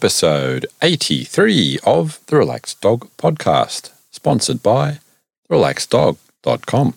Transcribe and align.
episode 0.00 0.64
83 0.80 1.78
of 1.84 2.20
the 2.28 2.36
Relaxed 2.36 2.80
Dog 2.80 3.10
Podcast, 3.18 3.90
sponsored 4.10 4.62
by 4.62 5.00
relaxeddog.com. 5.50 6.94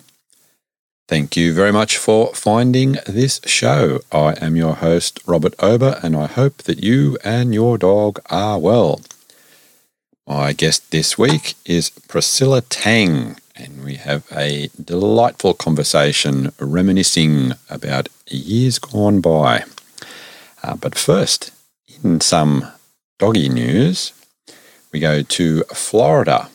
Thank 1.06 1.36
you 1.36 1.52
very 1.52 1.70
much 1.70 1.98
for 1.98 2.32
finding 2.32 2.96
this 3.06 3.42
show. 3.44 4.00
I 4.10 4.36
am 4.40 4.56
your 4.56 4.76
host, 4.76 5.20
Robert 5.26 5.54
Ober, 5.58 6.00
and 6.02 6.16
I 6.16 6.24
hope 6.28 6.62
that 6.62 6.82
you 6.82 7.18
and 7.22 7.52
your 7.52 7.76
dog 7.76 8.20
are 8.30 8.58
well. 8.58 9.02
My 10.26 10.54
guest 10.54 10.90
this 10.90 11.18
week 11.18 11.56
is 11.66 11.90
Priscilla 12.08 12.62
Tang, 12.62 13.36
and 13.54 13.84
we 13.84 13.96
have 13.96 14.24
a 14.32 14.70
delightful 14.82 15.52
conversation 15.52 16.52
reminiscing 16.58 17.52
about 17.68 18.08
years 18.30 18.78
gone 18.78 19.20
by. 19.20 19.64
Uh, 20.62 20.76
but 20.76 20.94
first, 20.94 21.50
in 22.02 22.22
some 22.22 22.72
doggy 23.18 23.48
news, 23.48 24.12
we 24.92 25.00
go 25.00 25.22
to 25.22 25.62
Florida. 25.72 26.48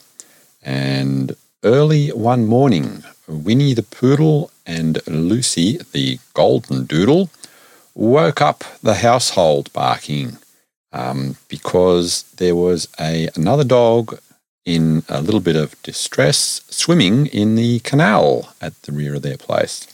And 0.62 1.36
early 1.64 2.10
one 2.10 2.46
morning, 2.46 3.04
Winnie 3.28 3.74
the 3.74 3.84
Poodle 3.84 4.52
and 4.66 5.06
Lucy 5.08 5.78
the 5.94 6.20
Golden 6.34 6.86
Doodle 6.86 7.30
woke 7.96 8.42
up 8.42 8.64
the 8.82 8.96
household 8.96 9.72
barking 9.74 10.38
um, 10.92 11.36
because 11.48 12.24
there 12.38 12.56
was 12.56 12.88
a 13.00 13.30
another 13.36 13.64
dog 13.64 14.20
in 14.66 15.04
a 15.10 15.22
little 15.22 15.40
bit 15.40 15.56
of 15.56 15.82
distress 15.84 16.62
swimming 16.70 17.26
in 17.28 17.56
the 17.56 17.80
canal 17.80 18.54
at 18.62 18.80
the 18.84 18.92
rear 18.92 19.16
of 19.16 19.22
their 19.22 19.38
place. 19.38 19.88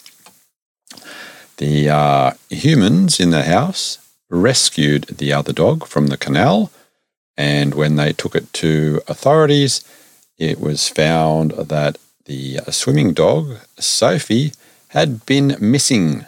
The 1.58 1.90
uh, 1.90 2.32
humans 2.50 3.20
in 3.20 3.30
the 3.30 3.44
house 3.44 3.98
rescued 4.42 5.04
the 5.06 5.34
other 5.34 5.54
dog 5.54 5.88
from 5.88 6.08
the 6.08 6.18
canal, 6.18 6.72
and 7.38 7.74
when 7.74 7.96
they 7.96 8.14
took 8.14 8.36
it 8.36 8.52
to 8.54 9.02
authorities, 9.08 9.84
it 10.38 10.60
was 10.60 10.90
found 10.90 11.52
that 11.52 11.98
the 12.26 12.60
uh, 12.60 12.72
swimming 12.72 13.14
dog, 13.14 13.58
Sophie, 13.78 14.54
had 14.90 15.26
been 15.26 15.58
missing 15.60 16.26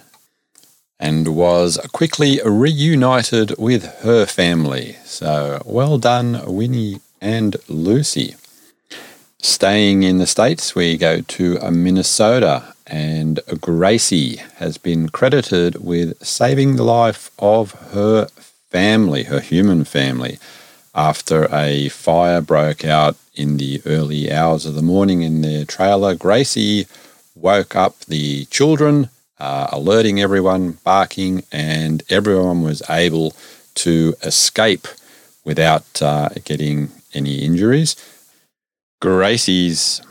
and 1.00 1.36
was 1.36 1.80
quickly 1.94 2.40
reunited 2.44 3.58
with 3.58 3.86
her 4.02 4.26
family. 4.26 4.98
So 5.06 5.62
well 5.66 5.98
done, 5.98 6.42
Winnie 6.46 7.00
and 7.22 7.56
Lucy. 7.68 8.36
Staying 9.40 10.04
in 10.04 10.18
the 10.18 10.26
States, 10.26 10.74
we 10.74 10.98
go 10.98 11.22
to 11.22 11.60
uh, 11.60 11.72
Minnesota, 11.72 12.74
and 12.88 13.40
Gracie 13.62 14.38
has 14.56 14.78
been 14.78 15.10
credited 15.10 15.84
with 15.84 16.22
saving 16.26 16.76
the 16.76 16.84
life 16.84 17.30
of 17.38 17.72
her 17.92 18.28
family, 18.70 19.24
her 19.24 19.40
human 19.40 19.84
family, 19.84 20.40
after 20.96 21.48
a 21.54 21.90
fire 21.90 22.42
broke 22.42 22.84
out 22.84 23.16
in 23.36 23.58
the 23.58 23.82
early 23.86 24.32
hours 24.32 24.66
of 24.66 24.74
the 24.74 24.82
morning 24.82 25.22
in 25.22 25.42
their 25.42 25.66
trailer. 25.66 26.16
Gracie 26.16 26.88
woke 27.36 27.76
up 27.76 28.00
the 28.06 28.46
children, 28.46 29.10
uh, 29.40 29.68
alerting 29.72 30.20
everyone, 30.20 30.72
barking, 30.84 31.44
and 31.52 32.04
everyone 32.10 32.64
was 32.64 32.82
able 32.90 33.34
to 33.76 34.16
escape 34.24 34.88
without 35.44 36.02
uh, 36.02 36.30
getting 36.44 36.90
any 37.14 37.44
injuries. 37.44 37.96
Gracie's 39.00 40.02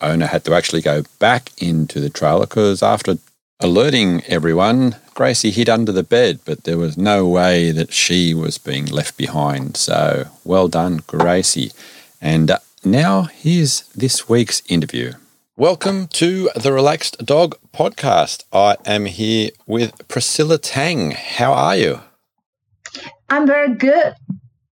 owner 0.00 0.26
had 0.26 0.44
to 0.44 0.54
actually 0.54 0.82
go 0.82 1.02
back 1.18 1.50
into 1.58 2.00
the 2.00 2.10
trailer 2.10 2.46
because 2.46 2.82
after 2.82 3.18
alerting 3.60 4.22
everyone, 4.26 4.96
Gracie 5.14 5.50
hid 5.50 5.68
under 5.68 5.90
the 5.90 6.02
bed, 6.02 6.40
but 6.44 6.64
there 6.64 6.78
was 6.78 6.96
no 6.96 7.26
way 7.26 7.72
that 7.72 7.92
she 7.92 8.34
was 8.34 8.58
being 8.58 8.86
left 8.86 9.16
behind. 9.16 9.76
So 9.76 10.28
well 10.44 10.68
done, 10.68 11.02
Gracie. 11.06 11.72
And 12.20 12.50
uh, 12.50 12.58
now 12.84 13.22
here's 13.22 13.82
this 13.88 14.28
week's 14.28 14.62
interview. 14.68 15.12
Welcome 15.56 16.06
to 16.08 16.50
the 16.54 16.72
Relaxed 16.72 17.18
Dog 17.26 17.56
Podcast. 17.74 18.44
I 18.52 18.76
am 18.86 19.06
here 19.06 19.50
with 19.66 20.06
Priscilla 20.06 20.56
Tang. 20.56 21.10
How 21.10 21.52
are 21.52 21.76
you? 21.76 22.00
I'm 23.28 23.44
very 23.44 23.74
good, 23.74 24.14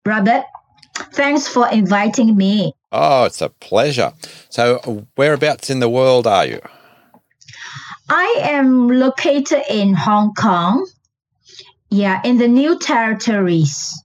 Robert. 0.06 0.44
Thanks 1.14 1.48
for 1.48 1.70
inviting 1.72 2.36
me. 2.36 2.74
Oh, 2.92 3.24
it's 3.26 3.42
a 3.42 3.50
pleasure. 3.50 4.14
So, 4.50 5.06
whereabouts 5.16 5.70
in 5.70 5.80
the 5.80 5.90
world 5.90 6.28
are 6.28 6.46
you? 6.46 6.62
I 8.10 8.40
am 8.42 8.90
located 8.90 9.64
in 9.70 9.94
Hong 9.94 10.34
Kong. 10.34 10.86
Yeah, 11.90 12.22
in 12.26 12.38
the 12.38 12.48
new 12.48 12.78
territories. 12.80 14.02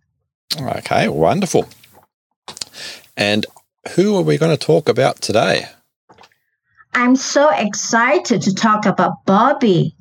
Okay, 0.61 1.09
wonderful. 1.09 1.67
And 3.17 3.47
who 3.95 4.17
are 4.17 4.23
we 4.23 4.39
going 4.39 4.57
to 4.57 4.67
talk 4.67 4.89
about 4.89 5.21
today? 5.21 5.67
I'm 6.95 7.17
so 7.17 7.51
excited 7.51 8.43
to 8.43 8.55
talk 8.55 8.87
about 8.87 9.25
Bobby. 9.27 9.95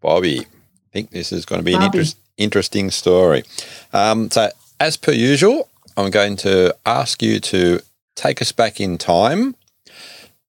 Bobby. 0.00 0.40
I 0.40 0.92
think 0.92 1.10
this 1.10 1.32
is 1.32 1.44
going 1.44 1.60
to 1.60 1.64
be 1.64 1.72
Bobby. 1.72 1.98
an 1.98 2.04
inter- 2.04 2.16
interesting 2.38 2.90
story. 2.90 3.44
Um, 3.92 4.30
so, 4.30 4.48
as 4.80 4.96
per 4.96 5.12
usual, 5.12 5.68
I'm 5.96 6.10
going 6.10 6.36
to 6.36 6.74
ask 6.86 7.22
you 7.22 7.40
to 7.40 7.80
take 8.16 8.42
us 8.42 8.50
back 8.50 8.80
in 8.80 8.98
time 8.98 9.54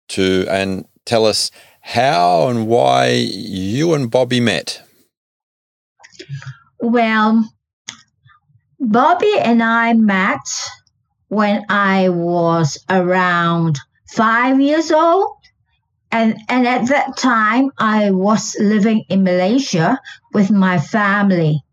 to 0.10 0.48
and 0.50 0.86
tell 1.06 1.26
us 1.26 1.52
how 1.82 2.48
and 2.48 2.68
why 2.68 3.10
you 3.10 3.94
and 3.94 4.10
Bobby 4.10 4.40
met. 4.40 4.82
Well, 6.80 7.50
Bobby 8.80 9.34
and 9.40 9.62
I 9.62 9.94
met 9.94 10.40
when 11.30 11.66
I 11.70 12.10
was 12.10 12.84
around 12.90 13.80
five 14.10 14.60
years 14.60 14.92
old. 14.92 15.34
And, 16.12 16.38
and 16.48 16.66
at 16.66 16.88
that 16.88 17.18
time, 17.18 17.72
I 17.78 18.12
was 18.12 18.56
living 18.60 19.04
in 19.10 19.24
Malaysia 19.24 20.00
with 20.34 20.50
my 20.50 20.80
family. 20.80 21.64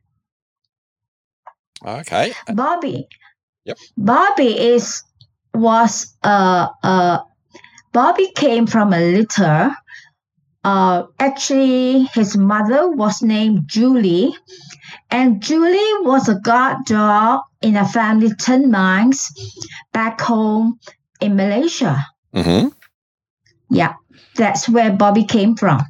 Okay. 1.87 2.33
Bobby. 2.53 3.07
Yep. 3.65 3.79
Bobby 3.97 4.59
is 4.59 5.03
was 5.55 6.15
uh 6.23 6.69
uh 6.83 7.19
Bobby 7.93 8.31
came 8.35 8.67
from 8.67 8.93
a 8.93 8.99
litter. 8.99 9.71
Uh, 10.65 11.05
actually, 11.21 12.05
his 12.15 12.37
mother 12.37 12.91
was 12.91 13.23
named 13.23 13.63
Julie, 13.67 14.35
and 15.11 15.41
Julie 15.41 15.93
was 16.01 16.29
a 16.29 16.35
guard 16.35 16.79
dog 16.87 17.43
in 17.63 17.77
a 17.77 17.87
family 17.87 18.31
tin 18.39 18.71
mines 18.71 19.31
back 19.93 20.21
home 20.21 20.81
in 21.21 21.37
Malaysia. 21.37 22.05
Mm-hmm. 22.35 22.69
Yeah, 23.71 23.95
that's 24.37 24.69
where 24.69 24.91
Bobby 24.91 25.25
came 25.25 25.55
from. 25.55 25.81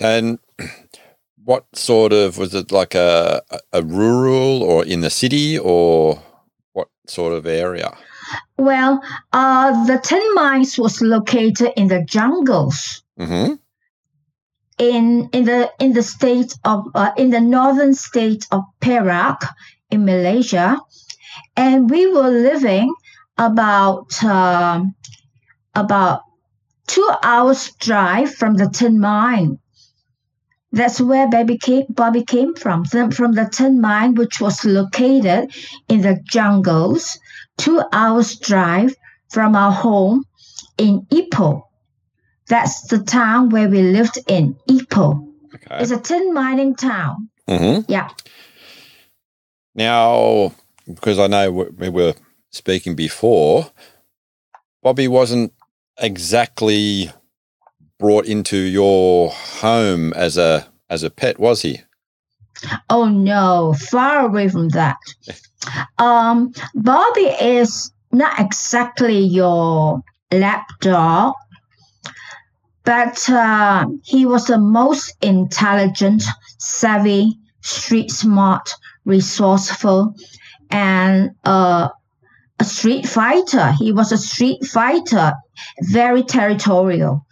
And 0.00 0.38
what 1.44 1.66
sort 1.74 2.12
of 2.12 2.38
was 2.38 2.54
it 2.54 2.72
like 2.72 2.94
a 2.94 3.42
a 3.72 3.82
rural 3.82 4.62
or 4.62 4.84
in 4.84 5.00
the 5.00 5.10
city 5.10 5.58
or 5.58 6.22
what 6.72 6.88
sort 7.06 7.34
of 7.34 7.46
area? 7.46 7.92
Well, 8.56 9.02
uh, 9.32 9.84
the 9.86 9.98
tin 9.98 10.22
Mines 10.34 10.78
was 10.78 11.00
located 11.00 11.72
in 11.76 11.88
the 11.88 12.04
jungles. 12.04 13.02
Mm-hmm. 13.18 13.54
In 14.78 15.28
in 15.32 15.44
the 15.44 15.70
in 15.78 15.92
the 15.92 16.02
state 16.02 16.56
of 16.64 16.86
uh, 16.94 17.12
in 17.16 17.30
the 17.30 17.40
northern 17.40 17.94
state 17.94 18.46
of 18.50 18.64
Perak 18.80 19.44
in 19.90 20.04
Malaysia, 20.04 20.80
and 21.56 21.90
we 21.90 22.06
were 22.10 22.30
living 22.30 22.92
about 23.38 24.22
uh, 24.24 24.82
about 25.74 26.22
two 26.86 27.08
hours 27.22 27.72
drive 27.78 28.34
from 28.34 28.54
the 28.54 28.68
tin 28.68 28.98
mine. 28.98 29.58
That's 30.72 31.00
where 31.00 31.28
Bobby 31.28 31.58
came, 31.58 31.84
Bobby 31.90 32.24
came 32.24 32.54
from, 32.54 32.84
from 32.86 33.32
the 33.32 33.48
tin 33.52 33.80
mine, 33.80 34.14
which 34.14 34.40
was 34.40 34.64
located 34.64 35.54
in 35.88 36.00
the 36.00 36.18
jungles 36.24 37.18
two 37.58 37.82
hours 37.92 38.36
drive 38.36 38.94
from 39.30 39.56
our 39.56 39.72
home 39.72 40.24
in 40.78 41.02
Ipoh. 41.10 41.62
That's 42.48 42.82
the 42.88 42.98
town 42.98 43.50
where 43.50 43.68
we 43.68 43.82
lived 43.82 44.18
in, 44.26 44.56
Ipoh. 44.68 45.28
Okay. 45.54 45.82
It's 45.82 45.90
a 45.90 45.98
tin 45.98 46.34
mining 46.34 46.74
town. 46.74 47.28
Mm-hmm. 47.48 47.90
Yeah. 47.90 48.10
Now, 49.74 50.52
because 50.86 51.18
I 51.18 51.26
know 51.28 51.50
we 51.50 51.88
were 51.88 52.14
speaking 52.50 52.94
before, 52.94 53.70
Bobby 54.82 55.08
wasn't 55.08 55.52
exactly 55.98 57.10
brought 57.98 58.26
into 58.26 58.56
your 58.56 59.30
home 59.30 60.12
as 60.14 60.36
a 60.36 60.66
as 60.90 61.02
a 61.02 61.10
pet, 61.10 61.38
was 61.38 61.62
he? 61.62 61.80
Oh 62.88 63.08
no, 63.08 63.74
far 63.74 64.26
away 64.26 64.48
from 64.48 64.68
that. 64.70 64.98
Um, 65.98 66.52
Bobby 66.74 67.26
is 67.40 67.92
not 68.10 68.38
exactly 68.38 69.18
your 69.18 70.02
lap 70.32 70.66
dog, 70.80 71.34
but 72.84 73.28
uh, 73.30 73.86
he 74.02 74.26
was 74.26 74.46
the 74.46 74.58
most 74.58 75.14
intelligent, 75.22 76.24
savvy, 76.58 77.38
street 77.60 78.10
smart, 78.10 78.74
resourceful, 79.04 80.14
and 80.70 81.30
uh, 81.44 81.88
a 82.58 82.64
street 82.64 83.06
fighter. 83.06 83.72
He 83.78 83.92
was 83.92 84.12
a 84.12 84.18
street 84.18 84.64
fighter, 84.64 85.34
very 85.80 86.22
territorial. 86.22 87.24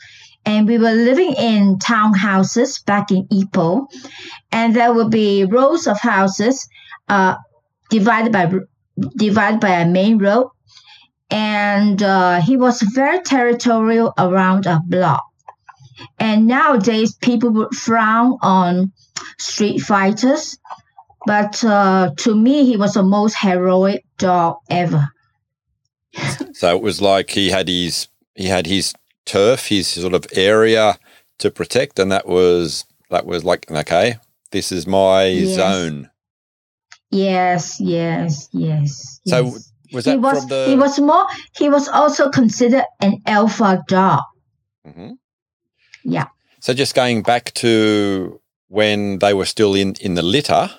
And 0.45 0.67
we 0.67 0.79
were 0.79 0.93
living 0.93 1.35
in 1.35 1.79
townhouses 1.79 2.85
back 2.85 3.11
in 3.11 3.27
Ipoh, 3.29 3.87
and 4.51 4.75
there 4.75 4.93
would 4.93 5.11
be 5.11 5.45
rows 5.45 5.87
of 5.87 6.01
houses 6.01 6.67
uh, 7.09 7.37
divided 7.91 8.33
by 8.33 8.51
divided 9.17 9.61
by 9.61 9.71
a 9.71 9.87
main 9.87 10.19
road. 10.19 10.51
And 11.31 12.03
uh, 12.03 12.41
he 12.41 12.57
was 12.57 12.83
very 12.83 13.21
territorial 13.21 14.13
around 14.19 14.67
a 14.67 14.81
block. 14.85 15.25
And 16.19 16.47
nowadays, 16.47 17.15
people 17.15 17.51
would 17.51 17.75
frown 17.75 18.39
on 18.41 18.93
street 19.39 19.81
fighters, 19.81 20.59
but 21.27 21.63
uh, 21.63 22.11
to 22.19 22.35
me, 22.35 22.65
he 22.65 22.77
was 22.77 22.95
the 22.95 23.03
most 23.03 23.37
heroic 23.39 24.05
dog 24.19 24.57
ever. 24.71 25.09
So 26.53 26.75
it 26.75 26.83
was 26.83 27.01
like 27.01 27.31
he 27.31 27.51
had 27.51 27.69
his 27.69 28.09
he 28.35 28.47
had 28.47 28.67
his 28.67 28.95
turf, 29.33 29.67
his 29.69 29.87
sort 29.89 30.15
of 30.15 30.25
area 30.33 30.99
to 31.39 31.51
protect, 31.51 31.99
and 31.99 32.11
that 32.13 32.27
was 32.27 32.85
that 33.11 33.25
was 33.27 33.45
like 33.45 33.71
okay, 33.71 34.17
this 34.51 34.73
is 34.73 34.87
my 34.87 35.25
Yes. 35.27 35.55
zone. 35.57 36.11
Yes, 37.11 37.81
yes, 37.81 38.49
yes. 38.53 39.21
So 39.27 39.39
yes. 39.45 39.73
was 39.93 40.05
that 40.05 40.13
he 40.13 40.19
was 40.19 40.39
from 40.41 40.49
the? 40.49 40.67
he 40.69 40.77
was 40.77 40.99
more 41.01 41.27
he 41.59 41.69
was 41.69 41.89
also 41.89 42.31
considered 42.31 42.85
an 43.01 43.23
alpha 43.27 43.83
dog. 43.89 44.23
Mm-hmm. 44.87 45.13
Yeah. 46.05 46.29
So 46.61 46.73
just 46.75 46.95
going 46.95 47.23
back 47.23 47.53
to 47.55 48.41
when 48.69 49.19
they 49.19 49.35
were 49.35 49.47
still 49.47 49.75
in 49.75 49.95
in 50.01 50.15
the 50.15 50.23
litter, 50.23 50.71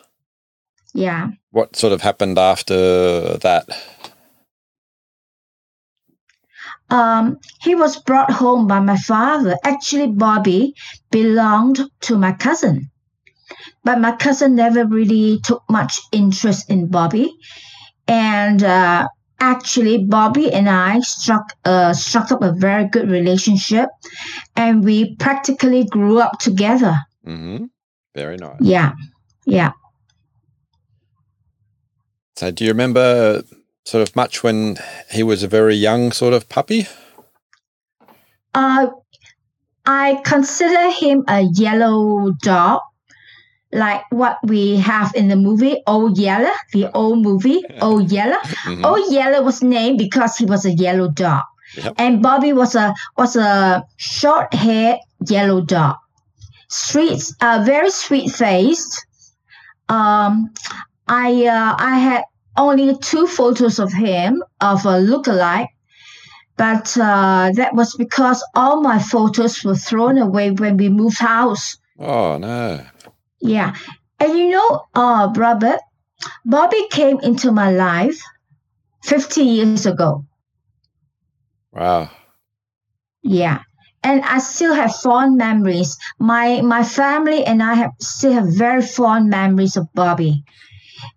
Yeah. 0.94 1.30
what 1.52 1.76
sort 1.76 1.94
of 1.94 2.02
happened 2.02 2.38
after 2.38 3.38
that? 3.40 3.66
Um, 6.90 7.38
he 7.62 7.76
was 7.76 8.00
brought 8.02 8.32
home 8.32 8.68
by 8.68 8.80
my 8.80 8.98
father. 8.98 9.56
Actually, 9.64 10.08
Bobby 10.08 10.74
belonged 11.10 11.80
to 12.02 12.18
my 12.18 12.34
cousin, 12.34 12.90
but 13.84 14.00
my 14.00 14.16
cousin 14.16 14.56
never 14.56 14.86
really 14.86 15.40
took 15.44 15.64
much 15.70 16.00
interest 16.12 16.70
in 16.70 16.88
Bobby. 16.88 17.34
And 18.08 18.64
uh, 18.64 19.08
actually, 19.40 20.04
Bobby 20.06 20.52
and 20.52 20.70
I 20.70 21.00
struck 21.00 21.54
uh, 21.66 21.94
struck 21.94 22.32
up 22.32 22.42
a 22.42 22.52
very 22.52 22.88
good 22.88 23.10
relationship, 23.10 23.90
and 24.56 24.84
we 24.84 25.16
practically 25.16 25.86
grew 25.86 26.20
up 26.20 26.40
together. 26.40 26.96
Mm-hmm. 27.26 27.66
Very 28.14 28.38
nice. 28.38 28.58
Yeah, 28.60 28.92
yeah. 29.46 29.72
So 32.36 32.52
do 32.52 32.66
you 32.66 32.72
remember 32.72 33.44
sort 33.86 34.08
of 34.08 34.16
much 34.16 34.44
when 34.44 34.78
he 35.12 35.24
was 35.24 35.44
a 35.44 35.48
very 35.48 35.76
young 35.76 36.12
sort 36.12 36.34
of 36.34 36.48
puppy? 36.50 36.88
Uh, 38.54 38.88
I 39.86 40.22
consider 40.24 40.92
him 40.92 41.24
a 41.28 41.42
yellow 41.54 42.32
dog, 42.44 42.82
like 43.72 44.02
what 44.12 44.38
we 44.44 44.78
have 44.78 45.14
in 45.16 45.28
the 45.30 45.36
movie 45.36 45.82
Old 45.88 46.18
Yeller, 46.18 46.52
the 46.74 46.92
old 46.94 47.20
movie 47.24 47.64
Old 47.82 48.12
Yeller. 48.12 48.38
Mhm. 48.66 48.86
Old 48.86 49.12
Yeller 49.12 49.44
was 49.44 49.62
named 49.64 49.98
because 49.98 50.36
he 50.38 50.46
was 50.46 50.66
a 50.66 50.72
yellow 50.74 51.08
dog, 51.10 51.44
Yep. 51.76 51.94
and 51.98 52.22
Bobby 52.22 52.54
was 52.54 52.76
a 52.76 52.94
was 53.18 53.36
a 53.36 53.84
short 53.98 54.54
haired 54.54 55.00
yellow 55.28 55.62
dog. 55.62 55.96
Street, 56.68 57.24
uh, 57.42 57.64
very 57.66 57.90
sweet 57.92 58.30
faced. 58.32 59.06
Um, 59.90 60.54
I 61.08 61.46
uh, 61.48 61.76
I 61.78 61.98
had 61.98 62.24
only 62.58 62.98
two 62.98 63.28
photos 63.28 63.80
of 63.80 63.94
him 63.94 64.44
of 64.60 64.86
a 64.86 65.00
lookalike, 65.00 65.68
but 66.58 66.98
uh, 66.98 67.52
that 67.56 67.74
was 67.74 67.96
because 67.96 68.44
all 68.56 68.82
my 68.82 69.00
photos 69.00 69.64
were 69.64 69.76
thrown 69.76 70.18
away 70.18 70.52
when 70.52 70.78
we 70.78 70.90
moved 70.90 71.20
house. 71.20 71.78
Oh 72.00 72.38
no. 72.38 72.86
Yeah, 73.42 73.76
and 74.20 74.38
you 74.38 74.50
know, 74.50 74.86
uh, 74.96 75.32
Robert, 75.36 75.80
Bobby 76.46 76.88
came 76.92 77.20
into 77.22 77.52
my 77.52 77.72
life 77.72 78.22
fifty 79.04 79.44
years 79.44 79.86
ago. 79.86 80.26
Wow. 81.72 82.10
Yeah. 83.24 83.60
And 84.04 84.24
I 84.24 84.40
still 84.40 84.74
have 84.74 84.96
fond 84.96 85.38
memories. 85.38 85.98
My 86.20 86.62
my 86.62 86.84
family 86.84 87.46
and 87.46 87.62
I 87.62 87.76
have 87.76 87.92
still 88.00 88.34
have 88.34 88.48
very 88.48 88.82
fond 88.82 89.30
memories 89.30 89.78
of 89.78 89.88
Bobby. 89.94 90.44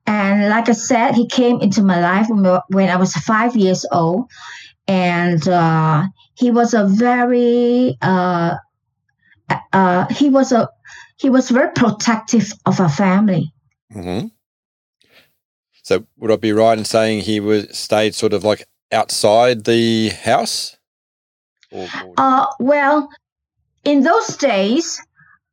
And 0.07 0.49
like 0.49 0.69
I 0.69 0.73
said, 0.73 1.13
he 1.15 1.27
came 1.27 1.61
into 1.61 1.83
my 1.83 2.01
life 2.01 2.27
when, 2.29 2.61
when 2.69 2.89
I 2.91 2.97
was 2.97 3.15
five 3.15 3.57
years 3.57 3.85
old, 3.91 4.31
and 4.87 5.47
uh, 5.49 6.05
he 6.35 6.51
was 6.51 6.75
a 6.75 6.87
very 6.87 7.97
uh, 8.03 8.57
uh, 9.73 10.07
he 10.13 10.29
was 10.31 10.53
a 10.53 10.69
he 11.17 11.31
was 11.31 11.51
very 11.51 11.71
protective 11.73 12.53
of 12.67 12.81
our 12.81 12.89
family. 12.91 13.53
hmm 13.93 14.27
So 15.83 16.05
would 16.17 16.31
I 16.31 16.37
be 16.37 16.53
right 16.53 16.79
in 16.79 16.85
saying 16.85 17.21
he 17.23 17.41
was 17.41 17.77
stayed 17.77 18.15
sort 18.15 18.33
of 18.33 18.45
like 18.45 18.67
outside 18.93 19.65
the 19.65 20.09
house? 20.11 20.77
Or, 21.71 21.89
or- 22.05 22.15
Uh, 22.17 22.47
well, 22.59 23.09
in 23.85 24.03
those 24.03 24.37
days, 24.37 25.01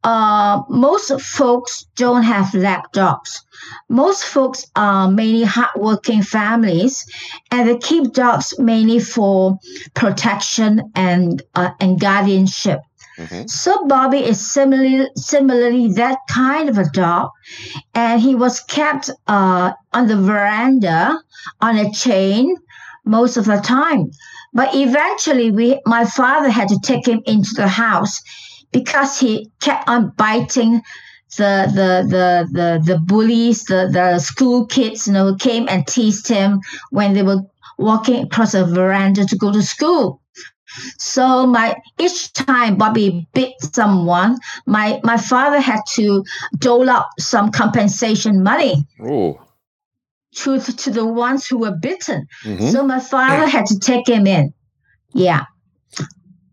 uh, 0.03 0.63
most 0.69 1.12
folks 1.21 1.86
don't 1.95 2.24
have 2.24 2.53
lapdogs. 2.53 3.44
Most 3.90 4.23
folks 4.23 4.66
are 4.75 5.09
mainly 5.11 5.44
hardworking 5.44 6.23
families, 6.23 7.06
and 7.52 7.69
they 7.69 7.78
keep 7.78 8.14
dogs 8.14 8.57
mainly 8.57 8.99
for 8.99 9.57
protection 9.94 10.92
and 10.95 11.44
uh, 11.56 11.69
and 11.80 11.99
guardianship. 11.99 12.80
Mhm. 13.18 13.47
So 13.49 13.85
Bobby 13.85 14.19
is 14.19 14.40
similarly 14.40 15.07
similarly 15.16 15.94
that 15.94 16.18
kind 16.28 16.69
of 16.69 16.78
a 16.80 16.90
dog, 16.90 17.30
and 17.94 18.19
he 18.19 18.33
was 18.33 18.59
kept 18.61 19.11
uh, 19.28 19.73
on 19.94 20.07
the 20.07 20.18
veranda 20.18 21.19
on 21.61 21.78
a 21.78 21.92
chain 21.92 22.56
most 23.06 23.37
of 23.37 23.45
the 23.45 23.57
time. 23.57 24.09
But 24.54 24.73
eventually, 24.73 25.52
we 25.52 25.80
my 25.85 26.06
father 26.06 26.49
had 26.49 26.68
to 26.69 26.80
take 26.83 27.07
him 27.07 27.21
into 27.25 27.54
the 27.56 27.68
house 27.68 28.21
because 28.71 29.19
he 29.19 29.51
kept 29.59 29.87
on 29.90 30.11
biting 30.18 30.81
the 31.37 31.71
the 31.73 32.07
the 32.09 32.47
the, 32.51 32.94
the 32.94 32.99
bullies, 32.99 33.66
the, 33.66 33.90
the 33.92 34.19
school 34.19 34.66
kids, 34.66 35.07
you 35.07 35.13
know, 35.13 35.35
came 35.35 35.68
and 35.69 35.87
teased 35.87 36.28
him 36.28 36.59
when 36.90 37.13
they 37.13 37.23
were 37.23 37.42
walking 37.78 38.23
across 38.23 38.51
the 38.51 38.66
veranda 38.66 39.25
to 39.25 39.37
go 39.37 39.51
to 39.51 39.61
school. 39.63 40.21
So 40.97 41.45
my 41.47 41.75
each 41.99 42.31
time 42.33 42.78
Bobby 42.78 43.28
bit 43.33 43.54
someone, 43.73 44.37
my 44.66 44.99
my 45.04 45.18
father 45.18 45.59
had 45.59 45.81
to 45.95 46.23
dole 46.59 46.90
out 46.90 47.06
some 47.19 47.51
compensation 47.51 48.42
money 48.44 48.87
Ooh. 49.01 49.37
to 50.35 50.59
to 50.59 50.92
the 50.92 51.06
ones 51.06 51.45
who 51.47 51.57
were 51.59 51.75
bitten. 51.81 52.25
Mhm. 52.45 52.71
So 52.71 52.83
my 52.83 52.99
father 52.99 53.47
had 53.47 53.66
to 53.68 53.80
take 53.80 54.07
him 54.07 54.25
in. 54.28 54.54
Yeah. 55.13 55.45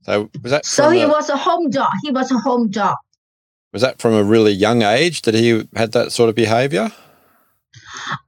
So 0.08 0.30
was 0.42 0.52
that 0.52 0.64
So 0.64 0.88
he 0.88 1.02
a, 1.02 1.08
was 1.08 1.28
a 1.28 1.36
home 1.36 1.68
dog. 1.68 1.92
He 2.02 2.10
was 2.10 2.32
a 2.32 2.38
home 2.38 2.70
dog. 2.70 2.96
was 3.74 3.82
that 3.82 4.00
from 4.00 4.14
a 4.14 4.24
really 4.24 4.52
young 4.52 4.80
age 4.80 5.20
that 5.22 5.34
he 5.34 5.68
had 5.76 5.92
that 5.92 6.12
sort 6.12 6.30
of 6.30 6.34
behaviour? 6.34 6.90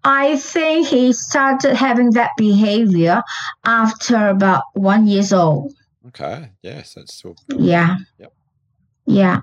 I 0.04 0.36
think 0.36 0.88
he 0.88 1.14
started 1.14 1.74
having 1.76 2.10
that 2.10 2.32
behavior 2.36 3.22
after 3.64 4.28
about 4.28 4.64
one 4.74 5.06
years 5.06 5.32
old. 5.32 5.72
Okay. 6.08 6.50
Yes, 6.60 6.94
that's 6.94 7.14
still. 7.14 7.36
Yeah. 7.48 7.96
Yep. 8.18 8.32
Yeah. 9.06 9.40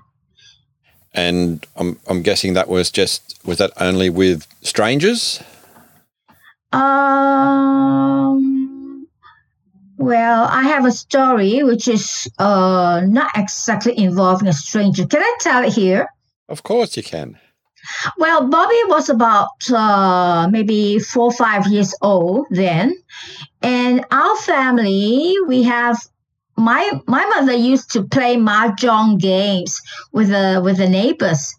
And 1.12 1.66
I'm 1.74 1.98
I'm 2.06 2.22
guessing 2.22 2.54
that 2.54 2.68
was 2.68 2.92
just 2.92 3.40
was 3.44 3.58
that 3.58 3.72
only 3.80 4.10
with 4.10 4.46
strangers? 4.62 5.42
Um. 6.70 8.57
Well, 9.98 10.44
I 10.44 10.62
have 10.62 10.86
a 10.86 10.92
story 10.92 11.62
which 11.62 11.86
is 11.88 12.30
uh 12.38 13.02
not 13.04 13.30
exactly 13.36 13.98
involving 13.98 14.48
a 14.48 14.52
stranger. 14.52 15.06
Can 15.06 15.22
I 15.22 15.34
tell 15.40 15.64
it 15.64 15.74
here? 15.74 16.06
Of 16.48 16.62
course 16.62 16.96
you 16.96 17.02
can. 17.02 17.38
Well, 18.16 18.48
Bobby 18.48 18.80
was 18.86 19.08
about 19.10 19.70
uh, 19.70 20.48
maybe 20.50 20.98
four 20.98 21.26
or 21.26 21.32
five 21.32 21.66
years 21.66 21.94
old 22.00 22.46
then, 22.50 22.94
and 23.62 24.04
our 24.10 24.36
family 24.36 25.36
we 25.46 25.64
have 25.64 25.96
my 26.56 26.82
my 27.06 27.24
mother 27.34 27.54
used 27.54 27.90
to 27.92 28.02
play 28.04 28.36
mahjong 28.36 29.18
games 29.20 29.80
with 30.12 30.28
the 30.28 30.60
with 30.64 30.76
the 30.78 30.88
neighbors. 30.88 31.54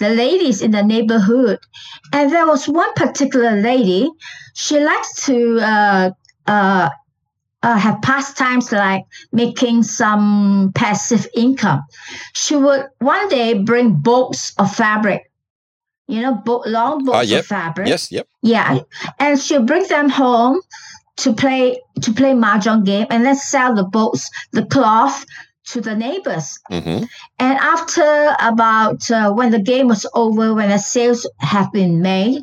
the 0.00 0.10
ladies 0.10 0.62
in 0.62 0.72
the 0.72 0.82
neighborhood. 0.82 1.58
And 2.12 2.32
there 2.32 2.46
was 2.46 2.66
one 2.66 2.92
particular 2.94 3.52
lady, 3.60 4.10
she 4.54 4.80
likes 4.80 5.26
to 5.26 5.60
uh, 5.60 6.10
uh, 6.46 6.88
uh, 7.62 7.76
have 7.76 8.00
pastimes 8.02 8.72
like 8.72 9.04
making 9.32 9.82
some 9.82 10.72
passive 10.74 11.26
income. 11.34 11.82
She 12.32 12.56
would 12.56 12.86
one 13.00 13.28
day 13.28 13.54
bring 13.54 13.94
bolts 13.96 14.54
of 14.58 14.74
fabric, 14.74 15.30
you 16.08 16.22
know, 16.22 16.34
bo- 16.34 16.62
long 16.66 17.04
bolts 17.04 17.18
Ah, 17.18 17.22
yep. 17.22 17.40
of 17.40 17.46
fabric. 17.46 17.88
Yes, 17.88 18.10
yep. 18.10 18.26
Yeah, 18.42 18.78
and 19.18 19.38
she'll 19.38 19.64
bring 19.64 19.86
them 19.88 20.08
home 20.08 20.60
to 21.18 21.34
play 21.34 21.78
to 22.02 22.12
play 22.12 22.32
mahjong 22.32 22.84
game, 22.86 23.06
and 23.10 23.24
then 23.26 23.36
sell 23.36 23.74
the 23.74 23.84
bolts, 23.84 24.30
the 24.52 24.64
cloth 24.64 25.26
to 25.72 25.80
the 25.80 25.94
neighbors. 25.94 26.58
hmm 26.68 27.02
And 27.38 27.58
after 27.58 28.34
about 28.40 29.10
uh, 29.10 29.32
when 29.32 29.50
the 29.50 29.62
game 29.62 29.88
was 29.88 30.06
over, 30.14 30.54
when 30.54 30.70
the 30.70 30.78
sales 30.78 31.28
have 31.38 31.70
been 31.72 32.00
made, 32.02 32.42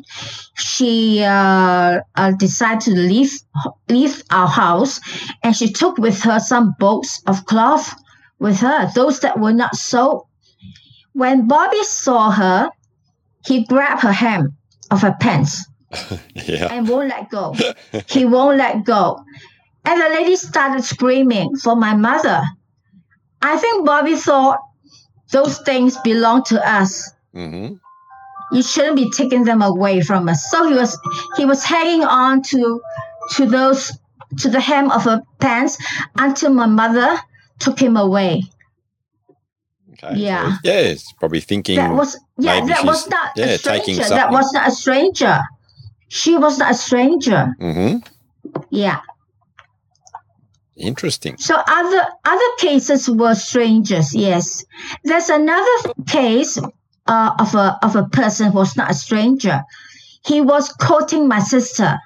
she 0.56 1.22
uh, 1.24 2.00
uh, 2.16 2.32
decided 2.38 2.80
to 2.82 2.90
leave 2.92 3.32
leave 3.88 4.22
our 4.30 4.48
house, 4.48 5.00
and 5.42 5.54
she 5.56 5.72
took 5.72 5.98
with 5.98 6.22
her 6.22 6.38
some 6.40 6.74
bolts 6.78 7.22
of 7.26 7.44
cloth 7.46 7.94
with 8.38 8.58
her, 8.60 8.90
those 8.94 9.20
that 9.20 9.38
were 9.38 9.52
not 9.52 9.74
sold. 9.76 10.24
When 11.12 11.48
Bobby 11.48 11.82
saw 11.84 12.30
her, 12.30 12.70
he 13.46 13.64
grabbed 13.64 14.02
her 14.02 14.12
hem 14.12 14.56
of 14.90 15.02
her 15.02 15.16
pants 15.20 15.64
Yeah. 16.34 16.68
and 16.70 16.88
won't 16.88 17.08
let 17.08 17.30
go. 17.30 17.54
he 18.08 18.24
won't 18.24 18.58
let 18.58 18.84
go. 18.84 19.18
And 19.84 20.00
the 20.00 20.08
lady 20.08 20.36
started 20.36 20.84
screaming 20.84 21.56
for 21.56 21.74
my 21.76 21.94
mother. 21.94 22.42
I 23.42 23.56
think 23.56 23.86
Bobby 23.86 24.16
thought 24.16 24.58
those 25.30 25.58
things 25.60 25.96
belong 26.04 26.44
to 26.44 26.56
us. 26.68 27.10
hmm 27.34 27.74
You 28.52 28.62
shouldn't 28.62 28.96
be 28.96 29.10
taking 29.10 29.44
them 29.44 29.60
away 29.62 30.00
from 30.00 30.28
us. 30.28 30.50
So 30.50 30.66
he 30.68 30.74
was 30.74 30.98
he 31.36 31.44
was 31.44 31.62
hanging 31.64 32.04
on 32.04 32.42
to 32.50 32.80
to 33.36 33.46
those 33.46 33.92
to 34.38 34.48
the 34.48 34.60
hem 34.60 34.90
of 34.90 35.04
her 35.04 35.22
pants 35.38 35.76
until 36.16 36.50
my 36.52 36.66
mother 36.66 37.18
took 37.60 37.78
him 37.78 37.96
away. 37.96 38.42
Okay. 39.92 40.14
so- 40.14 40.20
Yeah. 40.20 40.56
yeah, 40.64 40.80
it's 40.92 41.12
probably 41.20 41.40
thinking. 41.40 41.76
That 41.76 41.92
was 41.92 42.16
yeah, 42.38 42.64
that 42.66 42.84
was 42.84 43.08
not 43.08 43.32
yeah, 43.36 43.44
a 43.46 43.58
stranger. 43.58 44.08
That 44.08 44.30
was 44.30 44.52
not 44.52 44.68
a 44.68 44.70
stranger. 44.70 45.40
She 46.08 46.36
was 46.36 46.58
not 46.58 46.70
a 46.70 46.74
stranger. 46.74 47.54
hmm 47.60 47.96
Yeah. 48.70 49.00
Interesting. 50.78 51.36
So 51.38 51.56
other 51.56 52.06
other 52.24 52.50
cases 52.58 53.08
were 53.08 53.34
strangers. 53.34 54.14
Yes, 54.14 54.64
there's 55.04 55.28
another 55.28 55.94
case 56.06 56.58
uh, 57.06 57.34
of 57.38 57.54
a 57.54 57.78
of 57.82 57.96
a 57.96 58.04
person 58.04 58.52
who 58.52 58.58
was 58.58 58.76
not 58.76 58.90
a 58.90 58.94
stranger. 58.94 59.62
He 60.24 60.40
was 60.40 60.72
courting 60.72 61.26
my 61.26 61.40
sister, 61.40 61.98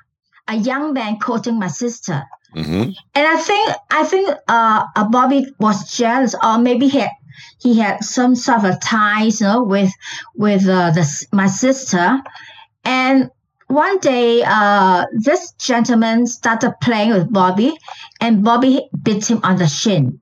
a 0.49 0.57
young 0.57 0.93
man 0.95 1.19
courting 1.19 1.59
my 1.59 1.69
sister, 1.69 2.25
hmm 2.55 2.83
and 3.15 3.27
I 3.27 3.37
think 3.37 3.71
I 3.91 4.05
think 4.05 4.31
uh, 4.49 4.87
uh, 4.97 5.09
Bobby 5.09 5.47
was 5.59 5.97
jealous, 5.97 6.35
or 6.43 6.59
maybe 6.59 6.89
he 6.89 6.99
had 7.01 7.11
he 7.61 7.79
had 7.79 8.03
some 8.05 8.35
sort 8.35 8.65
of 8.65 8.81
ties, 8.81 9.41
you 9.41 9.47
know, 9.47 9.63
with 9.65 9.93
with 10.35 10.67
uh, 10.67 10.91
the 10.93 11.27
my 11.33 11.47
sister, 11.47 12.21
and 12.85 13.31
one 13.73 13.99
day 13.99 14.43
uh, 14.47 15.07
this 15.25 15.53
gentleman 15.59 16.27
started 16.27 16.73
playing 16.83 17.13
with 17.13 17.33
Bobby, 17.33 17.73
and 18.21 18.45
Bobby 18.45 18.89
bit 19.03 19.27
him 19.31 19.41
on 19.43 19.57
the 19.57 19.67
shin. 19.67 20.21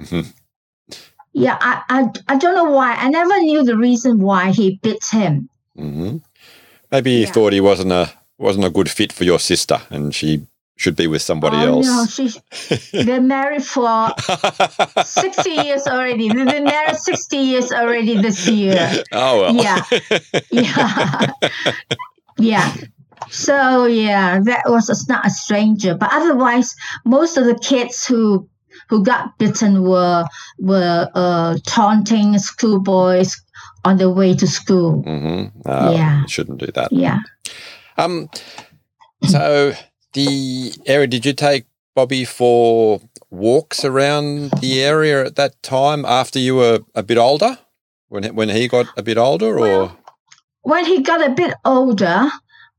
Mhm. 0.00 0.32
Yeah, 1.34 1.56
I, 1.60 1.82
I 1.88 2.00
I 2.28 2.36
don't 2.36 2.54
know 2.54 2.70
why. 2.70 2.94
I 2.94 3.08
never 3.08 3.38
knew 3.40 3.64
the 3.64 3.76
reason 3.76 4.18
why 4.20 4.50
he 4.52 4.78
bit 4.82 5.04
him. 5.10 5.48
hmm 5.76 6.16
Maybe 6.90 7.10
he 7.16 7.22
Yeah. 7.22 7.32
thought 7.32 7.52
he 7.52 7.60
wasn't 7.60 7.92
a 7.92 8.10
wasn't 8.38 8.64
a 8.66 8.70
good 8.70 8.90
fit 8.90 9.12
for 9.12 9.24
your 9.24 9.38
sister, 9.40 9.80
and 9.90 10.14
she 10.14 10.46
should 10.76 10.96
be 10.96 11.06
with 11.06 11.22
somebody 11.22 11.56
oh 11.56 11.66
else. 11.80 11.86
no, 11.86 12.06
she 12.06 13.04
they're 13.04 13.20
married 13.20 13.64
for 13.64 14.12
60 15.04 15.50
years 15.50 15.86
already. 15.86 16.28
They've 16.28 16.48
been 16.48 16.64
married 16.64 16.96
60 16.96 17.36
years 17.36 17.72
already 17.72 18.20
this 18.20 18.46
year. 18.48 19.02
oh 19.12 19.40
well. 19.40 19.54
Yeah. 19.54 19.84
Yeah. 20.50 21.32
Yeah. 22.38 22.74
So 23.30 23.86
yeah, 23.86 24.40
that 24.40 24.62
was 24.66 24.88
a, 24.90 24.96
not 25.12 25.26
a 25.26 25.30
stranger. 25.30 25.94
But 25.94 26.10
otherwise, 26.12 26.74
most 27.04 27.36
of 27.36 27.44
the 27.46 27.54
kids 27.54 28.06
who 28.06 28.48
who 28.88 29.04
got 29.04 29.38
bitten 29.38 29.82
were 29.82 30.24
were 30.58 31.08
uh, 31.14 31.56
taunting 31.66 32.38
schoolboys 32.38 33.40
on 33.84 33.96
the 33.98 34.10
way 34.10 34.34
to 34.34 34.46
school. 34.46 35.02
hmm 35.02 35.44
Uh, 35.64 35.92
Yeah. 35.94 36.24
Shouldn't 36.26 36.58
do 36.58 36.66
that. 36.74 36.92
Yeah. 36.92 37.18
Um. 37.96 38.28
So 39.28 39.72
the 40.14 40.72
area. 40.86 41.06
Did 41.06 41.24
you 41.26 41.32
take 41.32 41.64
Bobby 41.94 42.24
for 42.24 43.00
walks 43.30 43.84
around 43.84 44.50
the 44.60 44.82
area 44.82 45.24
at 45.24 45.36
that 45.36 45.62
time 45.62 46.04
after 46.04 46.38
you 46.38 46.56
were 46.56 46.80
a 46.94 47.02
bit 47.02 47.18
older? 47.18 47.58
When 48.08 48.24
he- 48.24 48.30
when 48.30 48.48
he 48.50 48.68
got 48.68 48.86
a 48.96 49.02
bit 49.02 49.16
older, 49.16 49.58
or 49.58 49.60
Well, 49.60 49.96
When 50.62 50.84
he 50.84 51.02
got 51.02 51.26
a 51.26 51.30
bit 51.30 51.54
older, 51.64 52.28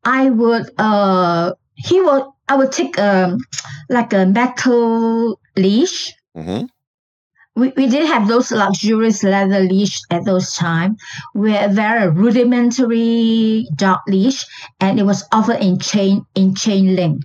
I 0.03 0.29
would 0.29 0.69
uh 0.77 1.53
he 1.75 2.01
would 2.01 2.23
I 2.47 2.55
would 2.57 2.71
take 2.71 2.97
um 2.99 3.39
like 3.89 4.13
a 4.13 4.25
metal 4.25 5.39
leash. 5.55 6.13
Hmm 6.35 6.65
we, 7.55 7.71
we 7.77 7.87
did 7.87 8.07
have 8.07 8.27
those 8.27 8.51
luxurious 8.51 9.23
leather 9.23 9.59
leash 9.59 9.99
at 10.09 10.25
those 10.25 10.55
time. 10.55 10.97
Were 11.35 11.67
very 11.69 12.09
rudimentary 12.09 13.67
dog 13.75 13.99
leash 14.07 14.45
and 14.79 14.99
it 14.99 15.03
was 15.03 15.23
often 15.31 15.57
in 15.61 15.79
chain 15.79 16.25
in 16.35 16.55
chain 16.55 16.95
link. 16.95 17.23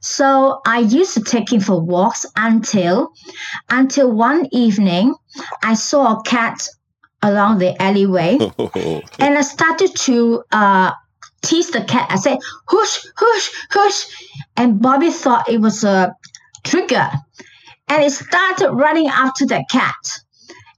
So 0.00 0.60
i 0.66 0.78
used 0.78 1.14
to 1.14 1.22
take 1.22 1.52
him 1.52 1.60
for 1.60 1.80
walks 1.80 2.24
until 2.36 3.10
until 3.70 4.10
one 4.10 4.48
evening 4.50 5.14
i 5.62 5.74
saw 5.74 6.18
a 6.18 6.22
cat 6.22 6.66
along 7.22 7.58
the 7.58 7.80
alleyway 7.82 8.38
and 9.18 9.38
i 9.38 9.40
started 9.40 9.94
to 9.96 10.42
uh 10.52 10.92
tease 11.42 11.70
the 11.70 11.82
cat 11.84 12.06
i 12.10 12.16
said 12.16 12.38
hush 12.68 13.06
hush 13.16 13.50
hush 13.70 14.06
and 14.56 14.80
bobby 14.80 15.10
thought 15.10 15.48
it 15.48 15.60
was 15.60 15.84
a 15.84 16.14
trigger 16.64 17.10
and 17.88 18.04
it 18.04 18.12
started 18.12 18.72
running 18.72 19.08
after 19.08 19.46
the 19.46 19.64
cat. 19.70 20.20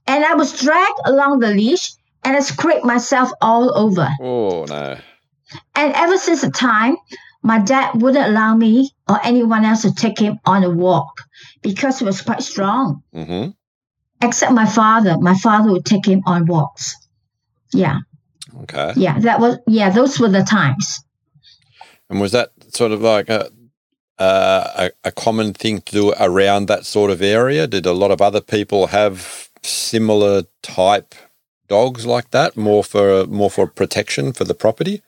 And 0.07 0.25
I 0.25 0.33
was 0.33 0.59
dragged 0.59 0.99
along 1.05 1.39
the 1.39 1.49
leash 1.49 1.93
and 2.23 2.35
I 2.35 2.39
scraped 2.39 2.85
myself 2.85 3.31
all 3.41 3.77
over. 3.77 4.09
oh 4.21 4.65
no. 4.65 4.97
And 5.75 5.93
ever 5.93 6.17
since 6.17 6.41
the 6.41 6.49
time, 6.49 6.95
my 7.43 7.59
dad 7.59 8.01
wouldn't 8.01 8.25
allow 8.25 8.55
me 8.55 8.91
or 9.09 9.19
anyone 9.23 9.65
else 9.65 9.81
to 9.81 9.93
take 9.93 10.19
him 10.19 10.39
on 10.45 10.63
a 10.63 10.69
walk 10.69 11.21
because 11.61 11.99
he 11.99 12.05
was 12.05 12.21
quite 12.21 12.41
strong. 12.41 13.03
hmm 13.13 13.47
Except 14.21 14.51
my 14.51 14.65
father. 14.65 15.17
My 15.19 15.35
father 15.35 15.71
would 15.71 15.85
take 15.85 16.05
him 16.05 16.21
on 16.25 16.45
walks. 16.45 16.95
Yeah, 17.73 17.99
Okay. 18.63 18.93
yeah, 18.97 19.17
that 19.19 19.39
was, 19.39 19.57
yeah, 19.67 19.89
those 19.89 20.19
were 20.19 20.27
the 20.29 20.43
times. 20.43 21.01
And 22.09 22.19
was 22.19 22.31
that 22.33 22.51
sort 22.69 22.91
of 22.91 23.01
like 23.01 23.29
a, 23.29 23.49
uh, 24.19 24.89
a 25.03 25.07
a 25.07 25.11
common 25.11 25.53
thing 25.53 25.81
to 25.81 25.91
do 25.91 26.13
around 26.19 26.67
that 26.67 26.85
sort 26.85 27.09
of 27.11 27.21
area? 27.21 27.65
Did 27.67 27.85
a 27.85 27.93
lot 27.93 28.11
of 28.11 28.21
other 28.21 28.41
people 28.41 28.87
have 28.87 29.49
similar 29.63 30.43
type 30.61 31.15
dogs 31.69 32.05
like 32.05 32.31
that, 32.31 32.57
more 32.57 32.83
for 32.83 33.25
more 33.27 33.49
for 33.49 33.65
protection 33.67 34.33
for 34.33 34.43
the 34.43 34.53
property? 34.53 35.01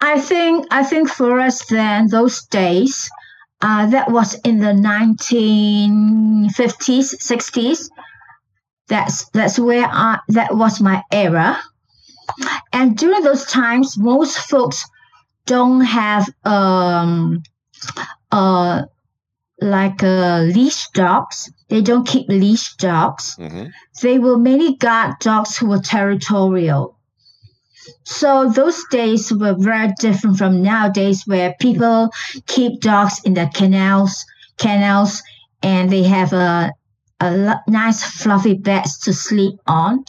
I 0.00 0.18
think 0.20 0.66
I 0.70 0.82
think 0.82 1.10
for 1.10 1.38
us 1.38 1.66
then 1.66 2.08
those 2.08 2.42
days, 2.46 3.10
uh, 3.60 3.86
that 3.90 4.10
was 4.10 4.34
in 4.44 4.60
the 4.60 4.72
nineteen 4.72 6.48
fifties, 6.50 7.14
sixties. 7.22 7.90
That's 8.88 9.28
that's 9.30 9.58
where 9.58 9.86
I 9.86 10.18
that 10.28 10.56
was 10.56 10.80
my 10.80 11.02
era. 11.12 11.58
And 12.72 12.96
during 12.96 13.22
those 13.22 13.44
times, 13.46 13.96
most 13.98 14.38
folks 14.38 14.84
don't 15.46 15.80
have 15.82 16.28
um 16.44 17.42
uh 18.32 18.84
like 19.60 20.02
uh, 20.02 20.40
leash 20.54 20.88
dogs. 20.90 21.50
They 21.68 21.80
don't 21.82 22.06
keep 22.06 22.28
leash 22.28 22.74
dogs 22.76 23.34
hmm 23.36 23.66
they 24.02 24.18
will 24.18 24.38
mainly 24.38 24.76
guard 24.76 25.14
dogs 25.20 25.56
who 25.56 25.68
were 25.68 25.80
territorial. 25.80 26.96
So 28.04 28.48
those 28.50 28.82
days 28.90 29.32
were 29.32 29.54
very 29.58 29.92
different 29.98 30.38
from 30.38 30.62
nowadays, 30.62 31.22
where 31.26 31.54
people 31.60 32.10
keep 32.46 32.80
dogs 32.80 33.20
in 33.24 33.34
the 33.34 33.50
canals, 33.54 34.24
canals, 34.58 35.22
and 35.62 35.90
they 35.90 36.02
have 36.04 36.32
a 36.32 36.72
a 37.20 37.30
lo- 37.36 37.60
nice 37.68 38.02
fluffy 38.04 38.54
beds 38.54 38.98
to 39.00 39.12
sleep 39.12 39.54
on. 39.66 40.04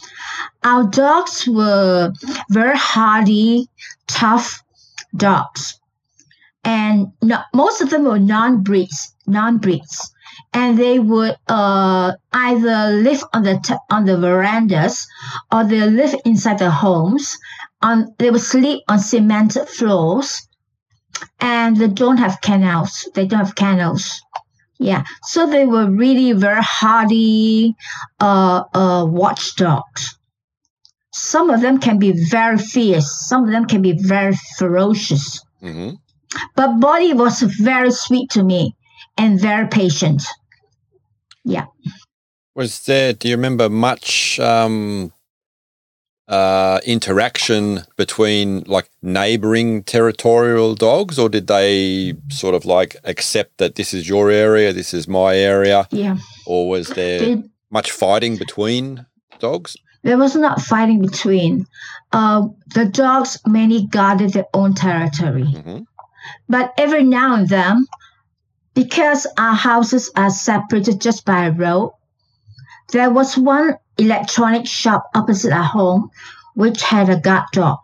Our 0.64 0.84
dogs 0.84 1.46
were 1.48 2.12
very 2.50 2.76
hardy, 2.76 3.68
tough 4.06 4.62
dogs, 5.16 5.80
and 6.64 7.08
no, 7.22 7.40
most 7.54 7.80
of 7.80 7.90
them 7.90 8.04
were 8.04 8.18
non-breeds, 8.18 9.14
non-breeds. 9.26 10.12
and 10.52 10.78
they 10.78 10.98
would 10.98 11.36
uh, 11.48 12.12
either 12.32 12.90
live 13.02 13.22
on 13.34 13.42
the 13.42 13.58
t- 13.64 13.74
on 13.90 14.04
the 14.06 14.16
verandas 14.16 15.06
or 15.52 15.64
they 15.64 15.88
live 15.88 16.14
inside 16.24 16.58
the 16.58 16.70
homes. 16.70 17.36
On 17.82 18.14
they 18.18 18.30
would 18.30 18.40
sleep 18.42 18.82
on 18.88 18.98
cemented 18.98 19.68
floors, 19.68 20.48
and 21.40 21.76
they 21.76 21.88
don't 21.88 22.18
have 22.18 22.40
kennels. 22.40 23.08
They 23.14 23.26
don't 23.26 23.44
have 23.46 23.54
canals. 23.54 24.20
Yeah, 24.78 25.04
so 25.24 25.46
they 25.46 25.66
were 25.66 25.90
really 25.90 26.32
very 26.32 26.62
hardy 26.62 27.74
uh, 28.20 28.62
uh, 28.72 29.04
watchdogs. 29.06 30.16
Some 31.12 31.50
of 31.50 31.60
them 31.62 31.78
can 31.78 31.98
be 31.98 32.12
very 32.30 32.58
fierce. 32.58 33.10
Some 33.28 33.44
of 33.44 33.50
them 33.50 33.64
can 33.66 33.82
be 33.82 33.92
very 33.92 34.36
ferocious. 34.56 35.44
hmm 35.60 35.90
But 36.54 36.78
Bobby 36.78 37.12
was 37.12 37.40
very 37.40 37.90
sweet 37.90 38.30
to 38.30 38.44
me 38.44 38.76
and 39.16 39.40
very 39.40 39.66
patient. 39.66 40.22
Yeah. 41.44 41.66
Was 42.54 42.84
there, 42.84 43.12
do 43.12 43.28
you 43.28 43.34
remember 43.34 43.68
much 43.68 44.38
um, 44.38 45.12
uh, 46.28 46.78
interaction 46.84 47.84
between 47.96 48.62
like 48.66 48.90
neighboring 49.02 49.82
territorial 49.84 50.74
dogs, 50.74 51.18
or 51.18 51.28
did 51.28 51.46
they 51.46 52.14
sort 52.28 52.54
of 52.54 52.64
like 52.64 52.96
accept 53.04 53.58
that 53.58 53.74
this 53.76 53.94
is 53.94 54.08
your 54.08 54.30
area, 54.30 54.72
this 54.72 54.92
is 54.92 55.08
my 55.08 55.36
area, 55.36 55.86
Yeah. 55.90 56.16
or 56.46 56.68
was 56.68 56.88
there 56.88 57.18
They, 57.20 57.42
much 57.70 57.90
fighting 57.92 58.36
between 58.36 59.06
dogs? 59.38 59.76
there 60.02 60.18
was 60.18 60.36
not 60.36 60.60
fighting 60.60 61.00
between. 61.02 61.66
Uh, 62.12 62.48
the 62.74 62.84
dogs 62.84 63.38
mainly 63.46 63.86
guarded 63.86 64.32
their 64.32 64.46
own 64.54 64.74
territory. 64.74 65.44
hmm 65.44 65.80
But 66.48 66.72
every 66.78 67.04
now 67.04 67.34
and 67.36 67.48
then, 67.48 67.86
because 68.74 69.26
our 69.38 69.54
houses 69.54 70.10
are 70.14 70.30
separated 70.30 71.00
just 71.00 71.24
by 71.24 71.46
a 71.46 71.52
road, 71.52 71.92
there 72.92 73.10
was 73.10 73.36
one 73.36 73.76
electronic 73.98 74.66
shop 74.66 75.10
opposite 75.14 75.52
our 75.52 75.62
home 75.62 76.10
which 76.54 76.82
had 76.82 77.08
a 77.08 77.20
guard 77.20 77.44
dog. 77.52 77.78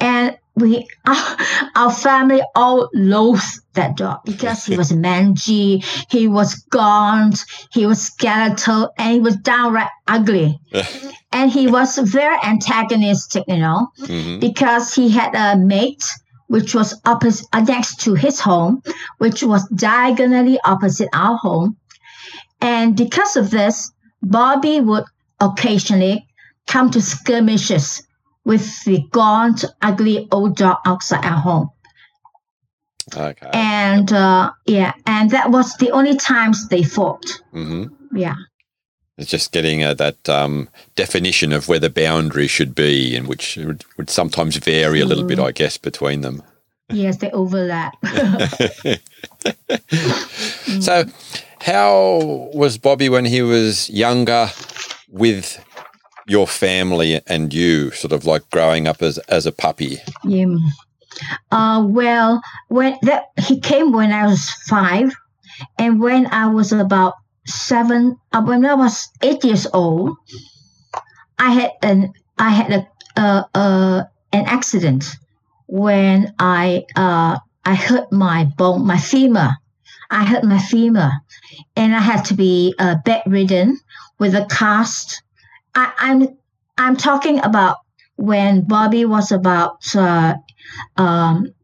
And 0.00 0.36
we, 0.56 0.86
our, 1.06 1.36
our 1.76 1.92
family 1.92 2.42
all 2.54 2.88
loathed 2.94 3.60
that 3.74 3.96
dog 3.96 4.20
because 4.24 4.64
he 4.64 4.76
was 4.76 4.92
mangy, 5.08 5.84
he 6.10 6.26
was 6.26 6.54
gaunt, 6.70 7.44
he 7.72 7.86
was 7.86 8.00
skeletal, 8.02 8.92
and 8.98 9.14
he 9.14 9.20
was 9.20 9.36
downright 9.36 9.90
ugly. 10.08 10.60
and 11.32 11.50
he 11.50 11.68
was 11.68 11.98
very 11.98 12.36
antagonistic, 12.42 13.44
you 13.46 13.58
know 13.58 13.88
hmm 13.98 14.38
because 14.40 14.94
he 14.94 15.10
had 15.10 15.34
a 15.34 15.56
mate 15.56 16.04
which 16.48 16.74
was 16.74 17.00
opposite 17.04 17.46
uh, 17.52 17.60
next 17.60 18.00
to 18.00 18.14
his 18.14 18.40
home, 18.40 18.82
which 19.18 19.44
was 19.44 19.68
diagonally 19.68 20.58
opposite 20.64 21.08
our 21.12 21.36
home. 21.36 21.76
And 22.60 22.96
because 22.96 23.36
of 23.36 23.50
this, 23.50 23.90
Bobby 24.22 24.80
would 24.80 25.04
occasionally 25.40 26.26
come 26.66 26.90
to 26.90 27.00
skirmishes 27.00 28.02
with 28.44 28.84
the 28.84 29.02
gaunt, 29.10 29.64
ugly 29.82 30.28
old 30.30 30.56
dog 30.56 30.78
outside 30.86 31.24
our 31.24 31.38
home. 31.38 31.70
Okay. 33.16 33.50
And 33.52 34.12
uh, 34.12 34.52
yeah, 34.66 34.92
and 35.06 35.30
that 35.30 35.50
was 35.50 35.74
the 35.76 35.90
only 35.90 36.16
times 36.16 36.68
they 36.68 36.82
fought. 36.82 37.24
Mm-hmm. 37.52 38.16
Yeah. 38.16 38.34
It's 39.18 39.30
just 39.30 39.52
getting 39.52 39.82
uh, 39.84 39.94
that 39.94 40.28
um, 40.28 40.68
definition 40.96 41.52
of 41.52 41.68
where 41.68 41.78
the 41.78 41.90
boundary 41.90 42.46
should 42.46 42.74
be, 42.74 43.14
and 43.16 43.26
which 43.26 43.56
would, 43.56 43.84
would 43.98 44.08
sometimes 44.08 44.56
vary 44.56 45.00
a 45.00 45.04
little 45.04 45.24
bit, 45.24 45.38
I 45.38 45.52
guess, 45.52 45.76
between 45.76 46.22
them. 46.22 46.42
Yes, 46.88 47.18
they 47.18 47.30
overlap. 47.32 47.94
So, 50.80 51.04
how 51.60 52.50
was 52.54 52.78
Bobby 52.78 53.08
when 53.08 53.24
he 53.24 53.42
was 53.42 53.88
younger 53.90 54.50
with 55.08 55.62
your 56.26 56.46
family 56.46 57.20
and 57.26 57.52
you, 57.52 57.90
sort 57.90 58.12
of 58.12 58.24
like 58.24 58.48
growing 58.50 58.86
up 58.86 59.02
as, 59.02 59.18
as 59.28 59.46
a 59.46 59.52
puppy? 59.52 59.98
Yeah. 60.24 60.56
Uh, 61.50 61.84
well, 61.86 62.40
when 62.68 62.96
that 63.02 63.24
he 63.38 63.60
came 63.60 63.92
when 63.92 64.12
I 64.12 64.26
was 64.26 64.48
five, 64.68 65.12
and 65.78 66.00
when 66.00 66.26
I 66.26 66.46
was 66.46 66.72
about 66.72 67.14
seven, 67.46 68.16
uh, 68.32 68.42
when 68.42 68.64
I 68.64 68.74
was 68.74 69.08
eight 69.22 69.44
years 69.44 69.66
old, 69.72 70.16
I 71.38 71.50
had 71.50 71.72
an 71.82 72.12
I 72.38 72.50
had 72.50 72.72
a 72.72 72.88
uh, 73.16 73.42
uh, 73.54 74.04
an 74.32 74.46
accident 74.46 75.04
when 75.66 76.32
I 76.38 76.84
uh, 76.96 77.38
I 77.64 77.74
hurt 77.74 78.10
my 78.12 78.44
bone, 78.44 78.86
my 78.86 78.98
femur. 78.98 79.56
I 80.10 80.24
hurt 80.24 80.44
my 80.44 80.58
femur, 80.58 81.12
and 81.76 81.94
I 81.94 82.00
had 82.00 82.24
to 82.26 82.34
be 82.34 82.74
uh, 82.78 82.96
bedridden 83.04 83.78
with 84.18 84.34
a 84.34 84.46
cast. 84.46 85.22
I, 85.74 85.92
I'm 85.98 86.36
I'm 86.78 86.96
talking 86.96 87.40
about 87.44 87.78
when 88.16 88.62
Bobby 88.62 89.04
was 89.04 89.32
about 89.32 89.84
uh, 89.94 90.34
um, 90.96 91.54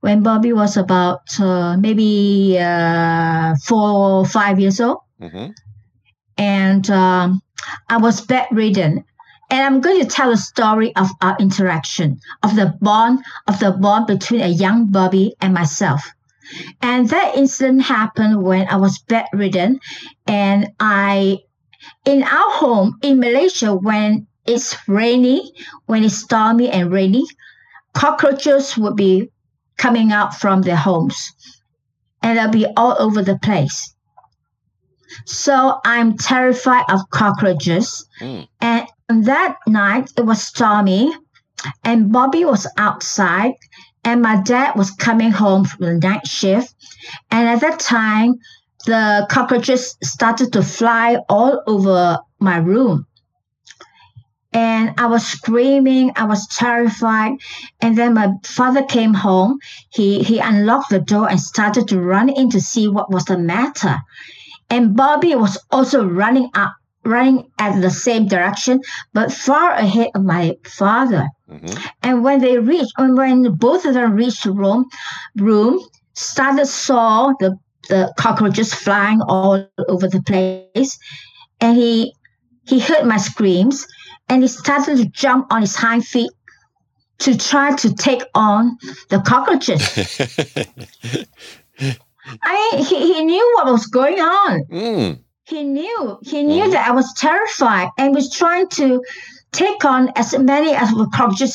when 0.00 0.22
Bobby 0.22 0.52
was 0.52 0.76
about 0.76 1.22
uh, 1.40 1.76
maybe 1.76 2.58
uh, 2.60 3.54
four 3.64 4.20
or 4.20 4.26
five 4.26 4.60
years 4.60 4.80
old, 4.80 5.00
hmm 5.20 5.48
and 6.38 6.88
um, 6.90 7.42
I 7.88 7.98
was 7.98 8.20
bedridden. 8.20 9.04
And 9.50 9.60
I'm 9.60 9.80
going 9.80 10.00
to 10.00 10.06
tell 10.06 10.32
a 10.32 10.36
story 10.36 10.96
of 10.96 11.10
our 11.20 11.36
interaction, 11.38 12.18
of 12.42 12.56
the 12.56 12.74
bond, 12.80 13.20
of 13.46 13.60
the 13.60 13.72
bond 13.72 14.06
between 14.06 14.40
a 14.40 14.48
young 14.48 14.86
Bobby 14.90 15.34
and 15.42 15.52
myself. 15.52 16.02
And 16.80 17.08
that 17.08 17.36
incident 17.36 17.82
happened 17.82 18.42
when 18.42 18.68
I 18.68 18.76
was 18.76 18.98
bedridden, 18.98 19.80
and 20.26 20.68
I, 20.80 21.38
in 22.04 22.22
our 22.22 22.50
home 22.52 22.98
in 23.02 23.20
Malaysia, 23.20 23.74
when 23.74 24.26
it's 24.46 24.76
rainy, 24.88 25.52
when 25.86 26.04
it's 26.04 26.16
stormy 26.16 26.70
and 26.70 26.90
rainy, 26.90 27.24
cockroaches 27.94 28.76
would 28.76 28.96
be 28.96 29.30
coming 29.76 30.12
out 30.12 30.34
from 30.34 30.62
their 30.62 30.76
homes 30.76 31.32
and 32.22 32.38
they'll 32.38 32.48
be 32.48 32.66
all 32.76 32.96
over 32.98 33.22
the 33.22 33.38
place. 33.42 33.94
So 35.26 35.80
I'm 35.84 36.16
terrified 36.16 36.84
of 36.88 37.00
cockroaches. 37.10 38.06
Mm. 38.20 38.48
And 38.60 39.26
that 39.26 39.56
night 39.66 40.10
it 40.16 40.24
was 40.24 40.42
stormy 40.42 41.12
and 41.84 42.12
Bobby 42.12 42.44
was 42.44 42.66
outside 42.78 43.52
and 44.04 44.22
my 44.22 44.40
dad 44.42 44.76
was 44.76 44.90
coming 44.90 45.30
home 45.30 45.64
from 45.64 45.86
the 45.86 45.94
night 45.94 46.26
shift. 46.26 46.74
And 47.30 47.48
at 47.48 47.60
that 47.60 47.80
time, 47.80 48.34
the 48.86 49.26
cockroaches 49.30 49.96
started 50.02 50.52
to 50.54 50.62
fly 50.62 51.18
all 51.28 51.62
over 51.66 52.18
my 52.40 52.58
room 52.58 53.06
and 54.52 54.94
I 54.98 55.06
was 55.06 55.26
screaming. 55.26 56.12
I 56.16 56.24
was 56.24 56.46
terrified. 56.48 57.38
And 57.80 57.96
then 57.96 58.14
my 58.14 58.32
father 58.44 58.82
came 58.82 59.14
home. 59.14 59.58
He 59.90 60.22
he 60.22 60.38
unlocked 60.38 60.90
the 60.90 61.00
door 61.00 61.28
and 61.28 61.40
started 61.40 61.88
to 61.88 62.00
run 62.00 62.28
in 62.28 62.50
to 62.50 62.60
see 62.60 62.88
what 62.88 63.10
was 63.10 63.24
the 63.24 63.38
matter. 63.38 63.98
And 64.68 64.96
Bobby 64.96 65.34
was 65.34 65.58
also 65.70 66.06
running 66.06 66.50
up, 66.54 66.74
running 67.04 67.50
at 67.58 67.80
the 67.80 67.90
same 67.90 68.26
direction, 68.26 68.80
but 69.12 69.32
far 69.32 69.72
ahead 69.72 70.10
of 70.14 70.24
my 70.24 70.56
father. 70.64 71.28
Hmm 71.52 71.66
And 72.02 72.22
when 72.24 72.40
they 72.40 72.58
reached, 72.58 72.92
and 72.98 73.16
when 73.16 73.52
both 73.54 73.84
of 73.84 73.94
them 73.94 74.14
reached 74.14 74.44
the 74.44 74.52
room, 74.52 74.86
room 75.36 75.80
started 76.14 76.66
saw 76.66 77.32
the 77.40 77.56
the 77.88 78.12
cockroaches 78.18 78.72
flying 78.74 79.20
all 79.22 79.66
over 79.88 80.06
the 80.08 80.22
place, 80.22 80.98
and 81.60 81.76
he 81.76 82.14
he 82.66 82.78
heard 82.80 83.04
my 83.06 83.16
screams, 83.18 83.86
and 84.28 84.42
he 84.42 84.48
started 84.48 84.96
to 84.98 85.06
jump 85.06 85.46
on 85.52 85.60
his 85.62 85.74
hind 85.74 86.04
feet 86.06 86.30
to 87.18 87.36
try 87.36 87.74
to 87.76 87.94
take 87.94 88.22
on 88.34 88.76
the 89.10 89.20
cockroaches. 89.20 89.82
I 92.42 92.70
mean, 92.72 92.84
he, 92.84 93.14
he 93.14 93.24
knew 93.24 93.52
what 93.56 93.66
was 93.66 93.86
going 93.86 94.20
on. 94.20 94.64
mm. 94.70 95.18
He 95.44 95.64
knew. 95.64 96.18
He 96.22 96.42
knew 96.42 96.64
Mhm. 96.64 96.72
that 96.72 96.88
I 96.88 96.92
was 96.92 97.12
terrified 97.14 97.88
and 97.98 98.14
was 98.14 98.30
trying 98.30 98.68
to 98.78 99.02
take 99.52 99.84
on 99.84 100.10
as 100.16 100.36
many 100.38 100.74
as 100.74 100.90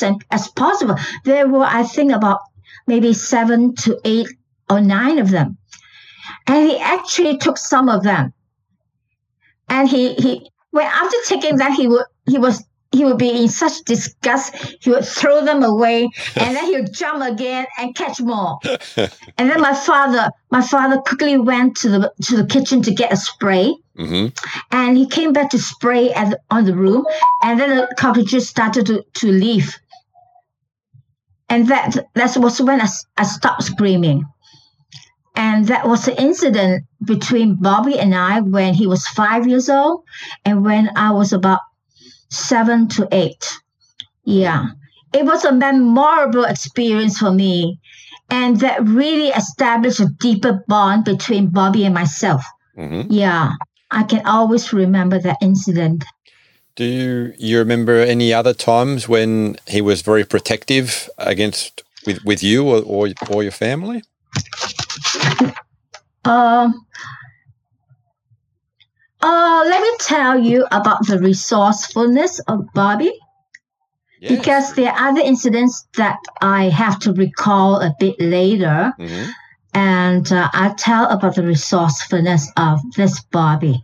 and- 0.02 0.24
as 0.30 0.48
possible. 0.48 0.96
There 1.24 1.48
were, 1.48 1.64
I 1.64 1.82
think, 1.82 2.12
about 2.12 2.40
maybe 2.86 3.12
seven 3.12 3.74
to 3.76 3.98
eight 4.04 4.28
or 4.70 4.80
nine 4.80 5.18
of 5.18 5.30
them. 5.30 5.58
And 6.46 6.68
he 6.68 6.78
actually 6.78 7.36
took 7.38 7.58
some 7.58 7.88
of 7.88 8.02
them. 8.02 8.32
And 9.68 9.88
he 9.88 10.14
he 10.14 10.50
when 10.70 10.86
after 10.86 11.16
taking 11.26 11.56
that 11.56 11.72
he 11.72 11.86
would 11.86 12.06
he 12.26 12.38
was 12.38 12.64
he 12.90 13.04
would 13.04 13.18
be 13.18 13.30
in 13.42 13.48
such 13.48 13.82
disgust, 13.84 14.54
he 14.80 14.90
would 14.90 15.04
throw 15.04 15.44
them 15.44 15.62
away 15.62 16.08
and 16.36 16.56
then 16.56 16.64
he 16.64 16.76
would 16.76 16.92
jump 16.92 17.22
again 17.22 17.66
and 17.78 17.94
catch 17.94 18.20
more. 18.20 18.58
And 19.38 19.50
then 19.50 19.60
my 19.60 19.74
father, 19.74 20.30
my 20.50 20.62
father 20.62 20.98
quickly 20.98 21.36
went 21.36 21.76
to 21.78 21.88
the 21.90 22.12
to 22.22 22.36
the 22.36 22.46
kitchen 22.46 22.82
to 22.82 22.92
get 22.92 23.12
a 23.12 23.16
spray, 23.16 23.74
hmm 23.98 24.26
and 24.70 24.96
he 24.96 25.06
came 25.06 25.32
back 25.32 25.50
to 25.50 25.58
spray 25.58 26.10
at 26.12 26.40
on 26.50 26.64
the 26.64 26.74
room, 26.74 27.04
and 27.42 27.58
then 27.60 27.70
the 27.76 27.94
cockroaches 27.98 28.48
started 28.48 28.86
to, 28.86 29.04
to 29.14 29.26
leave. 29.30 29.76
And 31.50 31.68
that 31.68 32.06
that 32.14 32.36
was 32.36 32.60
when 32.60 32.80
I, 32.80 32.88
I 33.16 33.24
stopped 33.24 33.64
screaming. 33.64 34.24
And 35.36 35.66
that 35.68 35.86
was 35.88 36.04
the 36.04 36.20
incident 36.20 36.84
between 37.04 37.54
Bobby 37.56 37.98
and 37.98 38.14
I 38.14 38.40
when 38.40 38.74
he 38.74 38.86
was 38.86 39.06
five 39.08 39.46
years 39.46 39.68
old 39.70 40.02
and 40.44 40.64
when 40.64 40.90
I 40.96 41.12
was 41.12 41.32
about 41.32 41.60
seven 42.30 42.88
to 42.88 43.08
eight. 43.12 43.44
Yeah. 44.24 44.66
It 45.14 45.24
was 45.24 45.44
a 45.44 45.52
memorable 45.52 46.44
experience 46.44 47.18
for 47.18 47.32
me. 47.32 47.80
And 48.30 48.60
that 48.60 48.82
really 48.84 49.28
established 49.28 50.00
a 50.00 50.08
deeper 50.20 50.64
bond 50.68 51.04
between 51.04 51.48
Bobby 51.48 51.84
and 51.84 51.94
myself. 51.94 52.44
Mm-hmm. 52.76 53.12
Yeah. 53.12 53.52
I 53.90 54.02
can 54.02 54.24
always 54.26 54.72
remember 54.72 55.18
that 55.18 55.38
incident. 55.40 56.04
Do 56.76 56.84
you, 56.84 57.32
you 57.38 57.58
remember 57.58 57.96
any 58.00 58.32
other 58.32 58.54
times 58.54 59.08
when 59.08 59.56
he 59.66 59.80
was 59.80 60.02
very 60.02 60.24
protective 60.24 61.08
against 61.18 61.82
with, 62.06 62.24
with 62.24 62.42
you 62.42 62.64
or, 62.68 62.82
or, 62.82 63.08
or 63.30 63.42
your 63.42 63.52
family? 63.52 64.02
Um, 66.24 66.86
uh, 69.20 69.64
let 69.66 69.80
me 69.82 69.90
tell 69.98 70.38
you 70.38 70.66
about 70.70 71.06
the 71.06 71.18
resourcefulness 71.18 72.38
of 72.40 72.66
Bobby 72.74 73.12
Yes. 74.20 74.36
because 74.36 74.74
there 74.74 74.92
are 74.92 75.10
other 75.10 75.20
incidents 75.20 75.86
that 75.96 76.18
I 76.40 76.68
have 76.70 76.98
to 77.00 77.12
recall 77.12 77.80
a 77.80 77.94
bit 78.00 78.16
later. 78.18 78.92
Mhm. 78.98 79.28
And 79.74 80.30
uh, 80.32 80.48
I 80.52 80.74
tell 80.76 81.06
about 81.08 81.34
the 81.36 81.42
resourcefulness 81.42 82.50
of 82.56 82.80
this 82.96 83.20
Bobby. 83.32 83.82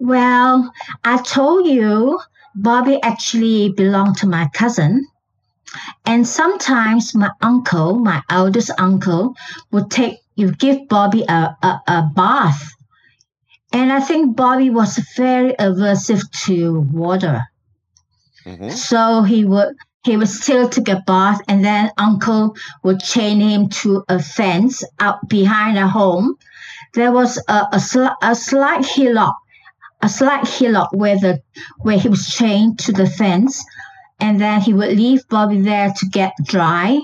Well, 0.00 0.72
I 1.04 1.18
told 1.22 1.66
you 1.66 2.20
Bobby 2.56 3.00
actually 3.02 3.70
belonged 3.72 4.16
to 4.18 4.26
my 4.26 4.48
cousin. 4.54 5.06
And 6.06 6.26
sometimes 6.26 7.14
my 7.14 7.30
uncle, 7.42 7.96
my 7.98 8.22
eldest 8.30 8.70
uncle, 8.78 9.34
would 9.70 9.90
take 9.90 10.20
you 10.36 10.52
give 10.52 10.88
Bobby 10.88 11.24
a, 11.28 11.56
a, 11.62 11.80
a 11.86 12.10
bath. 12.14 12.72
And 13.72 13.92
I 13.92 14.00
think 14.00 14.36
Bobby 14.36 14.70
was 14.70 14.96
very 15.16 15.52
aversive 15.54 16.22
to 16.46 16.80
water. 16.92 17.42
Mhm. 18.46 18.72
So 18.72 19.22
he 19.22 19.44
would 19.44 19.74
he 20.04 20.16
would 20.16 20.28
still 20.28 20.68
take 20.68 20.88
a 20.88 21.02
bath 21.06 21.40
and 21.48 21.64
then 21.64 21.90
uncle 21.96 22.54
would 22.82 23.00
chain 23.00 23.40
him 23.40 23.68
to 23.68 24.04
a 24.08 24.22
fence 24.22 24.84
out 25.00 25.28
behind 25.28 25.76
the 25.76 25.88
home. 25.88 26.36
There 26.92 27.10
was 27.10 27.38
a, 27.48 27.68
a, 27.72 27.78
sli- 27.78 28.14
a 28.22 28.34
slight 28.34 28.86
hillock, 28.86 29.34
a 30.02 30.08
slight 30.08 30.46
hillock 30.46 30.92
where 30.92 31.18
the 31.18 31.40
where 31.80 31.98
he 31.98 32.08
was 32.08 32.28
chained 32.28 32.78
to 32.80 32.92
the 32.92 33.06
fence, 33.06 33.64
and 34.20 34.40
then 34.40 34.60
he 34.60 34.74
would 34.74 34.96
leave 34.96 35.26
Bobby 35.28 35.60
there 35.60 35.92
to 35.96 36.06
get 36.06 36.32
dry. 36.44 37.00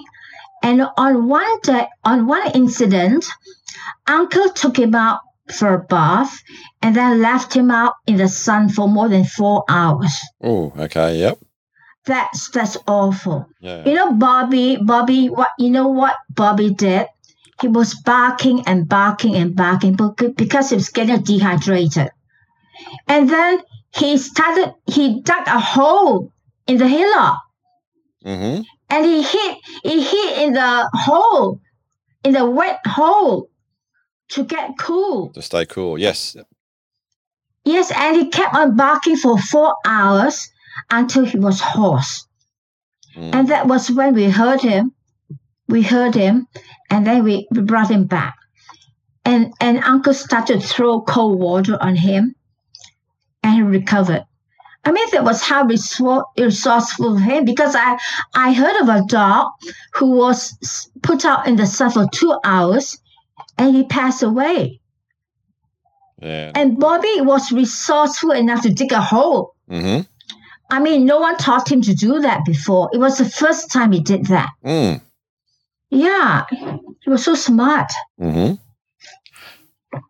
And 0.62 0.82
on 0.98 1.26
one 1.26 1.60
day, 1.62 1.86
on 2.04 2.26
one 2.26 2.50
incident, 2.52 3.24
Uncle 4.06 4.50
took 4.50 4.78
him 4.78 4.94
out 4.94 5.20
for 5.50 5.74
a 5.74 5.78
bath 5.78 6.38
and 6.82 6.94
then 6.94 7.22
left 7.22 7.54
him 7.54 7.70
out 7.70 7.94
in 8.06 8.16
the 8.16 8.28
sun 8.28 8.68
for 8.68 8.86
more 8.88 9.08
than 9.08 9.24
four 9.24 9.64
hours. 9.68 10.12
Oh, 10.42 10.72
okay. 10.78 11.18
Yep. 11.18 11.38
That's 12.10 12.50
that's 12.50 12.76
awful. 12.88 13.46
Yeah. 13.60 13.84
You 13.86 13.94
know, 13.94 14.12
Bobby, 14.14 14.76
Bobby, 14.82 15.28
what 15.28 15.50
you 15.58 15.70
know 15.70 15.86
what 15.86 16.16
Bobby 16.28 16.70
did? 16.70 17.06
He 17.60 17.68
was 17.68 17.94
barking 17.94 18.66
and 18.66 18.88
barking 18.88 19.36
and 19.36 19.54
barking 19.54 19.96
because 20.34 20.70
he 20.70 20.76
was 20.76 20.88
getting 20.88 21.22
dehydrated. 21.22 22.10
And 23.06 23.30
then 23.30 23.60
he 23.94 24.18
started, 24.18 24.74
he 24.86 25.20
dug 25.20 25.46
a 25.46 25.60
hole 25.60 26.32
in 26.66 26.78
the 26.78 26.88
hillock 26.88 27.38
Mm-hmm. 28.26 28.62
and 28.90 29.06
he 29.06 29.22
hit, 29.22 29.56
he 29.82 30.02
hit 30.02 30.38
in 30.38 30.52
the 30.52 30.90
hole, 30.92 31.60
in 32.24 32.32
the 32.32 32.44
wet 32.44 32.80
hole 32.86 33.48
to 34.30 34.44
get 34.44 34.72
cool. 34.78 35.30
To 35.30 35.42
stay 35.42 35.64
cool. 35.64 35.96
Yes. 35.96 36.36
Yes, 37.64 37.92
and 37.94 38.16
he 38.16 38.28
kept 38.28 38.54
on 38.54 38.76
barking 38.76 39.16
for 39.16 39.38
four 39.38 39.74
hours 39.86 40.50
until 40.90 41.24
he 41.24 41.38
was 41.38 41.60
hoarse. 41.60 42.26
Mm. 43.16 43.34
And 43.34 43.48
that 43.48 43.66
was 43.66 43.90
when 43.90 44.14
we 44.14 44.30
heard 44.30 44.60
him. 44.60 44.92
We 45.68 45.82
heard 45.82 46.14
him, 46.14 46.48
and 46.90 47.06
then 47.06 47.22
we, 47.22 47.46
we 47.52 47.62
brought 47.62 47.90
him 47.90 48.04
back. 48.04 48.34
And 49.24 49.52
and 49.60 49.78
Uncle 49.84 50.14
started 50.14 50.60
to 50.60 50.66
throw 50.66 51.02
cold 51.02 51.38
water 51.38 51.78
on 51.80 51.94
him, 51.94 52.34
and 53.42 53.54
he 53.54 53.62
recovered. 53.62 54.24
I 54.84 54.92
mean, 54.92 55.06
that 55.12 55.24
was 55.24 55.42
how 55.42 55.64
resourceful 55.64 57.16
of 57.16 57.20
him 57.20 57.44
because 57.44 57.76
I 57.76 57.98
I 58.34 58.52
heard 58.52 58.80
of 58.80 58.88
a 58.88 59.04
dog 59.06 59.48
who 59.94 60.12
was 60.12 60.90
put 61.02 61.24
out 61.24 61.46
in 61.46 61.56
the 61.56 61.66
sun 61.66 61.90
for 61.90 62.08
two 62.12 62.36
hours, 62.42 62.98
and 63.58 63.76
he 63.76 63.84
passed 63.84 64.22
away. 64.22 64.80
Yeah. 66.20 66.52
And 66.54 66.78
Bobby 66.78 67.20
was 67.20 67.52
resourceful 67.52 68.32
enough 68.32 68.62
to 68.62 68.70
dig 68.70 68.92
a 68.92 69.00
hole. 69.00 69.54
Mm-hmm. 69.70 70.02
I 70.70 70.80
mean, 70.80 71.04
no 71.04 71.18
one 71.18 71.36
taught 71.36 71.70
him 71.70 71.82
to 71.82 71.94
do 71.94 72.20
that 72.20 72.44
before. 72.44 72.88
It 72.92 72.98
was 72.98 73.18
the 73.18 73.28
first 73.28 73.70
time 73.70 73.92
he 73.92 74.00
did 74.00 74.26
that. 74.26 74.50
Mm. 74.64 75.00
Yeah, 75.90 76.44
he 76.50 77.10
was 77.10 77.24
so 77.24 77.34
smart. 77.34 77.90
Mm-hmm. 78.20 78.54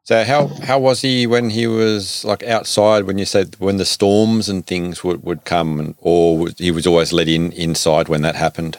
So 0.05 0.25
how 0.25 0.49
how 0.63 0.79
was 0.79 1.01
he 1.01 1.27
when 1.27 1.49
he 1.51 1.67
was 1.67 2.23
like 2.25 2.43
outside 2.43 3.05
when 3.05 3.17
you 3.17 3.25
said 3.25 3.57
when 3.59 3.79
the 3.79 3.87
storms 3.87 4.49
and 4.49 4.67
things 4.67 5.03
would, 5.03 5.23
would 5.23 5.47
come 5.47 5.81
and, 5.81 5.95
or 5.99 6.49
he 6.59 6.71
was 6.71 6.87
always 6.87 7.15
let 7.15 7.29
in 7.29 7.53
inside 7.53 8.09
when 8.09 8.21
that 8.23 8.35
happened? 8.35 8.77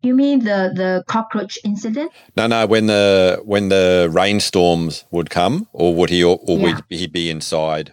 You 0.00 0.14
mean 0.14 0.38
the 0.44 0.72
the 0.74 1.04
cockroach 1.06 1.58
incident? 1.64 2.12
No, 2.34 2.46
no. 2.46 2.66
When 2.66 2.86
the 2.86 3.42
when 3.44 3.68
the 3.68 4.08
rainstorms 4.10 5.04
would 5.10 5.28
come, 5.28 5.66
or 5.74 5.94
would 5.94 6.08
he 6.08 6.24
or, 6.24 6.38
or 6.42 6.56
Yeah. 6.56 6.62
would 6.62 6.84
he 6.88 7.06
be 7.06 7.28
inside? 7.30 7.92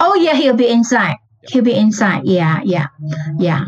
Oh 0.00 0.14
yeah, 0.14 0.34
he'll 0.34 0.56
be 0.56 0.68
inside. 0.68 1.16
He'll 1.48 1.64
be 1.64 1.74
inside. 1.74 2.22
Yeah, 2.24 2.60
yeah, 2.64 2.88
yeah, 3.38 3.64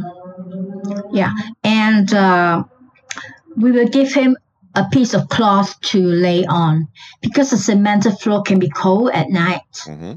yeah. 1.12 1.32
And 1.64 2.12
uh, 2.12 2.64
we 3.56 3.72
will 3.72 3.88
give 3.88 4.12
him 4.12 4.36
a 4.74 4.86
piece 4.90 5.14
of 5.14 5.28
cloth 5.28 5.80
to 5.80 5.98
lay 6.00 6.44
on 6.44 6.88
because 7.22 7.50
the 7.50 7.56
cemented 7.56 8.18
floor 8.18 8.42
can 8.42 8.58
be 8.58 8.68
cold 8.68 9.10
at 9.12 9.28
night. 9.30 9.62
Mm-hmm. 9.86 10.14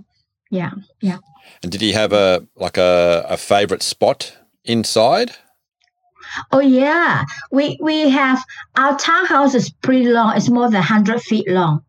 Yeah, 0.52 0.72
Yeah, 1.02 1.20
And 1.62 1.72
did 1.72 1.82
he 1.82 1.92
have 1.94 2.12
a 2.12 2.48
like 2.56 2.78
a, 2.78 3.26
a 3.30 3.38
favorite 3.38 3.84
spot 3.84 4.38
inside? 4.66 5.32
Oh 6.52 6.60
yeah, 6.60 7.26
we 7.52 7.78
we 7.82 8.10
have 8.10 8.44
our 8.76 8.98
townhouse 8.98 9.56
is 9.56 9.70
pretty 9.70 10.06
long. 10.06 10.36
It's 10.36 10.50
more 10.50 10.70
than 10.70 10.82
hundred 10.82 11.22
feet 11.22 11.48
long, 11.48 11.84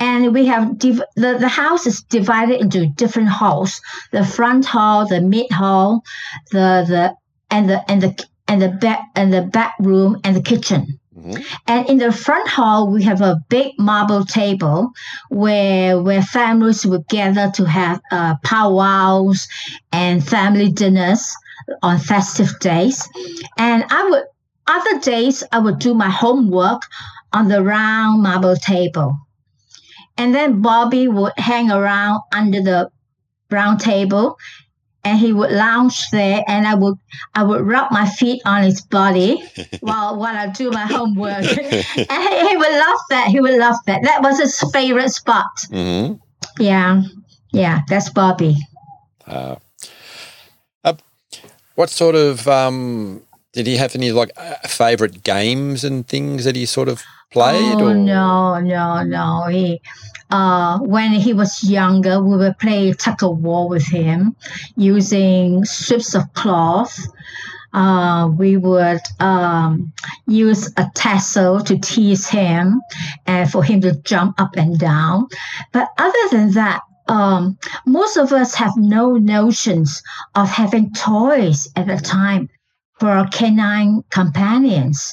and 0.00 0.32
we 0.34 0.46
have 0.46 0.78
div- 0.78 1.02
the 1.16 1.36
the 1.38 1.48
house 1.48 1.86
is 1.86 2.02
divided 2.02 2.60
into 2.60 2.86
different 2.86 3.28
halls: 3.28 3.80
the 4.12 4.24
front 4.24 4.64
hall, 4.66 5.06
the 5.06 5.20
mid 5.20 5.50
hall, 5.50 6.02
the 6.50 6.84
the 6.88 7.14
and 7.50 7.68
the 7.68 7.90
and 7.90 8.02
the 8.02 8.24
and 8.48 8.60
the 8.62 8.68
back 8.68 9.00
and 9.16 9.32
the 9.32 9.42
back 9.42 9.74
room 9.80 10.20
and 10.24 10.36
the 10.36 10.42
kitchen. 10.42 10.98
hmm 11.14 11.36
And 11.66 11.88
in 11.88 11.98
the 11.98 12.12
front 12.12 12.48
hall, 12.48 12.90
we 12.90 13.02
have 13.04 13.20
a 13.20 13.40
big 13.48 13.72
marble 13.78 14.24
table 14.24 14.90
where 15.28 16.00
where 16.06 16.22
families 16.22 16.84
would 16.86 17.06
gather 17.08 17.50
to 17.58 17.64
have 17.64 18.00
uh, 18.10 18.34
powwows 18.44 19.48
and 19.92 20.26
family 20.36 20.70
dinners 20.70 21.34
on 21.82 21.98
festive 21.98 22.58
days. 22.60 23.08
And 23.58 23.84
I 23.90 24.08
would 24.10 24.24
other 24.66 25.00
days 25.00 25.44
I 25.52 25.58
would 25.58 25.78
do 25.78 25.94
my 25.94 26.10
homework 26.10 26.82
on 27.32 27.48
the 27.48 27.62
round 27.62 28.22
marble 28.22 28.56
table. 28.56 29.16
And 30.22 30.32
then 30.32 30.62
Bobby 30.62 31.08
would 31.08 31.32
hang 31.36 31.72
around 31.72 32.20
under 32.32 32.62
the 32.62 32.90
round 33.50 33.80
table 33.80 34.38
and 35.02 35.18
he 35.18 35.32
would 35.32 35.50
lounge 35.50 36.10
there 36.10 36.44
and 36.46 36.64
I 36.64 36.76
would 36.76 36.94
I 37.34 37.42
would 37.42 37.62
rub 37.66 37.90
my 37.90 38.08
feet 38.08 38.40
on 38.44 38.62
his 38.62 38.80
body 38.82 39.42
while 39.80 40.16
while 40.16 40.36
I 40.36 40.46
do 40.46 40.70
my 40.70 40.86
homework. 40.86 41.42
and 41.58 42.22
he, 42.28 42.48
he 42.48 42.56
would 42.56 42.70
love 42.70 42.98
that. 43.10 43.26
He 43.32 43.40
would 43.40 43.58
love 43.58 43.74
that. 43.86 44.04
That 44.04 44.22
was 44.22 44.38
his 44.38 44.60
favorite 44.72 45.10
spot. 45.10 45.50
hmm 45.68 46.12
Yeah. 46.60 47.02
Yeah, 47.50 47.80
that's 47.88 48.08
Bobby. 48.08 48.56
Uh, 49.26 49.56
uh, 50.84 50.94
what 51.74 51.90
sort 51.90 52.14
of 52.14 52.46
um, 52.46 53.22
did 53.52 53.66
he 53.66 53.76
have 53.76 53.96
any 53.96 54.12
like 54.12 54.30
uh, 54.36 54.54
favorite 54.68 55.24
games 55.24 55.82
and 55.82 56.06
things 56.06 56.44
that 56.44 56.54
he 56.54 56.64
sort 56.64 56.88
of 56.88 57.02
played? 57.32 57.82
Oh 57.82 57.88
or? 57.88 57.94
no, 57.94 58.60
no, 58.60 59.02
no. 59.02 59.46
He 59.50 59.80
uh 60.32 60.78
when 60.80 61.12
he 61.12 61.32
was 61.32 61.62
younger 61.62 62.20
we 62.22 62.36
would 62.36 62.58
play 62.58 62.92
tug 62.94 63.22
of 63.22 63.38
war 63.38 63.68
with 63.68 63.86
him 63.86 64.34
using 64.76 65.64
strips 65.64 66.14
of 66.14 66.32
cloth. 66.34 66.98
Uh, 67.74 68.28
we 68.36 68.58
would 68.58 69.00
um, 69.18 69.90
use 70.26 70.70
a 70.76 70.86
tassel 70.94 71.58
to 71.58 71.78
tease 71.78 72.28
him 72.28 72.82
and 73.26 73.50
for 73.50 73.64
him 73.64 73.80
to 73.80 73.94
jump 74.02 74.38
up 74.38 74.54
and 74.56 74.78
down. 74.78 75.26
But 75.72 75.88
other 75.96 76.28
than 76.30 76.52
that, 76.52 76.82
um, 77.08 77.58
most 77.86 78.16
of 78.18 78.32
us 78.32 78.54
have 78.54 78.72
no 78.76 79.12
notions 79.16 80.02
of 80.34 80.50
having 80.50 80.92
toys 80.92 81.66
at 81.74 81.86
the 81.86 81.96
time 81.96 82.48
for 82.98 83.08
our 83.10 83.28
canine 83.28 84.04
companions. 84.10 85.12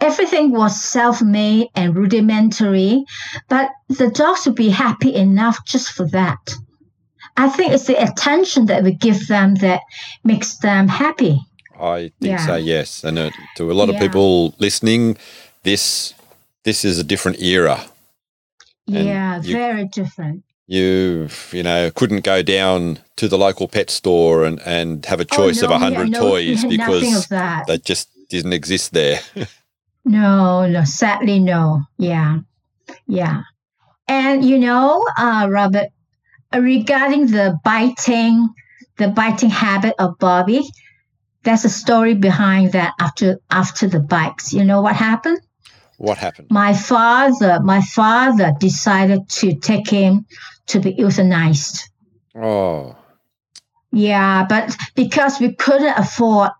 Everything 0.00 0.50
was 0.52 0.80
self-made 0.80 1.68
and 1.74 1.94
rudimentary, 1.96 3.04
but 3.48 3.70
the 3.88 4.10
dogs 4.10 4.46
would 4.46 4.54
be 4.54 4.68
happy 4.70 5.14
enough 5.14 5.64
just 5.66 5.90
for 5.92 6.06
that. 6.08 6.54
I 7.36 7.48
think 7.48 7.72
it's 7.72 7.86
the 7.86 8.02
attention 8.02 8.66
that 8.66 8.82
we 8.82 8.92
give 8.92 9.28
them 9.28 9.54
that 9.56 9.80
makes 10.24 10.56
them 10.58 10.88
happy. 10.88 11.40
I 11.80 12.12
think 12.20 12.32
Yeah. 12.32 12.46
so. 12.46 12.56
Yes, 12.56 13.04
and 13.04 13.18
uh, 13.18 13.30
to 13.56 13.70
a 13.70 13.74
lot 13.74 13.88
of 13.88 13.94
Yeah. 13.94 14.00
people 14.02 14.54
listening, 14.58 15.16
this 15.62 16.14
this 16.64 16.84
is 16.84 16.98
a 16.98 17.04
different 17.04 17.40
era. 17.40 17.80
And 18.86 19.06
yeah, 19.06 19.40
you- 19.42 19.54
very 19.54 19.86
different. 19.86 20.44
You 20.66 21.28
you 21.52 21.62
know 21.62 21.90
couldn't 21.90 22.22
go 22.24 22.42
down 22.42 22.98
to 23.16 23.28
the 23.28 23.38
local 23.38 23.66
pet 23.68 23.90
store 23.90 24.44
and, 24.44 24.60
and 24.64 25.04
have 25.06 25.20
a 25.20 25.24
choice 25.24 25.62
oh, 25.62 25.66
of 25.66 25.70
a 25.72 25.78
hundred 25.78 26.08
yeah, 26.10 26.18
no, 26.20 26.20
toys 26.30 26.64
because 26.64 27.16
of 27.24 27.28
that. 27.30 27.66
that 27.66 27.84
just 27.84 28.08
didn't 28.28 28.52
exist 28.52 28.92
there. 28.92 29.20
No, 30.10 30.66
no, 30.66 30.82
sadly, 30.82 31.38
no. 31.38 31.82
Yeah, 31.96 32.40
yeah. 33.06 33.42
And 34.08 34.44
you 34.44 34.58
know, 34.58 35.06
uh, 35.16 35.46
Robert, 35.48 35.86
uh, 36.52 36.58
regarding 36.58 37.28
the 37.28 37.56
biting, 37.62 38.48
the 38.96 39.06
biting 39.06 39.50
habit 39.50 39.94
of 40.00 40.18
Bobby, 40.18 40.68
there's 41.44 41.64
a 41.64 41.68
story 41.68 42.14
behind 42.14 42.72
that. 42.72 42.94
After 42.98 43.38
after 43.52 43.86
the 43.86 44.00
bites, 44.00 44.52
you 44.52 44.64
know 44.64 44.82
what 44.82 44.96
happened? 44.96 45.38
what 45.96 46.18
happened? 46.18 46.48
My 46.50 46.74
father, 46.74 47.60
my 47.62 47.80
father 47.80 48.52
decided 48.58 49.28
to 49.28 49.54
take 49.54 49.88
him 49.88 50.26
to 50.66 50.80
be 50.80 50.92
euthanized. 50.94 51.88
Oh, 52.34 52.96
Yeah, 53.92 54.44
but 54.48 54.76
because 54.96 55.38
we 55.38 55.54
couldn't 55.54 55.96
afford, 55.96 56.50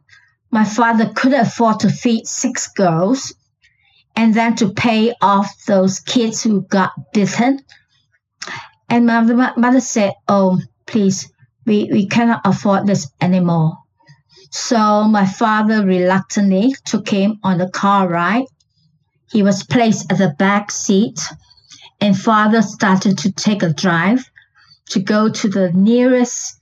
my 0.53 0.65
father 0.65 1.11
couldn't 1.17 1.47
afford 1.49 1.81
to 1.81 1.89
feed 1.89 2.29
six 2.29 2.69
girls 2.69 3.35
and 4.17 4.35
then 4.35 4.55
to 4.57 4.73
pay 4.73 5.15
off 5.21 5.65
those 5.67 6.01
kids 6.01 6.43
who 6.43 6.63
got 6.63 6.93
bitten. 7.13 7.61
And 8.89 9.07
my 9.07 9.23
mother 9.57 9.81
said, 9.81 10.15
Oh, 10.29 10.61
please, 10.87 11.33
we, 11.67 11.89
we 11.91 12.07
cannot 12.07 12.41
afford 12.45 12.87
this 12.87 13.11
anymore. 13.21 13.79
So 14.51 15.05
my 15.05 15.27
father 15.27 15.87
reluctantly 15.87 16.75
took 16.85 17.09
him 17.09 17.39
on 17.45 17.59
the 17.59 17.71
car 17.71 18.09
ride. 18.09 18.47
He 19.31 19.45
was 19.45 19.63
placed 19.63 20.11
at 20.11 20.19
the 20.19 20.35
back 20.39 20.73
seat, 20.73 21.21
and 22.01 22.19
father 22.19 22.63
started 22.63 23.19
to 23.19 23.33
take 23.33 23.63
a 23.63 23.73
drive 23.73 24.29
to 24.91 24.99
go 24.99 25.29
to 25.29 25.49
the 25.49 25.71
nearest 25.73 26.61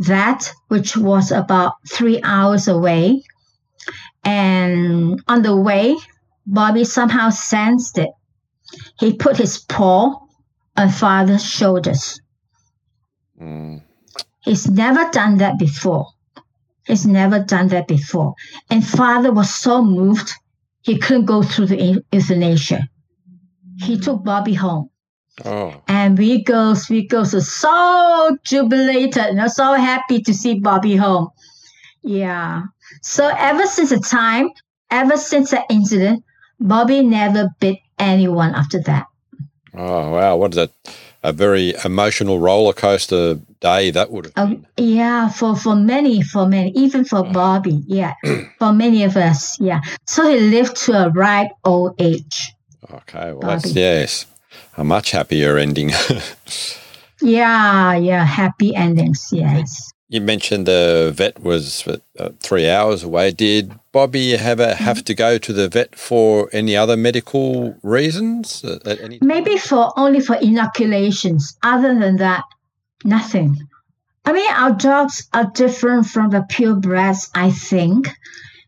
that 0.00 0.52
which 0.68 0.96
was 0.96 1.30
about 1.30 1.74
three 1.88 2.20
hours 2.24 2.66
away. 2.66 3.22
And 4.24 5.22
on 5.28 5.42
the 5.42 5.54
way, 5.54 5.96
Bobby 6.46 6.84
somehow 6.84 7.30
sensed 7.30 7.98
it. 7.98 8.10
He 8.98 9.14
put 9.14 9.36
his 9.36 9.58
paw 9.58 10.20
on 10.76 10.90
father's 10.90 11.44
shoulders. 11.44 12.20
mm, 13.40 13.82
He's 14.42 14.68
never 14.68 15.10
done 15.10 15.38
that 15.38 15.58
before. 15.58 16.06
He's 16.86 17.06
never 17.06 17.38
done 17.40 17.68
that 17.68 17.88
before. 17.88 18.34
And 18.70 18.86
father 18.86 19.32
was 19.32 19.54
so 19.54 19.82
moved, 19.82 20.32
he 20.82 20.98
couldn't 20.98 21.24
go 21.24 21.42
through 21.42 21.66
the 21.66 21.82
eu- 21.82 22.02
euthanasia. 22.12 22.88
He 23.80 23.98
took 23.98 24.22
Bobby 24.24 24.54
home. 24.54 24.90
oh, 25.44 25.82
And 25.88 26.18
we 26.18 26.42
girls, 26.42 26.88
we 26.90 27.06
girls 27.06 27.32
were 27.34 27.40
so 27.40 28.36
jubilated, 28.44 29.26
you 29.30 29.34
know, 29.34 29.48
so 29.48 29.74
happy 29.74 30.20
to 30.22 30.34
see 30.34 30.60
Bobby 30.60 30.96
home. 30.96 31.28
Yeah. 32.02 32.62
So 33.02 33.28
ever 33.28 33.66
since 33.66 33.90
the 33.90 33.98
time, 34.00 34.50
ever 34.90 35.16
since 35.16 35.50
that 35.50 35.64
incident, 35.70 36.22
Bobby 36.64 37.02
never 37.02 37.50
bit 37.60 37.78
anyone 37.98 38.54
after 38.54 38.80
that. 38.82 39.06
oh, 39.74 40.10
wow! 40.10 40.36
What 40.36 40.52
is 40.52 40.56
that? 40.56 40.70
A 41.22 41.32
very 41.32 41.74
emotional 41.84 42.38
roller 42.38 42.72
coaster 42.74 43.36
day 43.60 43.90
that 43.92 44.10
would 44.10 44.26
have 44.26 44.34
Oh, 44.36 44.46
been. 44.46 44.66
yeah, 44.76 45.28
for, 45.30 45.56
for 45.56 45.74
many, 45.74 46.22
for 46.22 46.46
many, 46.46 46.70
even 46.72 47.04
for 47.06 47.22
mm. 47.22 47.32
Bobby, 47.32 47.82
yeah, 47.86 48.12
for 48.58 48.72
many 48.74 49.04
of 49.04 49.16
us, 49.16 49.58
yeah. 49.60 49.80
So 50.06 50.28
he 50.28 50.38
lived 50.38 50.76
to 50.84 51.06
a 51.06 51.10
ripe 51.10 51.48
old 51.64 51.94
age. 51.98 52.52
Okay, 52.92 53.32
well, 53.32 53.40
that's 53.40 53.74
yes, 53.74 54.26
a 54.76 54.84
much 54.84 55.12
happier 55.12 55.56
ending. 55.56 55.92
Yeah, 57.22 57.94
yeah, 57.96 58.24
happy 58.24 58.74
endings, 58.74 59.28
yes. 59.32 59.93
You 60.08 60.20
mentioned 60.20 60.66
the 60.66 61.12
vet 61.14 61.42
was 61.42 61.86
uh, 61.88 62.30
three 62.40 62.68
hours 62.68 63.02
away. 63.02 63.30
Did 63.30 63.72
Bobby 63.92 64.34
ever 64.34 64.74
have 64.74 65.04
to 65.04 65.14
go 65.14 65.38
to 65.38 65.52
the 65.52 65.68
vet 65.68 65.96
for 65.96 66.48
any 66.52 66.76
other 66.76 66.96
medical 66.96 67.76
reasons? 67.82 68.64
Uh, 68.64 68.78
at 68.84 69.00
any 69.00 69.18
Maybe 69.22 69.56
for 69.56 69.92
only 69.98 70.20
for 70.20 70.36
inoculations. 70.36 71.56
Other 71.62 71.98
than 71.98 72.16
that, 72.16 72.44
nothing. 73.04 73.56
I 74.26 74.32
mean, 74.32 74.50
our 74.50 74.72
dogs 74.72 75.28
are 75.32 75.50
different 75.54 76.06
from 76.06 76.30
the 76.30 76.40
purebreds, 76.40 77.30
I 77.34 77.50
think, 77.50 78.08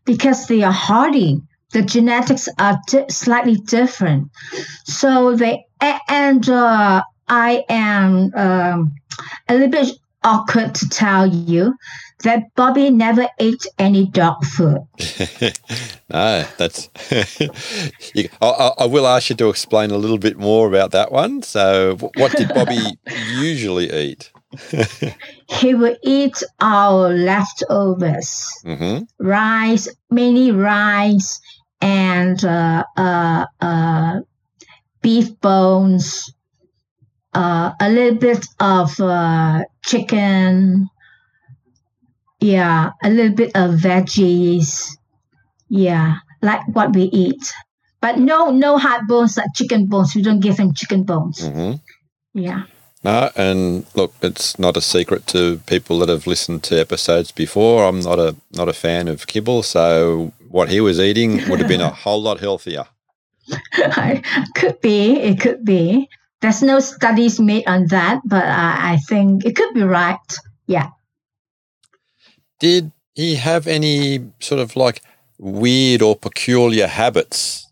because 0.05 0.47
they 0.47 0.63
are 0.63 0.71
hardy. 0.71 1.41
The 1.71 1.81
genetics 1.81 2.47
are 2.57 2.79
di- 2.87 3.09
slightly 3.09 3.55
different. 3.55 4.29
So 4.85 5.35
they 5.35 5.65
and 5.79 6.47
uh, 6.49 7.03
I 7.27 7.63
am 7.69 8.31
um, 8.33 8.95
a 9.47 9.53
little 9.53 9.69
bit 9.69 9.97
awkward 10.23 10.75
to 10.75 10.89
tell 10.89 11.27
you 11.27 11.73
that 12.23 12.43
Bobby 12.55 12.89
never 12.89 13.27
ate 13.39 13.65
any 13.77 14.05
dog 14.07 14.43
food. 14.45 14.79
no, 16.09 16.45
that's. 16.57 16.89
you, 18.15 18.29
I, 18.41 18.71
I- 18.79 18.85
will 18.85 19.07
ask 19.07 19.29
you 19.29 19.35
to 19.37 19.49
explain 19.49 19.91
a 19.91 19.97
little 19.97 20.17
bit 20.17 20.37
more 20.37 20.67
about 20.67 20.91
that 20.91 21.11
one. 21.11 21.43
So, 21.43 21.95
what 22.15 22.31
did 22.35 22.53
Bobby 22.53 22.97
usually 23.15 23.91
eat? 23.91 24.31
He 25.49 25.73
would 25.75 25.97
eat 26.03 26.41
our 26.59 27.09
leftovers. 27.13 28.49
hmm 28.63 28.99
rice, 29.19 29.87
mainly 30.09 30.51
rice 30.51 31.39
and 31.81 32.43
uh, 32.45 32.83
uh, 32.95 33.45
uh, 33.61 34.19
beef 35.01 35.39
bones, 35.41 36.31
uh, 37.33 37.71
a 37.79 37.89
little 37.89 38.17
bit 38.17 38.45
of 38.59 38.99
uh, 38.99 39.63
chicken, 39.87 40.89
yeah, 42.39 42.91
a 43.03 43.09
little 43.09 43.35
bit 43.35 43.51
of 43.55 43.79
veggies, 43.79 44.89
yeah, 45.69 46.17
like 46.41 46.61
what 46.67 46.93
we 46.93 47.03
eat. 47.03 47.53
But 47.99 48.19
no, 48.19 48.51
no 48.51 48.77
hard 48.77 49.07
bones 49.07 49.37
like 49.37 49.53
chicken 49.55 49.87
bones. 49.87 50.13
We 50.15 50.21
don't 50.21 50.39
give 50.39 50.57
him 50.59 50.73
chicken 50.73 51.03
bones. 51.03 51.47
hmm 51.47 51.73
Yeah. 52.33 52.63
No, 53.03 53.31
and 53.35 53.85
look, 53.95 54.13
it's 54.21 54.59
not 54.59 54.75
a 54.75 54.81
secret 54.81 55.27
to 55.27 55.59
people 55.65 55.99
that 55.99 56.09
have 56.09 56.27
listened 56.27 56.63
to 56.63 56.79
episodes 56.79 57.31
before. 57.31 57.85
I'm 57.85 58.01
not 58.01 58.19
a 58.19 58.35
not 58.51 58.69
a 58.69 58.73
fan 58.73 59.07
of 59.07 59.27
kibble, 59.27 59.63
so 59.63 60.33
what 60.49 60.69
he 60.69 60.81
was 60.81 60.99
eating 60.99 61.47
would 61.49 61.59
have 61.59 61.69
been 61.69 61.81
a 61.81 61.89
whole 62.03 62.21
lot 62.21 62.39
healthier. 62.39 62.85
could 64.55 64.81
be. 64.81 65.19
It 65.19 65.39
could 65.39 65.63
be. 65.63 66.09
There's 66.41 66.61
no 66.61 66.79
studies 66.79 67.39
made 67.39 67.67
on 67.67 67.87
that, 67.87 68.21
but 68.25 68.45
I, 68.45 68.93
I 68.93 68.97
think 69.07 69.45
it 69.45 69.55
could 69.55 69.73
be 69.73 69.83
right. 69.83 70.17
Yeah. 70.67 70.89
Did 72.59 72.91
he 73.15 73.35
have 73.35 73.67
any 73.67 74.31
sort 74.39 74.61
of 74.61 74.75
like 74.75 75.01
weird 75.39 76.01
or 76.01 76.15
peculiar 76.15 76.87
habits? 76.87 77.67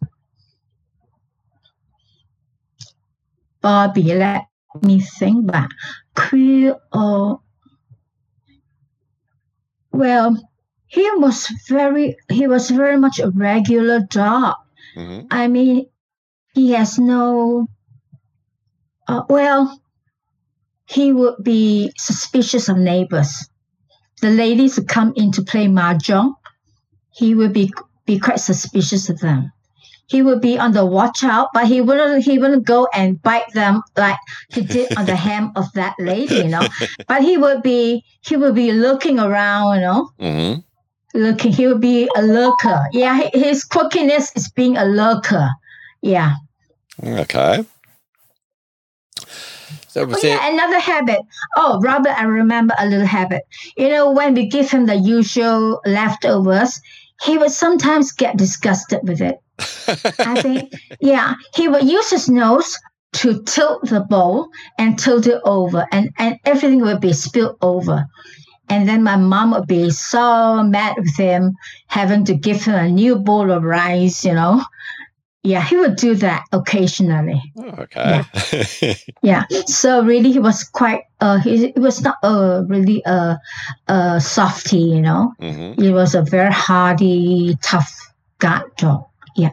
Bobby, 3.62 4.14
let 4.14 4.46
me 4.82 5.00
think 5.00 5.52
back. 5.52 5.70
Queer 6.16 6.78
or 6.94 7.42
well, 9.92 10.38
he 10.88 11.10
was 11.18 11.48
very 11.68 12.18
he 12.30 12.48
was 12.48 12.70
very 12.70 12.98
much 12.98 13.20
a 13.20 13.30
regular 13.32 14.00
dog. 14.02 14.56
hmm 14.94 15.22
I 15.32 15.48
mean, 15.48 15.88
he 16.54 16.72
has 16.72 17.00
no. 17.00 17.68
Uh, 19.08 19.24
well, 19.30 19.80
he 20.86 21.12
would 21.12 21.44
be 21.44 21.92
suspicious 21.98 22.70
of 22.70 22.78
neighbors. 22.78 23.48
The 24.22 24.30
ladies 24.30 24.76
who 24.76 24.84
come 24.84 25.14
in 25.16 25.32
to 25.34 25.44
play 25.44 25.68
mahjong, 25.68 26.34
he 27.12 27.36
would 27.36 27.54
be 27.54 27.74
be 28.06 28.20
quite 28.20 28.40
suspicious 28.40 29.10
of 29.10 29.20
them. 29.20 29.52
He 30.08 30.22
would 30.22 30.40
be 30.40 30.60
on 30.60 30.74
the 30.74 30.86
watch 30.86 31.24
out, 31.24 31.50
but 31.54 31.66
he 31.66 31.82
wouldn't 31.82 32.24
he 32.24 32.38
wouldn't 32.38 32.66
go 32.66 32.88
and 32.94 33.22
bite 33.22 33.52
them 33.54 33.82
like 33.98 34.18
he 34.50 34.62
did 34.62 34.96
on 34.98 35.06
the 35.06 35.16
hem 35.28 35.52
of 35.56 35.72
that 35.74 35.96
lady, 36.00 36.36
you 36.36 36.48
know. 36.48 36.68
But 37.08 37.24
he 37.24 37.38
would 37.38 37.64
be 37.64 38.04
he 38.22 38.38
would 38.38 38.56
be 38.56 38.72
looking 38.72 39.20
around, 39.20 39.76
you 39.76 39.82
know 39.82 40.10
hmm 40.20 40.54
looking. 41.16 41.52
He 41.52 41.68
would 41.68 41.82
be 41.82 42.08
a 42.16 42.22
lurker. 42.22 42.80
Yeah, 42.92 43.30
his 43.34 43.66
quirkiness 43.66 44.36
is 44.36 44.50
being 44.50 44.78
a 44.78 44.86
lurker. 44.86 45.50
Yeah. 46.02 46.36
Okay. 47.04 47.66
So 49.96 50.02
Oh, 50.02 50.06
there? 50.22 50.32
yeah, 50.32 50.52
another 50.52 50.80
habit. 50.80 51.22
Oh, 51.56 51.80
Robert, 51.82 52.20
I 52.20 52.24
remember 52.26 52.76
a 52.78 52.86
little 52.86 53.06
habit. 53.08 53.44
You 53.78 53.88
know, 53.88 54.12
when 54.12 54.34
we 54.34 54.48
give 54.50 54.70
him 54.70 54.88
the 54.88 54.96
usual 54.96 55.80
leftovers, 55.86 56.82
he 57.22 57.38
would 57.38 57.52
sometimes 57.52 58.12
get 58.12 58.36
disgusted 58.36 59.00
with 59.04 59.22
it. 59.22 59.38
I 60.20 60.36
think, 60.42 60.74
yeah, 61.00 61.36
he 61.56 61.70
would 61.70 61.86
use 61.86 62.10
his 62.10 62.28
nose 62.28 62.78
to 63.14 63.42
tilt 63.44 63.88
the 63.90 64.02
bowl 64.02 64.50
and 64.78 65.00
tilt 65.00 65.28
it 65.28 65.40
over, 65.46 65.88
and, 65.94 66.10
and 66.18 66.40
everything 66.44 66.82
would 66.82 67.00
be 67.00 67.14
spilled 67.14 67.56
over. 67.62 68.06
And 68.68 68.90
then 68.90 69.02
my 69.02 69.16
mom 69.16 69.52
would 69.52 69.68
be 69.68 69.92
so 69.92 70.62
mad 70.64 70.96
with 70.98 71.16
him, 71.16 71.54
having 71.88 72.26
to 72.26 72.34
give 72.34 72.66
him 72.66 72.76
a 72.76 72.90
new 72.90 73.16
bowl 73.16 73.50
of 73.50 73.64
rice, 73.64 74.26
you 74.26 74.34
know. 74.34 74.62
Yeah, 75.46 75.62
he 75.62 75.78
would 75.78 75.96
do 75.96 76.16
that 76.16 76.46
occasionally. 76.52 77.42
Oh, 77.58 77.86
okay. 77.86 78.24
Yeah. 79.22 79.46
So 79.68 80.04
really, 80.04 80.32
he 80.32 80.40
was 80.40 80.64
quite. 80.64 81.04
Uh, 81.22 81.38
he, 81.40 81.72
he 81.72 81.80
was 81.80 82.02
not 82.02 82.18
a 82.24 82.64
really 82.68 83.04
a, 83.06 83.38
a 83.88 84.20
softy, 84.20 84.80
you 84.80 85.02
know. 85.02 85.34
hmm 85.40 85.74
He 85.74 85.92
was 85.92 86.16
a 86.16 86.24
very 86.24 86.52
hardy, 86.52 87.58
tough 87.62 87.94
guard 88.40 88.76
dog. 88.78 89.06
Yeah. 89.36 89.52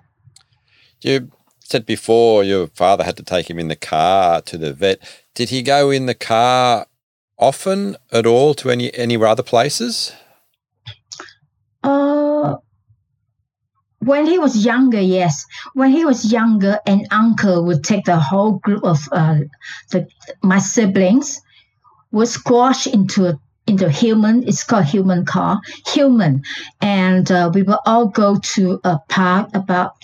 You 1.02 1.30
said 1.60 1.84
before 1.84 2.42
your 2.42 2.68
father 2.68 3.04
had 3.04 3.16
to 3.18 3.22
take 3.22 3.50
him 3.50 3.58
in 3.58 3.68
the 3.68 3.76
car 3.76 4.40
to 4.42 4.56
the 4.56 4.72
vet. 4.72 4.98
Did 5.34 5.50
he 5.50 5.62
go 5.62 5.90
in 5.90 6.06
the 6.06 6.14
car 6.14 6.86
often 7.38 7.96
at 8.10 8.26
all 8.26 8.54
to 8.54 8.70
any 8.70 8.94
any 8.94 9.16
other 9.22 9.42
places? 9.42 10.12
Uh, 11.84 12.56
when 14.04 14.26
he 14.26 14.38
was 14.38 14.64
younger, 14.64 15.00
yes. 15.00 15.46
When 15.74 15.90
he 15.90 16.04
was 16.04 16.32
younger, 16.32 16.78
an 16.86 17.06
uncle 17.10 17.64
would 17.66 17.84
take 17.84 18.04
the 18.04 18.18
whole 18.18 18.58
group 18.58 18.84
of 18.84 18.98
uh, 19.12 19.40
the 19.90 20.06
my 20.42 20.58
siblings, 20.58 21.40
would 22.10 22.28
squash 22.28 22.86
into 22.86 23.28
a 23.28 23.38
into 23.66 23.88
human. 23.88 24.42
It's 24.48 24.64
called 24.64 24.86
human 24.86 25.24
car, 25.24 25.60
human, 25.86 26.42
and 26.80 27.30
uh, 27.30 27.50
we 27.54 27.62
will 27.62 27.80
all 27.86 28.06
go 28.08 28.38
to 28.54 28.80
a 28.84 28.98
park 29.08 29.50
about 29.54 29.94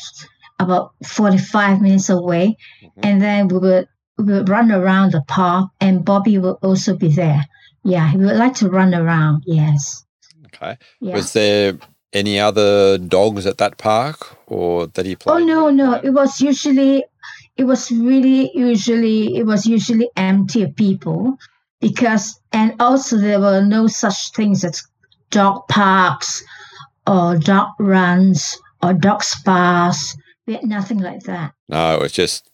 about 0.59 0.93
forty 1.05 1.39
five 1.39 1.81
minutes 1.81 2.09
away, 2.09 2.57
Mhm. 2.83 2.91
and 3.03 3.23
then 3.23 3.49
we 3.49 3.59
would 3.59 3.89
we 4.17 4.33
would 4.33 4.49
run 4.49 4.71
around 4.71 5.13
the 5.13 5.23
park, 5.29 5.71
and 5.81 6.05
Bobby 6.05 6.39
will 6.39 6.59
also 6.63 6.97
be 6.97 7.09
there. 7.09 7.45
Yeah, 7.85 8.09
he 8.11 8.17
would 8.19 8.37
like 8.37 8.55
to 8.57 8.69
run 8.69 8.95
around. 8.95 9.43
Yes. 9.47 10.05
Okay. 10.47 10.77
Yeah. 11.01 11.15
Was 11.15 11.33
there 11.33 11.79
any 12.13 12.39
other 12.41 12.99
dogs 12.99 13.47
at 13.47 13.59
that 13.59 13.79
park 13.79 14.37
or 14.47 14.87
that 14.89 15.07
he 15.07 15.17
played? 15.17 15.43
Oh 15.43 15.45
no, 15.45 15.67
with? 15.67 15.75
no! 15.75 15.93
It 15.95 16.11
was 16.11 16.41
usually, 16.41 17.05
it 17.57 17.65
was 17.65 17.91
really 17.91 18.51
usually 18.55 19.37
it 19.37 19.45
was 19.45 19.67
usually 19.67 20.09
empty 20.17 20.63
of 20.63 20.75
people, 20.77 21.39
because 21.81 22.41
and 22.53 22.75
also 22.81 23.19
there 23.19 23.41
were 23.41 23.63
no 23.65 23.87
such 23.87 24.33
things 24.33 24.65
as 24.65 24.83
dog 25.31 25.69
parks, 25.69 26.43
or 27.07 27.37
dog 27.37 27.69
runs 27.79 28.57
or 28.83 28.95
dog 28.95 29.23
spas. 29.23 30.17
We 30.47 30.55
had 30.55 30.65
nothing 30.65 30.99
like 30.99 31.25
that. 31.25 31.53
No, 31.69 31.97
it 31.97 32.01
was 32.01 32.13
just 32.13 32.49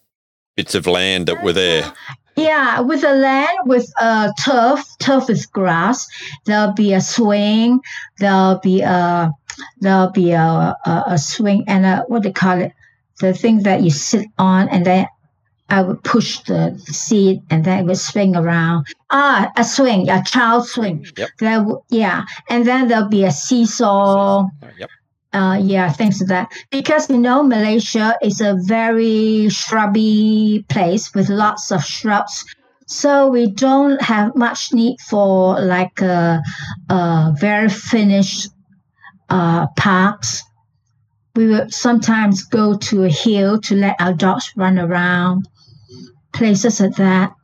bits 0.57 0.75
of 0.75 0.87
land 0.87 1.27
that 1.27 1.45
were 1.45 1.53
there. 1.53 1.93
Yeah, 2.37 2.81
with 2.81 3.03
the 3.03 3.12
land 3.14 3.59
with 3.67 3.88
uh 4.01 4.33
turf, 4.43 4.85
turf 4.99 5.31
is 5.31 5.47
grass. 5.47 6.09
There'll 6.47 6.73
be 6.73 6.93
a 6.93 7.01
swing. 7.01 7.81
There'll 8.19 8.59
be 8.59 8.81
a 8.81 9.31
there'll 9.81 10.11
be 10.11 10.33
a 10.33 10.77
a, 10.85 11.05
a 11.09 11.19
swing 11.19 11.64
and 11.67 11.85
a 11.87 12.05
what 12.09 12.23
do 12.23 12.29
you 12.29 12.35
call 12.35 12.61
it? 12.61 12.73
The 13.21 13.33
thing 13.33 13.62
that 13.62 13.83
you 13.83 13.90
sit 13.90 14.27
on 14.38 14.69
and 14.69 14.85
then 14.85 15.07
I 15.69 15.83
would 15.83 16.03
push 16.05 16.40
the 16.40 16.79
seat 16.87 17.43
and 17.51 17.64
then 17.64 17.81
it 17.81 17.87
would 17.87 17.97
swing 17.99 18.37
around. 18.37 18.87
Ah, 19.11 19.51
a 19.57 19.64
swing, 19.64 20.09
a 20.11 20.23
child 20.23 20.67
swing. 20.69 21.07
Yep. 21.17 21.29
There, 21.40 21.59
w- 21.59 21.81
yeah, 21.90 22.25
and 22.49 22.67
then 22.67 22.88
there'll 22.88 23.09
be 23.09 23.25
a 23.25 23.31
seesaw. 23.31 24.47
Yep. 24.79 24.90
Uh, 25.33 25.59
yeah, 25.61 25.90
thanks 25.90 26.19
to 26.19 26.25
that. 26.27 26.53
Because 26.71 27.11
you 27.11 27.19
know, 27.19 27.43
Malaysia 27.43 28.17
is 28.23 28.40
a 28.40 28.57
very 28.67 29.49
shrubby 29.49 30.64
place 30.69 31.12
with 31.14 31.29
lots 31.29 31.73
of 31.73 31.85
shrubs. 31.85 32.45
So 32.87 33.29
we 33.29 33.51
don't 33.51 34.01
have 34.03 34.37
much 34.37 34.73
need 34.73 35.01
for 35.01 35.59
like 35.61 36.01
a, 36.03 36.43
a 36.90 37.35
very 37.40 37.69
finished 37.71 38.49
uh, 39.35 39.66
parks. 39.77 40.44
We 41.35 41.49
would 41.49 41.75
sometimes 41.75 42.44
go 42.44 42.79
to 42.79 43.03
a 43.03 43.09
hill 43.09 43.61
to 43.62 43.75
let 43.75 43.97
our 44.01 44.12
dogs 44.12 44.53
run 44.57 44.79
around, 44.79 45.49
places 46.33 46.81
like 46.81 46.94
that. 46.97 47.35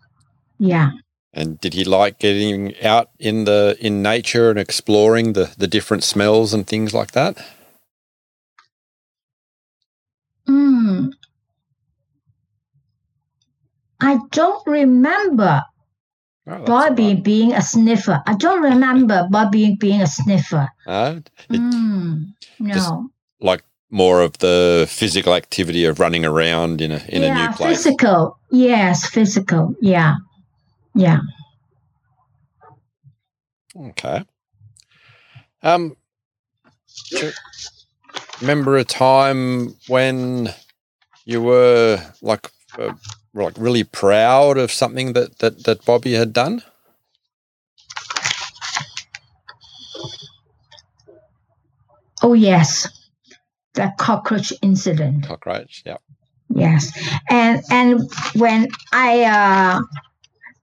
Yeah. 0.61 0.92
And 1.33 1.61
did 1.61 1.74
he 1.74 1.85
like 1.85 2.20
getting 2.20 2.81
out 2.83 3.11
in 3.18 3.44
the 3.44 3.76
in 3.81 4.03
nature 4.03 4.50
and 4.50 4.59
exploring 4.59 5.33
the 5.33 5.53
the 5.59 5.66
different 5.66 6.05
smells 6.05 6.55
and 6.55 6.64
things 6.64 6.94
like 6.94 7.11
that? 7.12 7.44
Mm. 10.48 11.12
I 14.00 14.18
don't 14.31 14.64
remember 14.66 15.62
Oh, 16.50 16.64
Bobby 16.64 17.02
all 17.04 17.14
right. 17.14 17.22
being 17.22 17.52
a 17.52 17.62
sniffer. 17.62 18.20
I 18.26 18.34
don't 18.34 18.62
remember 18.62 19.28
Bobby 19.30 19.76
being 19.78 20.02
a 20.02 20.06
sniffer. 20.06 20.68
No? 20.86 21.22
It- 21.48 21.60
Mm, 21.60 22.32
no. 22.58 23.08
like 23.40 23.62
more 23.90 24.20
of 24.22 24.38
the 24.38 24.86
physical 24.90 25.34
activity 25.34 25.84
of 25.84 26.00
running 26.00 26.24
around 26.24 26.80
in 26.80 26.90
a 26.92 27.00
in 27.08 27.22
a 27.22 27.34
new 27.34 27.52
place. 27.52 27.84
physical. 27.84 28.38
Yes, 28.50 29.06
physical. 29.06 29.74
Yeah. 29.80 30.16
Yeah. 30.94 31.20
Okay. 33.76 34.24
Um, 35.62 35.96
remember 38.40 38.76
a 38.76 38.84
time 38.84 39.74
when 39.88 40.52
you 41.24 41.42
were 41.42 42.00
like 42.22 42.50
uh, 42.78 42.92
like 43.34 43.54
really 43.56 43.84
proud 43.84 44.58
of 44.58 44.72
something 44.72 45.12
that 45.14 45.38
that 45.38 45.64
that 45.64 45.84
Bobby 45.84 46.14
had 46.14 46.32
done? 46.32 46.62
Oh, 52.22 52.34
yes. 52.34 52.86
The 53.74 53.92
cockroach 53.98 54.52
incident. 54.62 55.26
Cockroach. 55.26 55.82
Yeah. 55.86 55.96
Yes, 56.52 56.90
and 57.30 57.62
and 57.70 58.10
when 58.34 58.66
I 58.92 59.22
uh, 59.22 59.80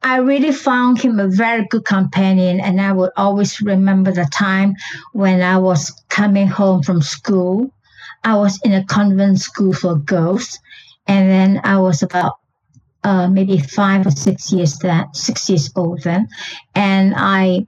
I 0.03 0.17
really 0.17 0.51
found 0.51 0.99
him 0.99 1.17
a 1.17 1.30
very 1.30 1.65
good 1.67 1.86
companion, 1.86 2.60
and 2.60 2.82
I 2.82 2.91
would 2.91 3.12
always 3.15 3.62
remember 3.62 4.12
the 4.12 4.25
time 4.25 4.75
when 5.13 5.41
I 5.41 5.58
was 5.58 5.93
coming 6.10 6.47
home 6.47 6.84
from 6.84 7.01
school. 7.01 7.71
I 8.25 8.36
was 8.36 8.60
in 8.65 8.73
a 8.73 8.84
convent 8.86 9.39
school 9.39 9.71
for 9.71 9.95
girls, 9.95 10.60
and 11.08 11.30
then 11.30 11.62
I 11.63 11.80
was 11.80 12.03
about 12.03 12.38
uh, 13.04 13.28
maybe 13.28 13.60
five 13.60 14.06
or 14.06 14.12
six 14.12 14.52
years 14.52 14.78
that 14.80 15.16
six 15.16 15.50
years 15.50 15.72
old 15.76 16.04
then, 16.04 16.28
and 16.76 17.14
I 17.16 17.66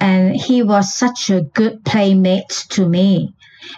and 0.00 0.36
he 0.36 0.62
was 0.62 0.94
such 0.94 1.30
a 1.30 1.42
good 1.42 1.84
playmate 1.84 2.66
to 2.70 2.88
me. 2.88 3.34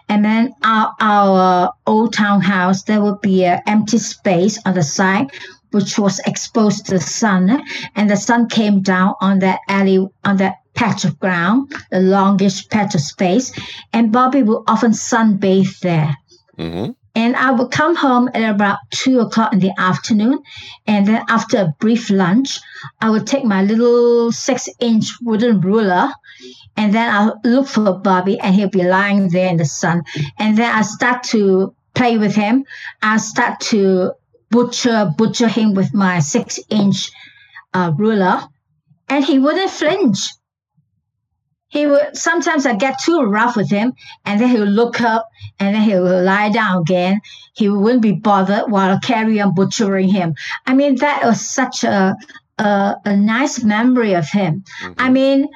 And 0.09 0.25
then 0.25 0.53
our, 0.63 0.95
our 1.01 1.73
old 1.87 2.13
townhouse, 2.13 2.83
there 2.83 3.01
would 3.01 3.21
be 3.21 3.45
an 3.45 3.63
empty 3.67 3.99
space 3.99 4.59
on 4.67 4.75
the 4.75 4.83
side, 4.83 5.31
which 5.71 5.99
was 5.99 6.21
exposed 6.21 6.87
to 6.87 6.93
the 6.93 7.01
sun. 7.01 7.63
And 7.97 8.11
the 8.11 8.17
sun 8.17 8.49
came 8.49 8.83
down 8.83 9.15
on 9.21 9.39
that 9.41 9.61
alley, 9.69 10.07
on 10.25 10.37
that 10.37 10.57
patch 10.75 11.05
of 11.05 11.19
ground, 11.19 11.73
the 11.91 12.01
longish 12.01 12.69
patch 12.69 12.95
of 12.95 13.01
space. 13.01 13.53
And 13.93 14.13
Bobby 14.13 14.43
would 14.43 14.63
often 14.69 14.93
sunbathe 14.93 15.81
there. 15.81 16.17
Mm-hmm. 16.59 16.91
And 17.20 17.37
I 17.37 17.50
would 17.50 17.70
come 17.70 17.96
home 17.96 18.30
at 18.33 18.48
about 18.48 18.78
two 18.88 19.20
o'clock 19.20 19.52
in 19.52 19.59
the 19.59 19.74
afternoon. 19.76 20.38
And 20.87 21.06
then 21.06 21.22
after 21.28 21.59
a 21.59 21.75
brief 21.79 22.08
lunch, 22.08 22.58
I 22.98 23.10
would 23.10 23.27
take 23.27 23.44
my 23.44 23.62
little 23.62 24.33
six 24.33 24.71
inch 24.81 25.12
wooden 25.21 25.60
ruler 25.60 26.08
and 26.79 26.94
then 26.94 27.14
I'll 27.14 27.38
look 27.44 27.66
for 27.68 27.92
Bobby 27.92 28.40
and 28.40 28.54
he'll 28.54 28.71
be 28.71 28.85
lying 28.85 29.29
there 29.29 29.50
in 29.50 29.58
the 29.58 29.66
sun. 29.66 30.02
And 30.38 30.56
then 30.56 30.75
I 30.75 30.81
start 30.81 31.23
to 31.25 31.75
play 31.94 32.16
with 32.16 32.35
him. 32.35 32.64
I 33.02 33.18
start 33.18 33.60
to 33.73 34.12
butcher, 34.48 35.12
butcher 35.18 35.48
him 35.48 35.75
with 35.75 35.92
my 35.92 36.21
six 36.21 36.58
inch 36.71 37.10
uh, 37.75 37.92
ruler 37.98 38.40
and 39.10 39.23
he 39.23 39.38
wouldn't 39.38 39.71
flinch. 39.71 40.31
He 41.71 41.87
would 41.87 42.16
sometimes 42.16 42.66
I 42.66 42.75
get 42.75 42.98
too 42.98 43.23
rough 43.23 43.56
with 43.56 43.71
him 43.71 43.94
and 44.25 44.40
then 44.40 44.48
he 44.50 44.58
would 44.58 44.68
look 44.68 45.00
up 45.00 45.29
and 45.58 45.75
then 45.75 45.83
he 45.83 45.94
would 45.94 46.25
lie 46.25 46.50
down 46.50 46.83
again. 46.83 47.21
He 47.54 47.68
wouldn't 47.68 48.02
be 48.02 48.12
bothered 48.12 48.71
while 48.71 48.94
I 48.94 48.98
carry 48.98 49.40
on 49.40 49.54
butchering 49.54 50.08
him. 50.08 50.35
I 50.66 50.75
mean, 50.75 50.96
that 50.96 51.25
was 51.25 51.40
such 51.40 51.85
a 51.85 52.16
a, 52.58 52.96
a 53.04 53.16
nice 53.16 53.62
memory 53.62 54.14
of 54.14 54.29
him. 54.29 54.64
I 54.98 55.10
mean, 55.10 55.48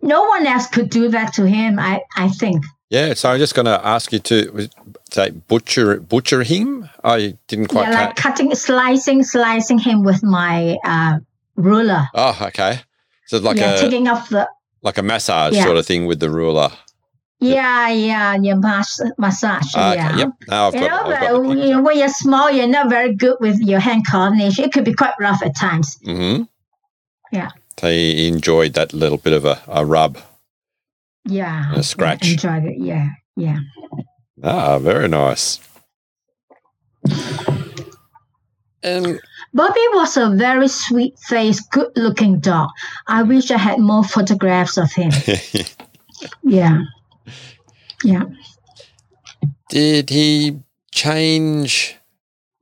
no 0.00 0.24
one 0.24 0.46
else 0.46 0.68
could 0.68 0.90
do 0.90 1.08
that 1.08 1.34
to 1.34 1.46
him. 1.46 1.78
I 1.78 2.02
I 2.16 2.28
think. 2.28 2.64
Yeah. 2.88 3.14
So 3.14 3.30
I'm 3.30 3.38
just 3.38 3.54
going 3.54 3.66
to 3.66 3.84
ask 3.84 4.12
you 4.12 4.20
to 4.20 4.68
say 5.10 5.30
butcher 5.30 6.00
butcher 6.00 6.44
him. 6.44 6.88
I 7.02 7.36
didn't 7.48 7.66
quite. 7.66 7.90
yeah, 7.90 8.06
like 8.06 8.16
cutting, 8.16 8.54
slicing, 8.54 9.24
slicing 9.24 9.78
him 9.78 10.04
with 10.04 10.22
my 10.22 10.78
uh, 10.84 11.18
ruler. 11.56 12.06
oh, 12.14 12.38
okay. 12.42 12.80
So 13.26 13.38
like 13.38 13.58
yeah, 13.58 13.74
a 13.74 13.80
taking 13.80 14.08
off 14.08 14.30
the 14.30 14.48
like 14.82 14.98
a 14.98 15.02
massage 15.02 15.54
Yeah. 15.54 15.64
sort 15.64 15.76
of 15.76 15.86
thing 15.86 16.06
with 16.06 16.20
the 16.20 16.30
ruler. 16.30 16.70
Yeah, 17.40 17.88
yeah, 17.90 18.36
yeah, 18.40 18.54
mas- 18.54 19.00
massage. 19.16 19.72
Ah, 19.76 19.92
yeah. 19.92 20.08
Okay, 20.08 20.18
yep. 20.18 20.30
Now 20.48 20.66
I've 20.68 20.74
You 20.74 20.80
got, 20.80 20.88
know, 21.06 21.12
I've 21.14 21.20
got 21.20 21.58
you 21.64 21.70
know, 21.70 21.82
when 21.82 21.96
you're 21.98 22.08
small, 22.08 22.50
you're 22.50 22.66
not 22.66 22.90
very 22.90 23.14
good 23.14 23.36
with 23.40 23.60
your 23.60 23.78
hand 23.78 24.04
coordination. 24.10 24.64
It 24.64 24.72
could 24.72 24.84
be 24.84 24.92
quite 24.94 25.14
rough 25.20 25.40
at 25.44 25.54
times. 25.56 25.96
hmm 26.04 26.42
Yeah. 27.30 27.50
So 27.78 27.88
he 27.88 28.26
enjoyed 28.26 28.74
that 28.74 28.92
little 28.92 29.18
bit 29.18 29.32
of 29.34 29.44
a, 29.44 29.60
a 29.68 29.84
rub. 29.86 30.18
Yeah. 31.24 31.72
A 31.74 31.82
scratch. 31.84 32.26
Yeah, 32.26 32.32
enjoyed 32.32 32.64
it. 32.72 32.78
Yeah. 32.80 33.08
Yeah. 33.36 33.58
Ah, 34.42 34.78
very 34.80 35.06
nice. 35.06 35.60
And 38.82 39.20
Bobby 39.58 39.86
was 39.94 40.16
a 40.16 40.30
very 40.30 40.68
sweet 40.68 41.18
faced, 41.18 41.68
good 41.72 41.90
looking 41.96 42.38
dog. 42.38 42.68
I 43.08 43.24
wish 43.24 43.50
I 43.50 43.58
had 43.58 43.80
more 43.80 44.04
photographs 44.04 44.78
of 44.78 44.92
him. 44.92 45.10
Yeah. 46.42 46.82
Yeah. 48.02 48.24
did 49.68 50.10
he 50.10 50.58
change 50.90 51.96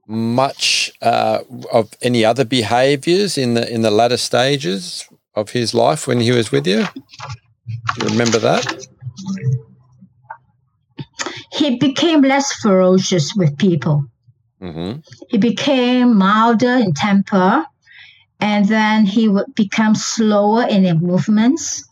much 0.06 0.92
uh, 1.00 1.38
of 1.72 1.88
any 2.02 2.22
other 2.22 2.44
behaviours 2.44 3.38
in 3.38 3.54
the 3.54 3.64
in 3.74 3.80
the 3.80 3.90
latter 3.90 4.18
stages 4.18 5.08
of 5.34 5.50
his 5.50 5.72
life 5.72 6.06
when 6.06 6.20
he 6.20 6.32
was 6.32 6.52
with 6.52 6.66
you? 6.66 6.84
Do 6.84 8.04
you 8.04 8.08
remember 8.10 8.38
that? 8.38 8.86
He 11.52 11.78
became 11.78 12.20
less 12.20 12.52
ferocious 12.60 13.34
with 13.36 13.56
people. 13.56 14.04
Hmm 14.60 14.92
He 15.28 15.38
became 15.38 16.16
milder 16.16 16.76
in 16.76 16.94
temper, 16.94 17.64
and 18.40 18.66
then 18.66 19.04
he 19.06 19.28
would 19.28 19.54
become 19.54 19.94
slower 19.94 20.66
in 20.68 20.84
his 20.84 20.94
movements 21.00 21.88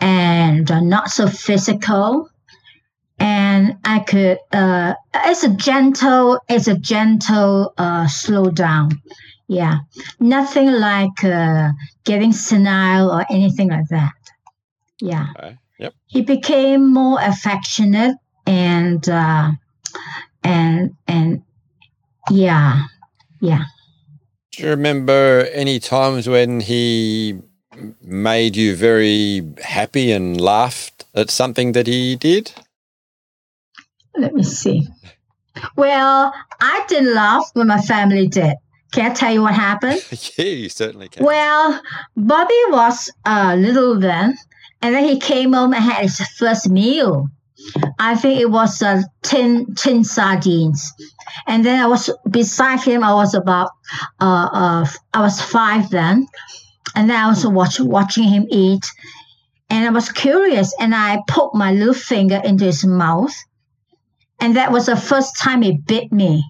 and 0.00 0.70
uh, 0.70 0.80
not 0.80 1.10
so 1.10 1.28
physical. 1.28 2.30
And 3.18 3.78
I 3.84 4.00
could, 4.00 4.38
uh, 4.52 4.94
it's 5.14 5.44
a 5.44 5.54
gentle, 5.54 6.40
it's 6.48 6.68
a 6.68 6.76
gentle 6.76 7.72
uh, 7.78 8.06
slow 8.08 8.50
down. 8.50 8.90
Yeah, 9.48 9.78
nothing 10.20 10.70
like 10.72 11.24
uh, 11.24 11.70
getting 12.04 12.32
senile 12.32 13.10
or 13.10 13.24
anything 13.30 13.68
like 13.70 13.88
that. 13.88 14.12
Yeah 15.00 15.26
Okay. 15.38 15.58
Yep. 15.78 15.94
he 16.06 16.22
became 16.22 16.92
more 16.92 17.18
affectionate 17.20 18.16
and 18.46 19.06
uh, 19.08 19.50
and 20.42 20.96
and 21.06 21.42
yeah. 22.30 22.82
Yeah. 23.40 23.64
Do 24.52 24.62
you 24.62 24.68
remember 24.70 25.46
any 25.52 25.78
times 25.78 26.28
when 26.28 26.60
he 26.60 27.38
made 28.02 28.56
you 28.56 28.74
very 28.74 29.42
happy 29.62 30.10
and 30.12 30.40
laughed 30.40 31.04
at 31.14 31.30
something 31.30 31.72
that 31.72 31.86
he 31.86 32.16
did? 32.16 32.52
let 34.18 34.34
me 34.34 34.42
see. 34.42 34.88
Well 35.76 36.32
i 36.60 36.84
didn't 36.88 37.14
laugh 37.14 37.50
when 37.52 37.66
my 37.66 37.80
family 37.82 38.26
did. 38.28 38.54
Can 38.92 39.10
i 39.10 39.14
tell 39.14 39.32
you 39.32 39.42
what 39.42 39.54
happened? 39.54 40.00
Yeah, 40.38 40.44
you 40.46 40.68
certainly 40.70 41.08
can. 41.08 41.24
well 41.24 41.80
bobby 42.16 42.62
was 42.70 43.10
uh, 43.26 43.54
little 43.58 43.98
then 44.00 44.34
and 44.80 44.94
then 44.94 45.04
he 45.04 45.18
came 45.18 45.52
home 45.52 45.74
and 45.74 45.82
had 45.84 46.02
his 46.02 46.18
first 46.38 46.68
meal 46.68 47.28
i 47.98 48.14
think 48.14 48.40
it 48.40 48.50
was 48.50 48.82
uh, 48.82 49.02
tin 49.22 49.74
tin 49.74 50.04
sardines. 50.04 50.92
And 51.46 51.64
then 51.64 51.82
i 51.82 51.86
was 51.86 52.10
beside 52.30 52.80
him 52.80 53.02
i 53.02 53.14
was 53.14 53.34
about 53.34 53.70
uh, 54.20 54.48
uh 54.52 54.86
i 55.14 55.20
was 55.20 55.40
five 55.40 55.90
then. 55.90 56.26
And 56.94 57.10
then 57.10 57.16
i 57.16 57.28
was 57.28 57.46
watch, 57.46 57.80
watching 57.80 58.24
him 58.24 58.46
eat. 58.50 58.86
And 59.70 59.86
i 59.86 59.90
was 59.90 60.10
curious 60.10 60.74
and 60.80 60.94
i 60.94 61.18
poked 61.28 61.54
my 61.54 61.72
little 61.72 61.94
finger 61.94 62.40
into 62.44 62.64
his 62.64 62.84
mouth. 62.84 63.34
And 64.40 64.56
that 64.56 64.70
was 64.70 64.86
the 64.86 64.96
first 64.96 65.38
time 65.38 65.62
he 65.62 65.72
bit 65.72 66.12
me. 66.12 66.44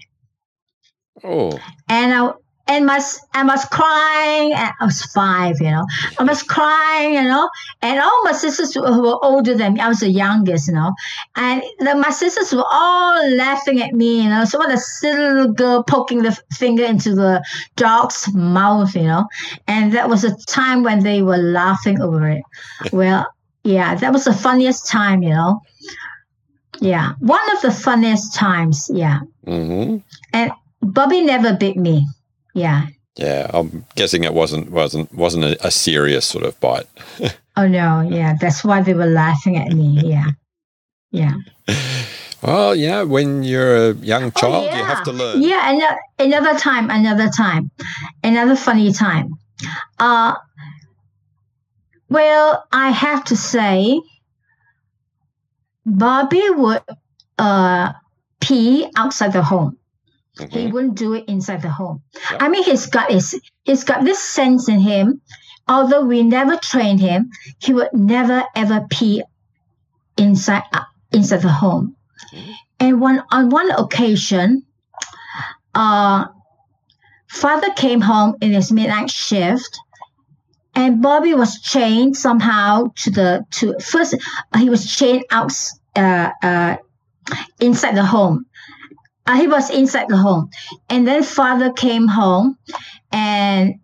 Oh, 1.22 1.58
and 1.88 2.12
I 2.12 2.32
and 2.68 2.86
my 2.86 3.00
I 3.34 3.44
was 3.44 3.64
crying. 3.66 4.52
and 4.52 4.72
I 4.80 4.84
was 4.84 5.02
five, 5.02 5.56
you 5.60 5.70
know. 5.70 5.86
I 6.18 6.24
was 6.24 6.42
crying, 6.42 7.14
you 7.14 7.22
know, 7.22 7.48
and 7.82 8.00
all 8.00 8.24
my 8.24 8.32
sisters 8.32 8.74
who 8.74 8.80
were 9.02 9.24
older 9.24 9.54
than 9.54 9.74
me. 9.74 9.80
I 9.80 9.88
was 9.88 10.00
the 10.00 10.10
youngest, 10.10 10.68
you 10.68 10.74
know, 10.74 10.92
and 11.36 11.62
the, 11.78 11.94
my 11.94 12.10
sisters 12.10 12.52
were 12.52 12.64
all 12.70 13.28
laughing 13.30 13.80
at 13.82 13.92
me, 13.92 14.22
you 14.22 14.28
know. 14.28 14.44
So 14.44 14.58
what 14.58 14.72
a 14.72 14.78
silly 14.78 15.18
little 15.18 15.52
girl 15.52 15.82
poking 15.82 16.22
the 16.22 16.36
finger 16.52 16.84
into 16.84 17.14
the 17.14 17.44
dog's 17.76 18.32
mouth, 18.34 18.94
you 18.94 19.02
know, 19.04 19.26
and 19.68 19.92
that 19.92 20.08
was 20.08 20.24
a 20.24 20.34
time 20.46 20.82
when 20.82 21.02
they 21.02 21.22
were 21.22 21.36
laughing 21.38 22.00
over 22.00 22.28
it. 22.28 22.42
well, 22.92 23.26
yeah, 23.64 23.94
that 23.96 24.12
was 24.12 24.24
the 24.24 24.32
funniest 24.32 24.88
time, 24.88 25.22
you 25.22 25.30
know. 25.30 25.60
Yeah, 26.80 27.12
one 27.20 27.50
of 27.56 27.62
the 27.62 27.72
funniest 27.72 28.34
times. 28.34 28.90
Yeah, 28.92 29.20
hmm 29.44 29.96
And 30.32 30.52
Bobby 30.82 31.22
never 31.22 31.54
bit 31.54 31.76
me. 31.76 32.06
Yeah. 32.56 32.86
yeah. 33.16 33.50
I'm 33.52 33.84
guessing 33.94 34.24
it 34.24 34.32
wasn't 34.32 34.70
wasn't 34.70 35.12
wasn't 35.14 35.44
a, 35.44 35.66
a 35.66 35.70
serious 35.70 36.26
sort 36.26 36.44
of 36.44 36.58
bite. 36.60 36.88
Oh 37.58 37.66
no, 37.66 38.02
yeah, 38.02 38.34
that's 38.38 38.62
why 38.62 38.82
they 38.82 38.92
were 38.92 39.06
laughing 39.06 39.56
at 39.56 39.72
me. 39.72 40.02
Yeah, 40.04 40.32
yeah. 41.10 41.32
Well, 42.42 42.74
you 42.76 42.88
know, 42.88 43.06
when 43.06 43.42
you're 43.44 43.90
a 43.90 43.94
young 43.94 44.30
child, 44.30 44.64
you 44.66 44.84
have 44.84 45.02
to 45.04 45.12
learn. 45.12 45.38
Oh, 45.38 45.40
Yeah, 45.40 45.70
another, 45.72 45.98
another 46.18 46.58
time, 46.58 46.90
another 46.90 47.30
time, 47.30 47.70
another 48.22 48.56
funny 48.56 48.92
time. 48.92 49.30
Uh, 49.98 50.34
well, 52.10 52.66
I 52.70 52.90
have 52.90 53.24
to 53.24 53.36
say, 53.36 54.02
Bobby 55.86 56.42
would 56.50 56.82
uh 57.38 57.92
pee 58.40 58.86
outside 58.96 59.32
the 59.32 59.42
home. 59.42 59.78
He 60.38 60.44
Mhm. 60.44 60.72
wouldn't 60.72 60.94
do 60.96 61.14
it 61.14 61.24
inside 61.28 61.62
the 61.62 61.70
home. 61.70 62.02
Yeah. 62.30 62.38
I 62.40 62.48
mean, 62.48 62.62
he's 62.62 62.86
got 62.86 63.10
his, 63.10 63.40
he's 63.64 63.84
got 63.84 64.04
this 64.04 64.18
sense 64.18 64.68
in 64.68 64.80
him. 64.80 65.20
Although 65.68 66.04
we 66.04 66.22
never 66.22 66.56
trained 66.56 67.00
him, 67.00 67.30
he 67.58 67.72
would 67.72 67.88
never 67.92 68.44
ever 68.54 68.86
pee 68.90 69.22
inside 70.16 70.62
uh, 70.72 70.84
inside 71.12 71.42
the 71.42 71.48
home. 71.50 71.96
Mhm. 72.32 72.54
And 72.80 73.00
one 73.00 73.22
on 73.30 73.48
one 73.50 73.70
occasion, 73.72 74.62
uh, 75.74 76.26
father 77.28 77.70
came 77.74 78.00
home 78.00 78.34
in 78.40 78.52
his 78.52 78.70
midnight 78.70 79.10
shift, 79.10 79.78
and 80.74 81.02
Bobby 81.02 81.34
was 81.34 81.60
chained 81.60 82.16
somehow 82.16 82.84
to 82.96 83.10
the 83.10 83.44
to 83.52 83.74
first 83.80 84.14
he 84.56 84.70
was 84.70 84.86
chained 84.94 85.24
out 85.30 85.52
uh, 85.96 86.30
uh, 86.42 86.76
inside 87.60 87.96
the 87.96 88.04
home. 88.04 88.46
Uh, 89.26 89.36
he 89.36 89.48
was 89.48 89.70
inside 89.70 90.08
the 90.08 90.16
home, 90.16 90.48
and 90.88 91.06
then 91.06 91.22
father 91.22 91.72
came 91.72 92.06
home, 92.06 92.56
and 93.10 93.74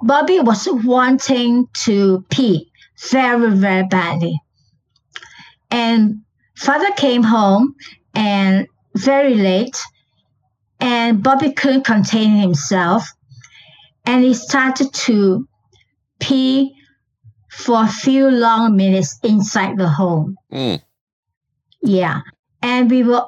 Bobby 0.00 0.38
was 0.38 0.68
wanting 0.70 1.66
to 1.84 2.24
pee 2.30 2.70
very 3.10 3.50
very 3.50 3.84
badly, 3.84 4.40
and 5.70 6.22
father 6.54 6.90
came 6.96 7.22
home 7.22 7.74
and 8.14 8.68
very 8.94 9.34
late, 9.34 9.76
and 10.80 11.22
Bobby 11.22 11.52
couldn't 11.52 11.84
contain 11.84 12.36
himself, 12.36 13.12
and 14.04 14.22
he 14.22 14.34
started 14.34 14.92
to 14.94 15.48
pee 16.20 16.74
for 17.50 17.82
a 17.82 17.88
few 17.88 18.30
long 18.30 18.76
minutes 18.76 19.18
inside 19.24 19.76
the 19.78 19.88
home. 19.88 20.36
Mm. 20.52 20.80
Yeah, 21.82 22.20
and 22.62 22.90
we 22.90 23.02
were 23.02 23.26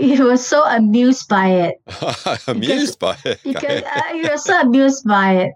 we 0.00 0.20
were 0.20 0.36
so 0.36 0.64
amused 0.64 1.28
by 1.28 1.48
it 1.48 1.82
Amused 2.46 2.98
by 2.98 3.16
it. 3.24 3.40
because 3.44 3.82
uh, 3.82 4.02
we 4.12 4.22
were 4.28 4.38
so 4.38 4.60
amused 4.60 5.06
by 5.06 5.34
it. 5.34 5.52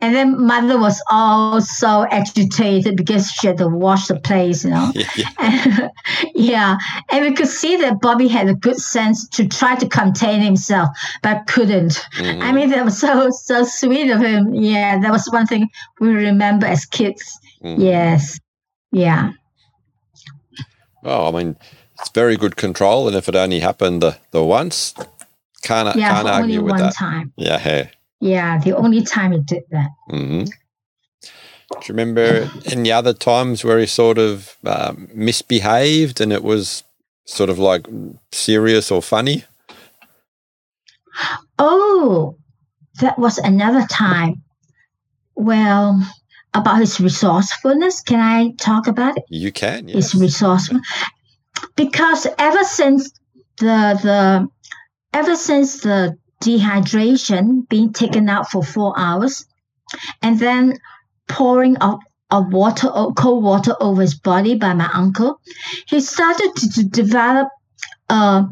And 0.00 0.14
then 0.14 0.46
mother 0.46 0.78
was 0.78 1.02
also 1.10 2.04
agitated 2.04 2.96
because 2.96 3.32
she 3.32 3.48
had 3.48 3.56
to 3.58 3.66
wash 3.68 4.06
the 4.06 4.20
place, 4.20 4.62
you 4.64 4.70
know. 4.70 4.92
yeah. 5.16 5.28
And, 5.38 5.90
yeah, 6.36 6.76
and 7.10 7.24
we 7.24 7.34
could 7.34 7.48
see 7.48 7.76
that 7.78 8.00
Bobby 8.00 8.28
had 8.28 8.48
a 8.48 8.54
good 8.54 8.78
sense 8.78 9.26
to 9.30 9.48
try 9.48 9.74
to 9.74 9.88
contain 9.88 10.40
himself, 10.40 10.88
but 11.24 11.48
couldn't. 11.48 12.00
Mhm. 12.16 12.42
I 12.42 12.52
mean, 12.52 12.70
that 12.70 12.84
was 12.84 12.96
so 12.96 13.30
so 13.30 13.64
sweet 13.64 14.10
of 14.10 14.20
him. 14.20 14.54
Yeah, 14.54 15.00
that 15.00 15.10
was 15.10 15.28
one 15.32 15.46
thing 15.46 15.68
we 16.00 16.10
remember 16.10 16.66
as 16.66 16.86
kids. 16.86 17.24
Mhm. 17.64 17.80
Yes, 17.80 18.38
yeah, 18.92 19.32
Well, 21.02 21.26
I 21.26 21.42
mean, 21.42 21.56
it's 21.98 22.10
very 22.10 22.36
good 22.36 22.56
control, 22.56 23.06
and 23.08 23.16
if 23.16 23.28
it 23.28 23.34
only 23.36 23.60
happened 23.60 24.02
the, 24.02 24.16
the 24.30 24.42
once, 24.42 24.94
can't 25.62 25.94
yeah. 25.96 26.10
can't 26.14 26.28
argue 26.28 26.62
with 26.62 26.72
one 26.72 26.80
that. 26.80 26.94
time. 26.94 27.32
Yeah. 27.36 27.58
Hey. 27.58 27.90
Yeah, 28.20 28.58
the 28.58 28.76
only 28.76 29.02
time 29.02 29.32
he 29.32 29.38
did 29.38 29.62
that. 29.70 29.90
hmm 30.08 30.44
Do 30.44 30.50
you 31.74 31.88
remember 31.88 32.50
any 32.66 32.90
other 32.90 33.12
times 33.12 33.64
where 33.64 33.78
he 33.78 33.86
sort 33.86 34.18
of 34.18 34.56
um, 34.66 35.08
misbehaved 35.14 36.20
and 36.20 36.32
it 36.32 36.42
was 36.42 36.82
sort 37.26 37.48
of 37.50 37.58
like 37.58 37.86
serious 38.32 38.90
or 38.90 39.02
funny? 39.02 39.44
Oh, 41.58 42.36
that 43.00 43.18
was 43.18 43.38
another 43.38 43.86
time. 43.86 44.42
Well, 45.34 46.02
about 46.54 46.78
his 46.80 47.00
resourcefulness. 47.00 48.02
Can 48.02 48.20
I 48.20 48.52
talk 48.58 48.86
about 48.86 49.16
it? 49.16 49.24
You 49.28 49.52
can, 49.52 49.88
His 49.88 50.14
yes. 50.14 50.20
resourceful, 50.20 50.80
because 51.76 52.26
ever 52.38 52.64
since 52.64 53.12
the 53.58 53.98
the 54.02 54.48
ever 55.12 55.36
since 55.36 55.80
the 55.80 56.16
dehydration 56.42 57.68
being 57.68 57.92
taken 57.92 58.28
out 58.28 58.50
for 58.50 58.62
four 58.62 58.94
hours, 58.96 59.46
and 60.22 60.38
then 60.38 60.78
pouring 61.28 61.76
of 61.78 62.00
of 62.30 62.52
water, 62.52 62.90
cold 63.16 63.42
water 63.42 63.74
over 63.80 64.02
his 64.02 64.14
body 64.14 64.54
by 64.54 64.74
my 64.74 64.88
uncle, 64.92 65.40
he 65.86 66.00
started 66.00 66.52
to, 66.56 66.70
to 66.70 66.84
develop 66.84 67.48
a, 68.10 68.44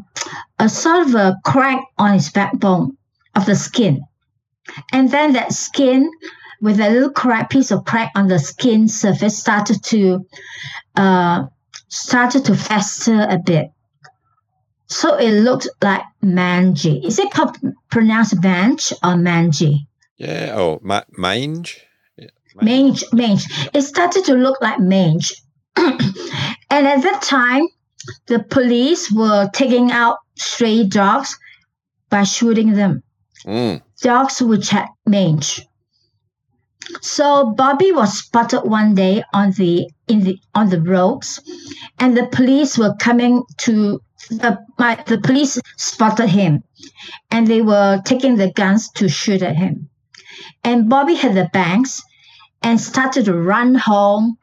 a 0.59 0.67
sort 0.67 1.07
of 1.07 1.15
a 1.15 1.35
crack 1.45 1.81
on 1.97 2.13
his 2.13 2.31
backbone 2.31 2.97
of 3.35 3.45
the 3.45 3.55
skin. 3.55 4.01
And 4.91 5.11
then 5.11 5.33
that 5.33 5.53
skin, 5.53 6.11
with 6.61 6.79
a 6.79 6.89
little 6.89 7.11
crack, 7.11 7.51
piece 7.51 7.71
of 7.71 7.85
crack 7.85 8.11
on 8.15 8.27
the 8.27 8.39
skin 8.39 8.87
surface, 8.87 9.37
started 9.37 9.83
to 9.85 10.25
uh, 10.95 11.45
started 11.87 12.45
to 12.45 12.55
fester 12.55 13.25
a 13.29 13.37
bit. 13.37 13.71
So 14.87 15.17
it 15.17 15.31
looked 15.43 15.67
like 15.81 16.03
mangy. 16.21 17.05
Is 17.05 17.19
it 17.19 17.29
pronounced 17.89 18.41
mange 18.41 18.93
or 19.03 19.17
mangy? 19.17 19.87
Yeah. 20.17 20.53
Oh, 20.55 20.79
ma- 20.81 21.03
mange. 21.17 21.81
Yeah, 22.17 22.29
mange 22.55 23.03
mange 23.13 23.45
it 23.73 23.81
started 23.83 24.25
to 24.25 24.33
look 24.33 24.59
like 24.61 24.79
mange 24.79 25.31
and 25.77 26.87
at 26.87 27.03
that 27.03 27.19
time 27.21 27.67
the 28.25 28.39
police 28.39 29.11
were 29.11 29.47
taking 29.53 29.91
out 29.91 30.17
stray 30.35 30.83
dogs 30.83 31.37
by 32.09 32.23
shooting 32.23 32.73
them 32.73 33.03
Mm. 33.45 33.81
dogs 34.01 34.41
which 34.41 34.69
had 34.69 34.87
mange 35.05 35.61
so 37.01 37.53
bobby 37.57 37.91
was 37.91 38.19
spotted 38.19 38.61
one 38.61 38.95
day 38.95 39.23
on 39.33 39.51
the 39.53 39.89
in 40.07 40.21
the 40.21 40.39
on 40.55 40.69
the 40.69 40.81
roads 40.81 41.41
and 41.99 42.15
the 42.15 42.27
police 42.27 42.77
were 42.77 42.95
coming 42.99 43.43
to 43.57 44.01
the, 44.29 44.57
my, 44.77 45.01
the 45.07 45.19
police 45.19 45.59
spotted 45.77 46.27
him 46.27 46.63
and 47.31 47.47
they 47.47 47.61
were 47.61 48.01
taking 48.05 48.35
the 48.35 48.51
guns 48.51 48.89
to 48.91 49.07
shoot 49.07 49.41
at 49.41 49.55
him. 49.55 49.89
And 50.63 50.89
bobby 50.89 51.15
had 51.15 51.35
the 51.35 51.49
bangs 51.53 52.01
and 52.61 52.79
started 52.79 53.25
to 53.25 53.33
run 53.33 53.75
home 53.75 54.37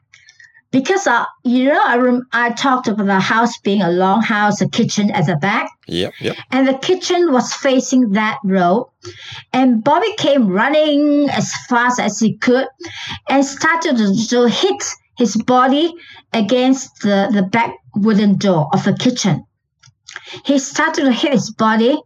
because 0.75 1.07
uh, 1.07 1.23
you 1.45 1.69
know 1.69 1.81
I 1.83 1.95
rem- 1.97 2.27
I 2.33 2.49
talked 2.51 2.87
about 2.89 3.05
the 3.07 3.19
house 3.19 3.57
being 3.59 3.81
a 3.81 3.89
long 3.89 4.21
house, 4.21 4.59
a 4.61 4.67
kitchen 4.69 5.09
at 5.11 5.25
the 5.25 5.37
back, 5.37 5.69
Yep. 5.87 6.13
Yep. 6.19 6.35
and 6.51 6.67
the 6.67 6.77
kitchen 6.77 7.31
was 7.31 7.53
facing 7.53 8.11
that 8.11 8.37
road. 8.43 8.89
And 9.53 9.81
Bobby 9.83 10.13
came 10.17 10.47
running 10.49 11.29
as 11.29 11.53
fast 11.69 11.99
as 11.99 12.19
he 12.19 12.35
could 12.37 12.67
and 13.29 13.45
started 13.45 13.95
to, 13.97 14.27
to 14.31 14.49
hit 14.49 14.83
his 15.17 15.37
body 15.37 15.93
against 16.33 17.01
the, 17.01 17.29
the 17.33 17.43
back 17.43 17.71
wooden 17.95 18.37
door 18.37 18.67
of 18.73 18.83
the 18.83 18.93
kitchen. 18.97 19.45
He 20.45 20.59
started 20.59 21.05
to 21.05 21.11
hit 21.11 21.31
his 21.31 21.51
body, 21.51 21.97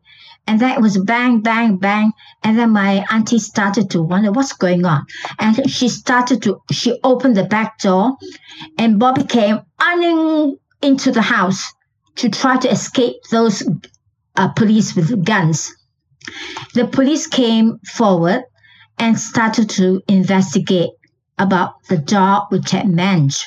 and 0.49 0.59
then 0.59 0.71
it 0.71 0.81
was 0.81 0.97
bang, 0.97 1.41
bang, 1.41 1.77
bang. 1.77 2.11
And 2.43 2.57
then 2.57 2.71
my 2.71 3.05
auntie 3.11 3.37
started 3.37 3.91
to 3.91 4.01
wonder 4.01 4.31
what's 4.31 4.53
going 4.53 4.83
on. 4.83 5.05
And 5.37 5.69
she 5.69 5.89
started 5.89 6.41
to, 6.41 6.59
she 6.71 6.99
opened 7.03 7.37
the 7.37 7.43
back 7.43 7.77
door, 7.77 8.17
and 8.75 8.97
Bobby 8.97 9.25
came 9.25 9.61
running 9.79 10.57
into 10.81 11.11
the 11.11 11.21
house 11.21 11.71
to 12.15 12.29
try 12.29 12.57
to 12.57 12.71
escape 12.71 13.17
those 13.29 13.61
uh, 14.37 14.47
police 14.53 14.95
with 14.95 15.23
guns. 15.23 15.71
The 16.73 16.87
police 16.87 17.27
came 17.27 17.77
forward 17.85 18.41
and 18.97 19.19
started 19.19 19.69
to 19.77 20.01
investigate 20.07 20.89
about 21.37 21.73
the 21.89 21.97
dog 21.97 22.47
which 22.49 22.71
had 22.71 22.89
mange. 22.89 23.45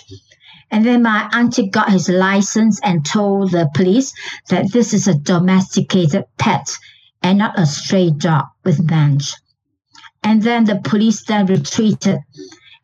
And 0.71 0.87
then 0.87 1.03
my 1.03 1.29
auntie 1.33 1.69
got 1.69 1.91
his 1.91 2.09
license 2.09 2.79
and 2.85 3.05
told 3.05 3.51
the 3.51 3.69
police 3.75 4.15
that 4.51 4.73
this 4.73 4.95
is 4.95 5.09
a 5.09 5.15
domesticated 5.15 6.27
pet 6.39 6.79
and 7.23 7.39
not 7.39 7.59
a 7.59 7.67
stray 7.67 8.11
dog 8.11 8.45
with 8.65 8.91
mange. 8.91 9.35
And 10.23 10.43
then 10.43 10.65
the 10.65 10.81
police 10.85 11.25
then 11.25 11.47
retreated 11.47 12.19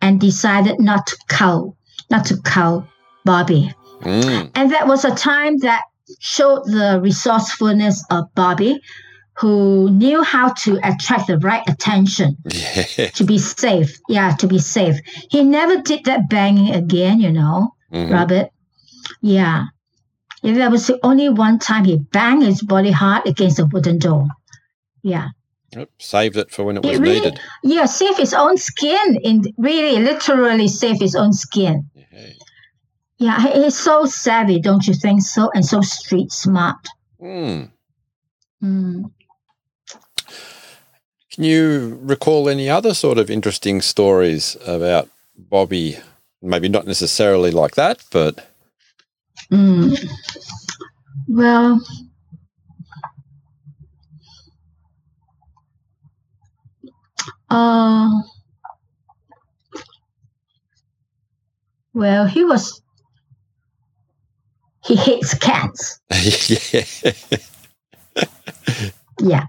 and 0.01 0.20
decided 0.20 0.80
not 0.80 1.07
to 1.07 1.16
cull, 1.28 1.76
not 2.11 2.26
to 2.26 2.36
cull 2.43 2.86
Bobby. 3.24 3.72
Mm. 4.03 4.51
And 4.55 4.72
that 4.72 4.86
was 4.86 5.05
a 5.05 5.14
time 5.14 5.59
that 5.59 5.82
showed 6.20 6.64
the 6.64 7.01
resourcefulness 7.03 8.05
of 8.11 8.24
Bobby, 8.34 8.80
who 9.36 9.91
knew 9.91 10.22
how 10.22 10.53
to 10.53 10.78
attract 10.82 11.26
the 11.28 11.39
right 11.39 11.62
attention 11.68 12.36
Yeah. 12.51 13.09
to 13.14 13.24
be 13.24 13.39
safe. 13.39 13.97
Yeah, 14.09 14.34
to 14.36 14.47
be 14.47 14.59
safe. 14.59 14.97
He 15.30 15.43
never 15.45 15.80
did 15.80 16.05
that 16.07 16.28
banging 16.28 16.74
again, 16.74 17.20
you 17.20 17.30
know, 17.32 17.74
Mhm. 17.93 18.12
Robert. 18.12 18.49
Yeah. 19.22 19.64
Yeah. 20.43 20.55
That 20.55 20.70
was 20.70 20.86
the 20.86 20.99
only 21.03 21.28
one 21.28 21.59
time 21.59 21.84
he 21.84 21.97
banged 21.99 22.45
his 22.45 22.62
body 22.62 22.91
hard 22.91 23.26
against 23.26 23.59
a 23.59 23.66
wooden 23.66 23.99
door. 23.99 24.26
Yeah. 25.03 25.28
Yep, 25.76 25.91
Saved 25.99 26.36
it 26.36 26.51
for 26.51 26.64
when 26.64 26.76
it 26.78 26.84
It 26.84 26.89
was 26.91 27.01
really- 27.01 27.20
needed. 27.20 27.41
Yeah, 27.62 27.84
save 27.86 28.16
his 28.16 28.32
own 28.32 28.57
skin. 28.57 29.16
In 29.22 29.45
really, 29.59 30.03
literally 30.03 30.66
save 30.68 30.99
his 30.99 31.14
own 31.14 31.32
skin. 31.32 31.91
Yeah. 31.95 32.05
Yeah, 33.18 33.41
he- 33.43 33.62
he's 33.64 33.76
so 33.76 34.07
savvy, 34.07 34.61
don't 34.61 34.86
you 34.86 34.95
think 34.95 35.22
so? 35.22 35.51
And 35.55 35.64
so 35.66 35.80
street 35.82 36.32
smart. 36.32 36.76
Mm. 37.20 37.70
Mm. 38.62 39.11
Can 41.32 41.45
you 41.45 41.99
recall 42.03 42.49
any 42.49 42.68
other 42.68 42.95
sort 42.95 43.18
of 43.18 43.30
interesting 43.30 43.80
stories 43.82 44.57
about 44.66 45.09
Bobby? 45.36 45.99
Maybe 46.41 46.68
not 46.68 46.86
necessarily 46.86 47.51
like 47.51 47.74
that, 47.74 47.99
but 48.11 48.47
Mm. 49.53 49.96
Well, 51.26 51.80
uh, 57.51 58.11
well, 61.94 62.26
he 62.26 62.44
was, 62.44 62.82
he 64.84 64.96
hates 64.96 65.34
cats. 65.34 66.01
yeah. 69.20 69.46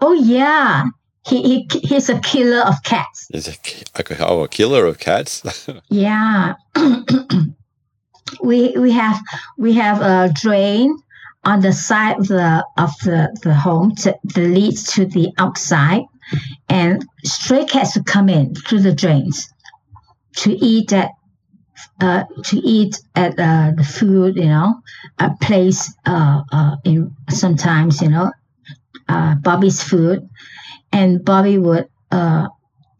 Oh, 0.00 0.12
yeah. 0.12 0.84
He, 1.26 1.42
he, 1.42 1.68
he's 1.82 2.08
a 2.08 2.18
killer 2.20 2.62
of 2.62 2.82
cats. 2.84 3.28
Is 3.32 3.48
a, 3.48 3.54
oh, 4.26 4.42
a 4.42 4.48
killer 4.48 4.86
of 4.86 4.98
cats. 4.98 5.42
Yeah. 5.90 6.54
we 8.42 8.76
we 8.76 8.92
have 8.92 9.20
we 9.56 9.74
have 9.74 10.00
a 10.00 10.32
drain 10.34 10.96
on 11.44 11.60
the 11.60 11.72
side 11.72 12.18
of 12.18 12.28
the 12.28 12.64
of 12.76 12.90
the, 13.04 13.36
the 13.42 13.54
home 13.54 13.94
to, 13.96 14.14
that 14.24 14.40
leads 14.40 14.92
to 14.92 15.06
the 15.06 15.32
outside 15.38 16.02
and 16.68 17.04
stray 17.24 17.64
cats 17.64 17.96
will 17.96 18.04
come 18.04 18.28
in 18.28 18.54
through 18.54 18.80
the 18.80 18.94
drains 18.94 19.48
to 20.36 20.52
eat 20.52 20.92
at 20.92 21.10
uh, 22.00 22.24
to 22.44 22.56
eat 22.58 22.98
at 23.14 23.38
uh, 23.38 23.72
the 23.76 23.84
food, 23.84 24.36
you 24.36 24.46
know, 24.46 24.80
a 25.18 25.30
place 25.40 25.92
uh, 26.06 26.42
uh, 26.52 26.76
in 26.84 27.14
sometimes, 27.28 28.00
you 28.00 28.08
know, 28.08 28.30
uh, 29.08 29.34
Bobby's 29.36 29.82
food, 29.82 30.28
and 30.92 31.24
Bobby 31.24 31.58
would 31.58 31.88
uh, 32.10 32.48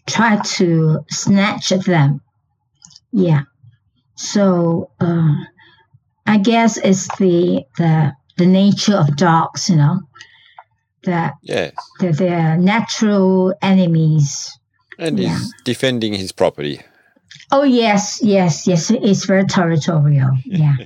try 0.06 0.36
to 0.36 1.04
snatch 1.10 1.72
at 1.72 1.84
them. 1.84 2.20
Yeah. 3.12 3.42
So 4.18 4.90
uh, 5.00 5.34
I 6.26 6.38
guess 6.38 6.76
it's 6.76 7.06
the 7.18 7.64
the 7.78 8.12
the 8.36 8.46
nature 8.46 8.96
of 8.96 9.16
dogs, 9.16 9.70
you 9.70 9.76
know, 9.76 10.00
that 11.04 11.34
yes. 11.42 11.72
that 12.00 12.18
they're 12.18 12.56
natural 12.58 13.54
enemies. 13.62 14.50
And 14.98 15.18
Yeah. 15.18 15.38
he's 15.38 15.54
defending 15.64 16.14
his 16.14 16.32
property. 16.32 16.80
Oh 17.52 17.62
yes, 17.62 18.20
yes, 18.22 18.66
yes. 18.66 18.90
It's 18.90 19.24
very 19.24 19.44
territorial. 19.46 20.30
Yeah. 20.44 20.76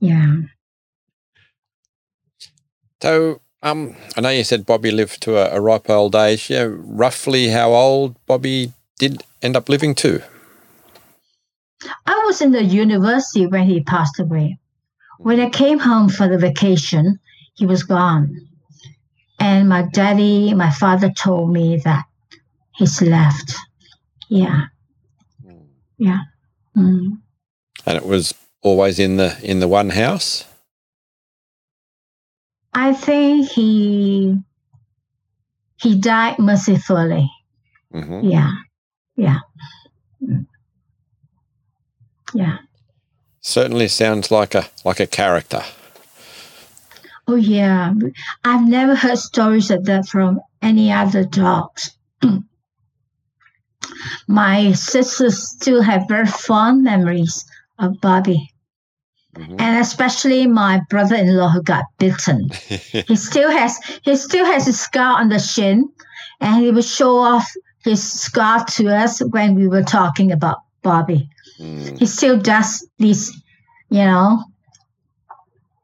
Yeah. 0.00 0.36
So, 3.02 3.40
um, 3.62 3.96
I 4.16 4.20
know 4.20 4.28
you 4.30 4.44
said 4.44 4.66
Bobby 4.66 4.90
lived 4.90 5.20
to 5.22 5.36
a, 5.36 5.56
a 5.56 5.60
ripe 5.60 5.90
old 5.90 6.14
age. 6.14 6.48
Yeah, 6.50 6.68
roughly 6.70 7.48
how 7.48 7.72
old 7.72 8.14
Bobby 8.26 8.72
did 8.98 9.24
end 9.42 9.56
up 9.56 9.68
living 9.68 9.94
to? 9.96 10.22
I 12.06 12.24
was 12.26 12.40
in 12.40 12.52
the 12.52 12.64
university 12.64 13.46
when 13.46 13.66
he 13.66 13.82
passed 13.82 14.18
away. 14.18 14.58
When 15.18 15.40
I 15.40 15.50
came 15.50 15.78
home 15.78 16.08
for 16.08 16.28
the 16.28 16.38
vacation, 16.38 17.18
he 17.54 17.66
was 17.66 17.82
gone. 17.82 18.48
And 19.38 19.68
my 19.68 19.82
daddy, 19.82 20.54
my 20.54 20.70
father 20.70 21.10
told 21.10 21.52
me 21.52 21.78
that 21.78 22.04
he's 22.74 23.00
left. 23.02 23.54
Yeah. 24.28 24.66
Yeah. 25.98 26.20
Mm. 26.76 27.18
And 27.86 27.96
it 27.96 28.04
was 28.04 28.34
always 28.62 28.98
in 28.98 29.16
the 29.16 29.38
in 29.42 29.60
the 29.60 29.68
one 29.68 29.90
house. 29.90 30.44
I 32.74 32.92
think 32.92 33.48
he 33.50 34.36
he 35.76 35.98
died 35.98 36.38
mercifully. 36.38 37.30
hmm 37.92 38.20
Yeah. 38.22 38.52
Yeah. 39.16 39.38
Mm. 40.22 40.46
Yeah. 42.36 42.58
Certainly 43.40 43.88
sounds 43.88 44.30
like 44.30 44.54
a 44.54 44.66
like 44.84 45.00
a 45.00 45.06
character. 45.06 45.62
Oh 47.28 47.36
yeah, 47.36 47.92
I've 48.44 48.68
never 48.68 48.94
heard 48.94 49.18
stories 49.18 49.70
like 49.70 49.84
that 49.84 50.06
from 50.06 50.40
any 50.62 50.92
other 50.92 51.24
dogs. 51.24 51.96
My 54.28 54.72
sisters 54.72 55.38
still 55.48 55.82
have 55.82 56.08
very 56.08 56.26
fond 56.26 56.82
memories 56.84 57.44
of 57.78 58.00
Bobby. 58.00 58.52
Mhm. 59.36 59.60
And 59.60 59.78
especially 59.80 60.46
my 60.46 60.80
brother-in-law 60.88 61.50
who 61.50 61.62
got 61.62 61.84
bitten. 61.98 62.48
he 63.08 63.16
still 63.16 63.50
has 63.50 63.78
he 64.02 64.16
still 64.16 64.46
has 64.46 64.66
a 64.66 64.72
scar 64.72 65.20
on 65.20 65.28
the 65.28 65.38
shin, 65.38 65.88
and 66.40 66.64
he 66.64 66.70
would 66.70 66.84
show 66.84 67.16
off 67.18 67.46
his 67.84 68.02
scar 68.02 68.64
to 68.64 68.88
us 68.88 69.20
when 69.30 69.54
we 69.54 69.68
were 69.68 69.82
talking 69.82 70.32
about 70.32 70.58
Bobby. 70.82 71.28
Mm. 71.58 71.98
He 71.98 72.06
still 72.06 72.38
does 72.38 72.86
this, 72.98 73.32
you 73.90 74.04
know. 74.04 74.44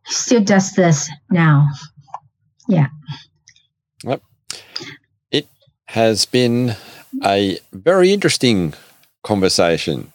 He 0.07 0.15
still 0.15 0.43
does 0.43 0.73
this 0.73 1.11
now. 1.31 1.69
Yeah. 2.69 2.89
Yep. 4.05 4.23
It 5.31 5.47
has 5.87 6.25
been 6.27 6.77
a 7.25 7.59
very 7.73 8.13
interesting 8.13 8.75
conversation. 9.23 10.13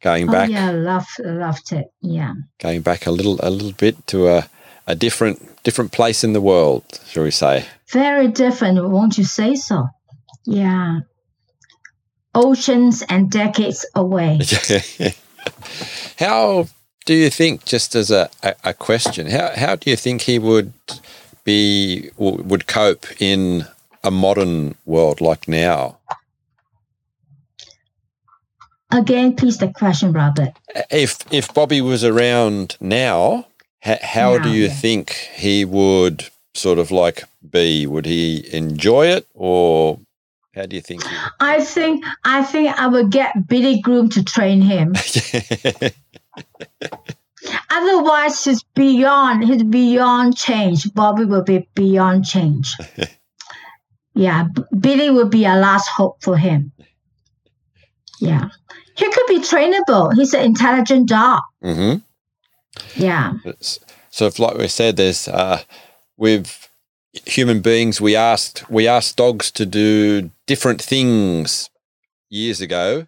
Going 0.00 0.26
back 0.28 0.48
Oh 0.48 0.52
yeah, 0.52 0.70
loved 0.70 1.18
loved 1.24 1.72
it. 1.72 1.86
Yeah. 2.00 2.34
going 2.60 2.82
back 2.82 3.06
a 3.06 3.10
little 3.10 3.40
a 3.42 3.50
little 3.50 3.72
bit 3.72 4.06
to 4.08 4.28
a, 4.28 4.48
a 4.86 4.94
different 4.94 5.60
different 5.64 5.90
place 5.90 6.22
in 6.22 6.34
the 6.34 6.40
world, 6.40 6.84
shall 7.08 7.24
we 7.24 7.32
say? 7.32 7.66
Very 7.90 8.28
different, 8.28 8.88
won't 8.88 9.18
you 9.18 9.24
say 9.24 9.56
so? 9.56 9.88
Yeah. 10.46 11.00
Oceans 12.38 13.02
and 13.08 13.30
decades 13.30 13.84
away. 13.96 14.38
how 16.18 16.68
do 17.04 17.14
you 17.14 17.30
think, 17.30 17.64
just 17.64 17.96
as 17.96 18.12
a, 18.12 18.30
a, 18.44 18.54
a 18.64 18.74
question, 18.74 19.26
how 19.26 19.50
how 19.56 19.74
do 19.74 19.90
you 19.90 19.96
think 19.96 20.22
he 20.22 20.38
would 20.38 20.72
be 21.42 22.10
would 22.16 22.68
cope 22.68 23.06
in 23.20 23.66
a 24.04 24.10
modern 24.10 24.76
world 24.86 25.20
like 25.20 25.48
now? 25.48 25.98
Again, 28.92 29.34
please 29.34 29.58
the 29.58 29.68
question, 29.68 30.12
Robert. 30.12 30.52
If 30.90 31.18
if 31.32 31.52
Bobby 31.52 31.80
was 31.80 32.04
around 32.04 32.76
now, 32.80 33.46
ha, 33.82 33.96
how 34.00 34.38
do 34.38 34.50
you 34.50 34.66
yeah. 34.66 34.80
think 34.80 35.10
he 35.34 35.64
would 35.64 36.28
sort 36.54 36.78
of 36.78 36.90
like 36.90 37.24
be? 37.50 37.86
Would 37.86 38.06
he 38.06 38.48
enjoy 38.54 39.06
it, 39.06 39.26
or 39.34 39.98
how 40.58 40.66
do 40.66 40.76
you 40.76 40.82
think? 40.82 41.02
I 41.40 41.64
think 41.64 42.04
I 42.24 42.42
think 42.42 42.78
I 42.78 42.86
would 42.86 43.10
get 43.10 43.46
Billy 43.46 43.80
Groom 43.80 44.10
to 44.10 44.24
train 44.24 44.60
him. 44.60 44.94
Otherwise, 47.70 48.44
he's 48.44 48.62
beyond 48.74 49.44
he's 49.44 49.62
beyond 49.62 50.36
change. 50.36 50.92
Bobby 50.94 51.24
will 51.24 51.44
be 51.44 51.68
beyond 51.74 52.26
change. 52.26 52.74
yeah, 54.14 54.46
Billy 54.78 55.10
will 55.10 55.28
be 55.28 55.44
a 55.44 55.54
last 55.54 55.88
hope 55.88 56.22
for 56.22 56.36
him. 56.36 56.72
Yeah, 58.20 58.48
he 58.96 59.10
could 59.10 59.26
be 59.28 59.38
trainable. 59.38 60.12
He's 60.14 60.34
an 60.34 60.44
intelligent 60.44 61.08
dog. 61.08 61.40
Mm-hmm. 61.62 61.98
Yeah, 62.96 63.34
so, 64.10 64.26
if, 64.26 64.38
like 64.40 64.56
we 64.56 64.66
said, 64.66 64.96
there's 64.96 65.28
uh, 65.28 65.62
with 66.16 66.67
human 67.12 67.60
beings, 67.60 68.00
we 68.00 68.14
asked 68.16 68.68
we 68.70 68.86
asked 68.88 69.16
dogs 69.16 69.50
to 69.52 69.66
do 69.66 70.30
different 70.46 70.80
things 70.82 71.70
years 72.28 72.60
ago 72.60 73.06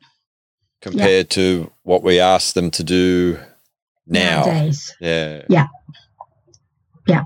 compared 0.81 1.29
to 1.31 1.71
what 1.83 2.03
we 2.03 2.19
ask 2.19 2.55
them 2.55 2.71
to 2.71 2.83
do 2.83 3.39
now. 4.07 4.45
nowadays. 4.45 4.95
Yeah. 5.01 5.43
Yeah. 5.49 5.67
Yeah. 7.07 7.25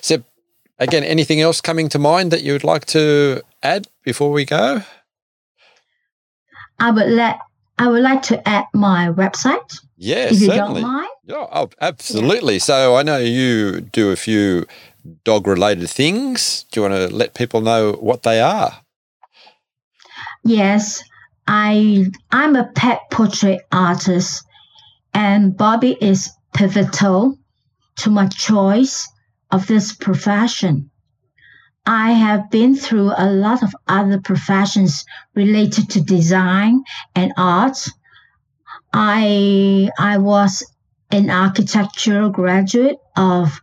So, 0.00 0.22
again, 0.78 1.04
anything 1.04 1.40
else 1.40 1.60
coming 1.60 1.88
to 1.90 1.98
mind 1.98 2.30
that 2.32 2.42
you 2.42 2.52
would 2.52 2.64
like 2.64 2.86
to 2.86 3.42
add 3.62 3.88
before 4.04 4.30
we 4.32 4.44
go? 4.44 4.82
I 6.78 6.90
would 6.90 7.08
let 7.08 7.38
I 7.78 7.88
would 7.88 8.02
like 8.02 8.22
to 8.22 8.48
add 8.48 8.64
my 8.74 9.08
website 9.08 9.78
Yeah, 9.96 10.26
if 10.26 10.32
you 10.40 10.46
certainly. 10.48 10.80
don't 10.80 10.90
mind. 10.92 11.08
Yeah, 11.24 11.46
oh, 11.52 11.70
absolutely. 11.80 12.58
So 12.58 12.96
I 12.96 13.02
know 13.02 13.18
you 13.18 13.80
do 13.80 14.10
a 14.10 14.16
few 14.16 14.66
dog 15.24 15.46
related 15.46 15.88
things. 15.88 16.64
Do 16.70 16.80
you 16.80 16.88
want 16.88 17.10
to 17.10 17.14
let 17.14 17.34
people 17.34 17.60
know 17.60 17.92
what 17.92 18.22
they 18.22 18.40
are? 18.40 18.80
Yes, 20.44 21.02
I 21.46 22.06
I'm 22.30 22.56
a 22.56 22.70
pet 22.74 23.00
portrait 23.10 23.60
artist, 23.72 24.44
and 25.14 25.56
Bobby 25.56 25.96
is 26.00 26.30
pivotal 26.54 27.38
to 27.96 28.10
my 28.10 28.26
choice 28.28 29.08
of 29.50 29.66
this 29.66 29.92
profession. 29.92 30.90
I 31.86 32.12
have 32.12 32.50
been 32.50 32.76
through 32.76 33.12
a 33.16 33.30
lot 33.30 33.62
of 33.62 33.74
other 33.86 34.20
professions 34.20 35.06
related 35.34 35.88
to 35.90 36.02
design 36.02 36.82
and 37.14 37.32
art. 37.36 37.88
I 38.92 39.88
I 39.98 40.18
was 40.18 40.64
an 41.10 41.30
architectural 41.30 42.28
graduate 42.28 42.98
of 43.16 43.58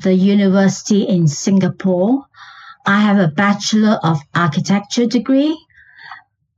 the 0.00 0.14
university 0.14 1.02
in 1.02 1.26
Singapore. 1.26 2.26
I 2.86 3.00
have 3.00 3.18
a 3.18 3.28
bachelor 3.28 3.98
of 4.02 4.18
architecture 4.34 5.06
degree 5.06 5.56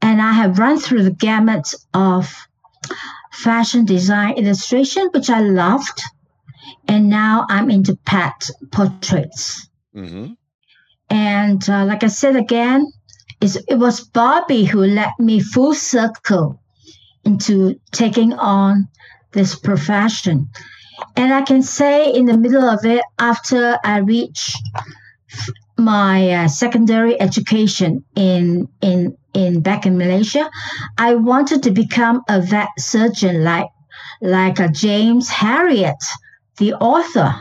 and 0.00 0.20
I 0.20 0.32
have 0.32 0.58
run 0.58 0.78
through 0.78 1.04
the 1.04 1.10
gamut 1.10 1.74
of 1.94 2.32
fashion 3.32 3.84
design 3.84 4.34
illustration, 4.34 5.08
which 5.12 5.30
I 5.30 5.40
loved. 5.40 6.02
And 6.86 7.08
now 7.08 7.46
I'm 7.48 7.70
into 7.70 7.96
pet 8.04 8.50
portraits. 8.72 9.68
Mm-hmm. 9.94 10.32
And 11.10 11.68
uh, 11.68 11.84
like 11.84 12.04
I 12.04 12.08
said 12.08 12.36
again, 12.36 12.92
it's, 13.40 13.56
it 13.56 13.76
was 13.76 14.00
Bobby 14.00 14.64
who 14.64 14.84
led 14.84 15.12
me 15.18 15.40
full 15.40 15.74
circle 15.74 16.60
into 17.24 17.80
taking 17.92 18.32
on 18.32 18.88
this 19.32 19.54
profession. 19.54 20.48
And 21.16 21.32
I 21.32 21.42
can 21.42 21.62
say 21.62 22.12
in 22.12 22.26
the 22.26 22.36
middle 22.36 22.68
of 22.68 22.84
it, 22.84 23.04
after 23.18 23.78
I 23.84 23.98
reached 23.98 24.56
my 25.76 26.30
uh, 26.30 26.48
secondary 26.48 27.20
education 27.20 28.04
in 28.16 28.68
in 28.80 29.16
in 29.34 29.60
back 29.60 29.86
in 29.86 29.96
Malaysia, 29.96 30.50
I 30.96 31.14
wanted 31.14 31.62
to 31.64 31.70
become 31.70 32.22
a 32.28 32.40
vet 32.40 32.68
surgeon 32.78 33.44
like 33.44 33.68
like 34.20 34.58
a 34.58 34.68
James 34.68 35.28
Herriot, 35.28 36.02
the 36.58 36.74
author 36.74 37.34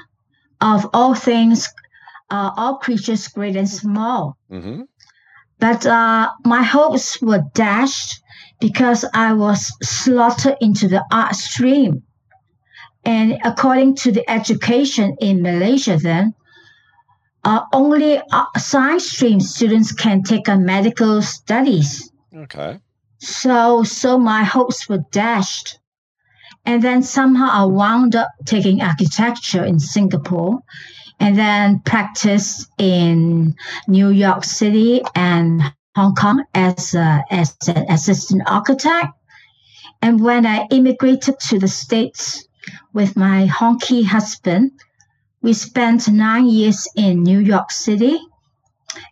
of 0.62 0.90
all 0.94 1.14
things, 1.14 1.68
uh, 2.30 2.52
all 2.56 2.78
creatures 2.78 3.28
great 3.28 3.56
and 3.56 3.70
small. 3.70 4.38
Mm-hmm. 4.52 4.82
But 5.60 5.86
uh, 5.86 6.30
my 6.46 6.64
hopes 6.64 7.22
were 7.22 7.44
dashed 7.54 8.22
because 8.60 9.06
I 9.14 9.34
was 9.34 9.72
slaughtered 9.82 10.58
into 10.62 10.88
the 10.88 11.04
art 11.12 11.36
stream. 11.36 12.04
And 13.08 13.40
according 13.46 13.96
to 14.04 14.12
the 14.12 14.30
education 14.30 15.16
in 15.22 15.42
Malaysia, 15.42 15.96
then 15.96 16.34
uh, 17.46 17.62
only 17.72 18.18
uh, 18.18 18.46
science 18.58 19.10
stream 19.10 19.40
students 19.40 19.94
can 19.94 20.24
take 20.24 20.50
on 20.50 20.66
medical 20.66 21.22
studies. 21.22 22.12
Okay. 22.36 22.82
So, 23.20 23.84
so 23.84 24.20
my 24.20 24.44
hopes 24.44 24.90
were 24.90 25.06
dashed. 25.12 25.80
And 26.66 26.84
then 26.84 27.02
somehow 27.02 27.48
I 27.50 27.64
wound 27.64 28.14
up 28.18 28.28
taking 28.46 28.82
architecture 28.82 29.64
in 29.64 29.80
Singapore 29.80 30.60
and 31.22 31.38
then 31.38 31.80
practiced 31.86 32.70
in 32.78 33.56
New 33.88 34.10
York 34.10 34.44
City 34.44 35.02
and 35.16 35.62
Hong 35.96 36.14
Kong 36.14 36.44
as, 36.54 36.94
a, 36.94 37.24
as 37.32 37.56
an 37.70 37.90
assistant 37.90 38.44
architect. 38.48 39.14
And 40.02 40.20
when 40.20 40.46
I 40.46 40.68
immigrated 40.72 41.40
to 41.48 41.58
the 41.58 41.70
States 41.70 42.44
with 42.94 43.16
my 43.16 43.48
honky 43.48 44.06
husband, 44.06 44.72
we 45.42 45.54
spent 45.54 46.10
nine 46.10 46.48
years 46.48 46.88
in 46.96 47.24
New 47.24 47.40
York 47.40 47.72
City. 47.72 48.18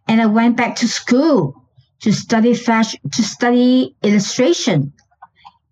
And 0.08 0.22
I 0.22 0.26
went 0.26 0.58
back 0.58 0.76
to 0.78 0.88
school 0.88 1.62
to 2.02 2.12
study 2.12 2.54
fashion, 2.54 3.00
to 3.12 3.24
study 3.24 3.96
illustration. 4.04 4.94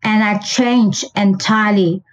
And 0.03 0.23
I 0.23 0.37
changed 0.39 1.05
entirely 1.15 2.03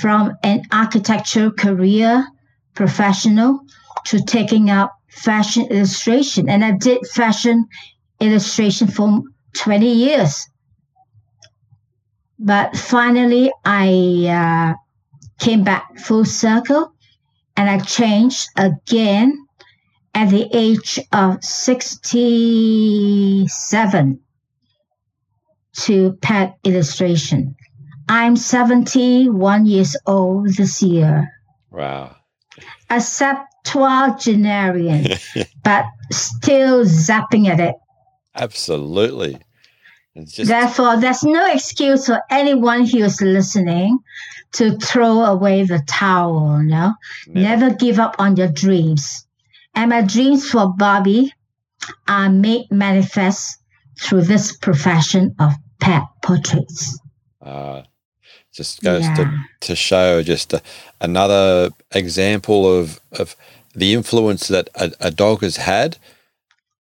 from 0.00 0.32
an 0.42 0.62
architecture 0.72 1.50
career 1.50 2.26
professional 2.74 3.60
to 4.06 4.22
taking 4.22 4.70
up 4.70 4.94
fashion 5.08 5.66
illustration. 5.66 6.48
And 6.48 6.64
I 6.64 6.72
did 6.72 7.06
fashion 7.06 7.66
illustration 8.20 8.88
for 8.88 9.22
20 9.54 9.86
years. 9.86 10.48
But 12.38 12.76
finally, 12.76 13.52
I 13.64 14.26
uh, 14.28 14.74
came 15.40 15.64
back 15.64 15.98
full 15.98 16.24
circle 16.24 16.92
and 17.56 17.68
I 17.68 17.80
changed 17.80 18.48
again 18.56 19.36
at 20.14 20.30
the 20.30 20.48
age 20.52 21.00
of 21.12 21.44
67. 21.44 24.20
to 25.72 26.12
pet 26.20 26.58
illustration. 26.64 27.54
I'm 28.08 28.34
71 28.36 29.66
years 29.66 29.96
old 30.06 30.56
this 30.56 30.82
year. 30.82 31.28
Wow. 31.70 32.16
A 32.90 33.00
septuagenarian, 33.00 35.06
but 35.62 35.84
still 36.10 36.84
zapping 36.84 37.48
at 37.48 37.60
it. 37.60 37.76
Absolutely. 38.34 39.38
Just 40.24 40.48
Therefore, 40.48 40.96
there's 40.96 41.22
no 41.22 41.46
excuse 41.52 42.06
for 42.06 42.20
anyone 42.30 42.84
who's 42.84 43.20
listening 43.20 44.00
to 44.52 44.76
throw 44.78 45.20
away 45.24 45.64
the 45.64 45.80
towel. 45.86 46.58
No, 46.62 46.94
never- 47.26 47.66
never 47.66 47.74
give 47.74 47.98
up 47.98 48.16
on 48.18 48.36
your 48.36 48.48
dreams. 48.48 49.26
And 49.74 49.90
my 49.90 50.02
dreams 50.02 50.48
for 50.50 50.72
Bobby 50.76 51.32
are 52.08 52.28
made 52.28 52.70
manifest 52.70 53.58
through 54.00 54.22
this 54.22 54.56
profession 54.56 55.34
of 55.38 55.52
pet 55.80 56.02
portraits. 56.22 56.98
uh, 57.42 57.82
just 58.52 58.82
goes 58.82 59.04
to, 59.16 59.22
Yeah. 59.22 59.36
to 59.60 59.76
show 59.76 60.22
just 60.22 60.52
a, 60.52 60.60
another 61.00 61.70
example 61.92 62.66
of, 62.80 63.00
of 63.12 63.36
the 63.74 63.94
influence 63.94 64.48
that 64.48 64.68
a, 64.74 64.92
a 65.00 65.10
dog 65.12 65.42
has 65.42 65.56
had 65.56 65.96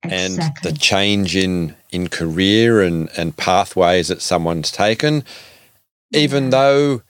and 0.03 0.39
the 0.63 0.71
change 0.73 1.35
in, 1.35 1.75
in 1.91 2.07
career 2.09 2.81
and, 2.81 3.09
and 3.15 3.37
pathways 3.37 4.07
that 4.07 4.21
someone's 4.21 4.71
taken, 4.71 5.23
even 6.11 6.49
though 6.49 7.03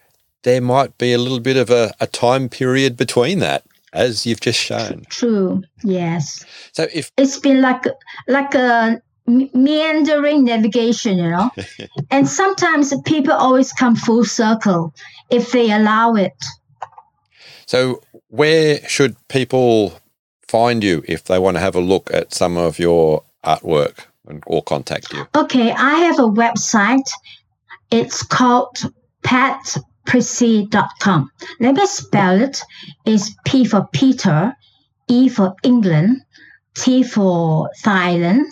there 0.43 0.61
might 0.61 0.97
be 0.97 1.13
a 1.13 1.17
little 1.17 1.39
bit 1.39 1.57
of 1.57 1.69
a, 1.69 1.93
a 1.99 2.07
time 2.07 2.49
period 2.49 2.97
between 2.97 3.39
that, 3.39 3.63
as 3.93 4.25
you've 4.25 4.41
just 4.41 4.59
shown. 4.59 5.05
True. 5.09 5.63
Yes. 5.83 6.45
So 6.71 6.87
if 6.93 7.11
It's 7.17 7.39
been 7.39 7.61
like 7.61 7.85
like 8.27 8.55
a 8.55 9.01
meandering 9.27 10.43
navigation, 10.45 11.17
you 11.17 11.29
know. 11.29 11.51
and 12.11 12.27
sometimes 12.27 12.93
people 13.05 13.33
always 13.33 13.71
come 13.71 13.95
full 13.95 14.25
circle 14.25 14.93
if 15.29 15.51
they 15.51 15.71
allow 15.71 16.15
it. 16.15 16.33
so 17.65 18.01
where 18.27 18.79
should 18.87 19.15
people 19.27 19.93
find 20.47 20.83
you 20.83 21.03
if 21.07 21.25
they 21.25 21.39
want 21.39 21.55
to 21.55 21.61
have 21.61 21.75
a 21.75 21.79
look 21.79 22.09
at 22.13 22.33
some 22.33 22.57
of 22.57 22.79
your 22.79 23.23
artwork 23.45 24.05
and, 24.27 24.43
or 24.47 24.61
contact 24.63 25.13
you? 25.13 25.25
Okay, 25.35 25.71
I 25.71 25.95
have 26.05 26.19
a 26.19 26.23
website. 26.23 27.09
It's 27.91 28.23
called 28.23 28.77
petprissy.com. 30.05 31.31
Let 31.59 31.75
me 31.75 31.85
spell 31.85 32.41
it. 32.41 32.61
It's 33.05 33.33
P 33.45 33.65
for 33.65 33.87
Peter, 33.91 34.55
E 35.07 35.29
for 35.29 35.55
England, 35.63 36.21
T 36.75 37.03
for 37.03 37.69
Thailand, 37.83 38.43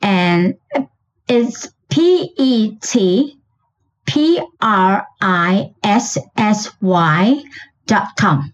and 0.00 0.54
it's 1.28 1.68
P 1.90 2.32
E 2.36 2.76
T 2.76 3.38
P 4.06 4.40
R 4.60 5.06
I 5.20 5.72
S 5.82 6.18
S 6.36 6.70
Y 6.80 7.42
dot 7.86 8.16
com. 8.16 8.52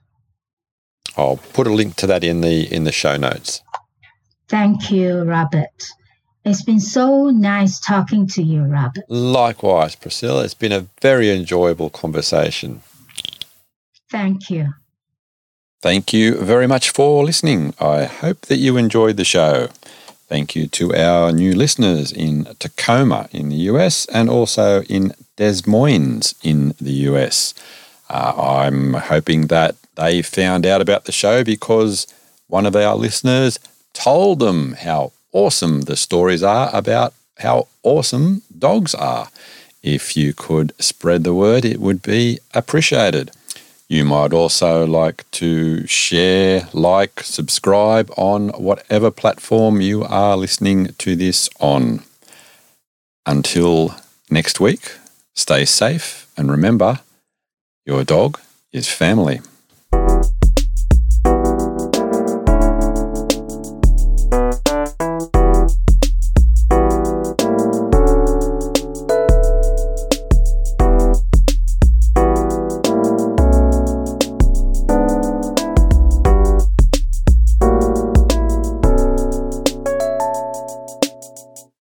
I'll 1.16 1.39
put 1.55 1.66
a 1.66 1.72
link 1.72 1.97
to 1.97 2.07
that 2.07 2.24
in 2.24 2.41
the 2.43 2.72
in 2.72 2.84
the 2.84 2.93
show 2.93 3.16
notes. 3.16 3.62
Thank 4.49 4.91
you, 4.91 5.22
Robert. 5.22 5.91
It's 6.47 6.62
been 6.62 6.78
so 6.78 7.30
nice 7.30 7.80
talking 7.80 8.28
to 8.28 8.42
you, 8.42 8.62
Robert. 8.62 9.03
Likewise, 9.09 9.97
Priscilla, 9.97 10.44
it's 10.44 10.55
been 10.55 10.70
a 10.70 10.86
very 11.03 11.28
enjoyable 11.28 11.90
conversation. 11.90 12.82
Thank 14.09 14.49
you. 14.49 14.68
Thank 15.82 16.12
you 16.12 16.36
very 16.36 16.68
much 16.68 16.90
for 16.90 17.24
listening. 17.24 17.74
I 17.80 18.05
hope 18.05 18.42
that 18.42 18.59
you 18.59 18.76
enjoyed 18.76 19.16
the 19.16 19.24
show. 19.24 19.70
Thank 20.28 20.55
you 20.55 20.68
to 20.68 20.94
our 20.94 21.32
new 21.32 21.53
listeners 21.53 22.12
in 22.12 22.44
Tacoma 22.61 23.28
in 23.32 23.49
the 23.49 23.66
US 23.72 24.07
and 24.07 24.30
also 24.30 24.82
in 24.82 25.14
Des 25.34 25.62
Moines 25.66 26.36
in 26.44 26.76
the 26.80 26.92
US. 27.11 27.55
Uh, 28.09 28.61
I'm 28.62 28.94
hoping 28.94 29.49
that 29.49 29.74
they 29.97 30.22
found 30.22 30.64
out 30.64 30.80
about 30.80 31.07
the 31.07 31.12
show 31.12 31.42
because 31.42 32.07
one 32.47 32.66
of 32.66 32.76
our 32.76 32.94
listeners 32.94 33.59
told 33.92 34.38
them 34.38 34.74
how 34.74 35.11
awesome 35.37 35.82
the 35.82 35.97
stories 35.97 36.43
are 36.43 36.70
about 36.72 37.12
how 37.39 37.68
awesome 37.82 38.41
dogs 38.59 38.95
are. 38.95 39.28
If 39.82 40.16
you 40.16 40.32
could 40.32 40.72
spread 40.80 41.24
the 41.24 41.34
word, 41.34 41.64
it 41.64 41.78
would 41.78 42.01
be 42.01 42.39
appreciated. 42.55 43.30
You 43.87 44.05
might 44.05 44.32
also 44.32 44.87
like 44.87 45.30
to 45.32 45.87
share, 45.87 46.68
like, 46.72 47.20
subscribe 47.20 48.11
on 48.16 48.49
whatever 48.68 49.11
platform 49.11 49.80
you 49.80 50.05
are 50.05 50.37
listening 50.39 50.95
to 51.05 51.14
this 51.14 51.51
on. 51.61 52.03
Until 53.26 53.95
next 54.30 54.59
week, 54.59 54.93
stay 55.34 55.66
safe 55.66 56.26
and 56.37 56.51
remember 56.51 57.01
your 57.84 58.05
dog 58.05 58.41
is 58.72 58.89
family. 58.89 59.41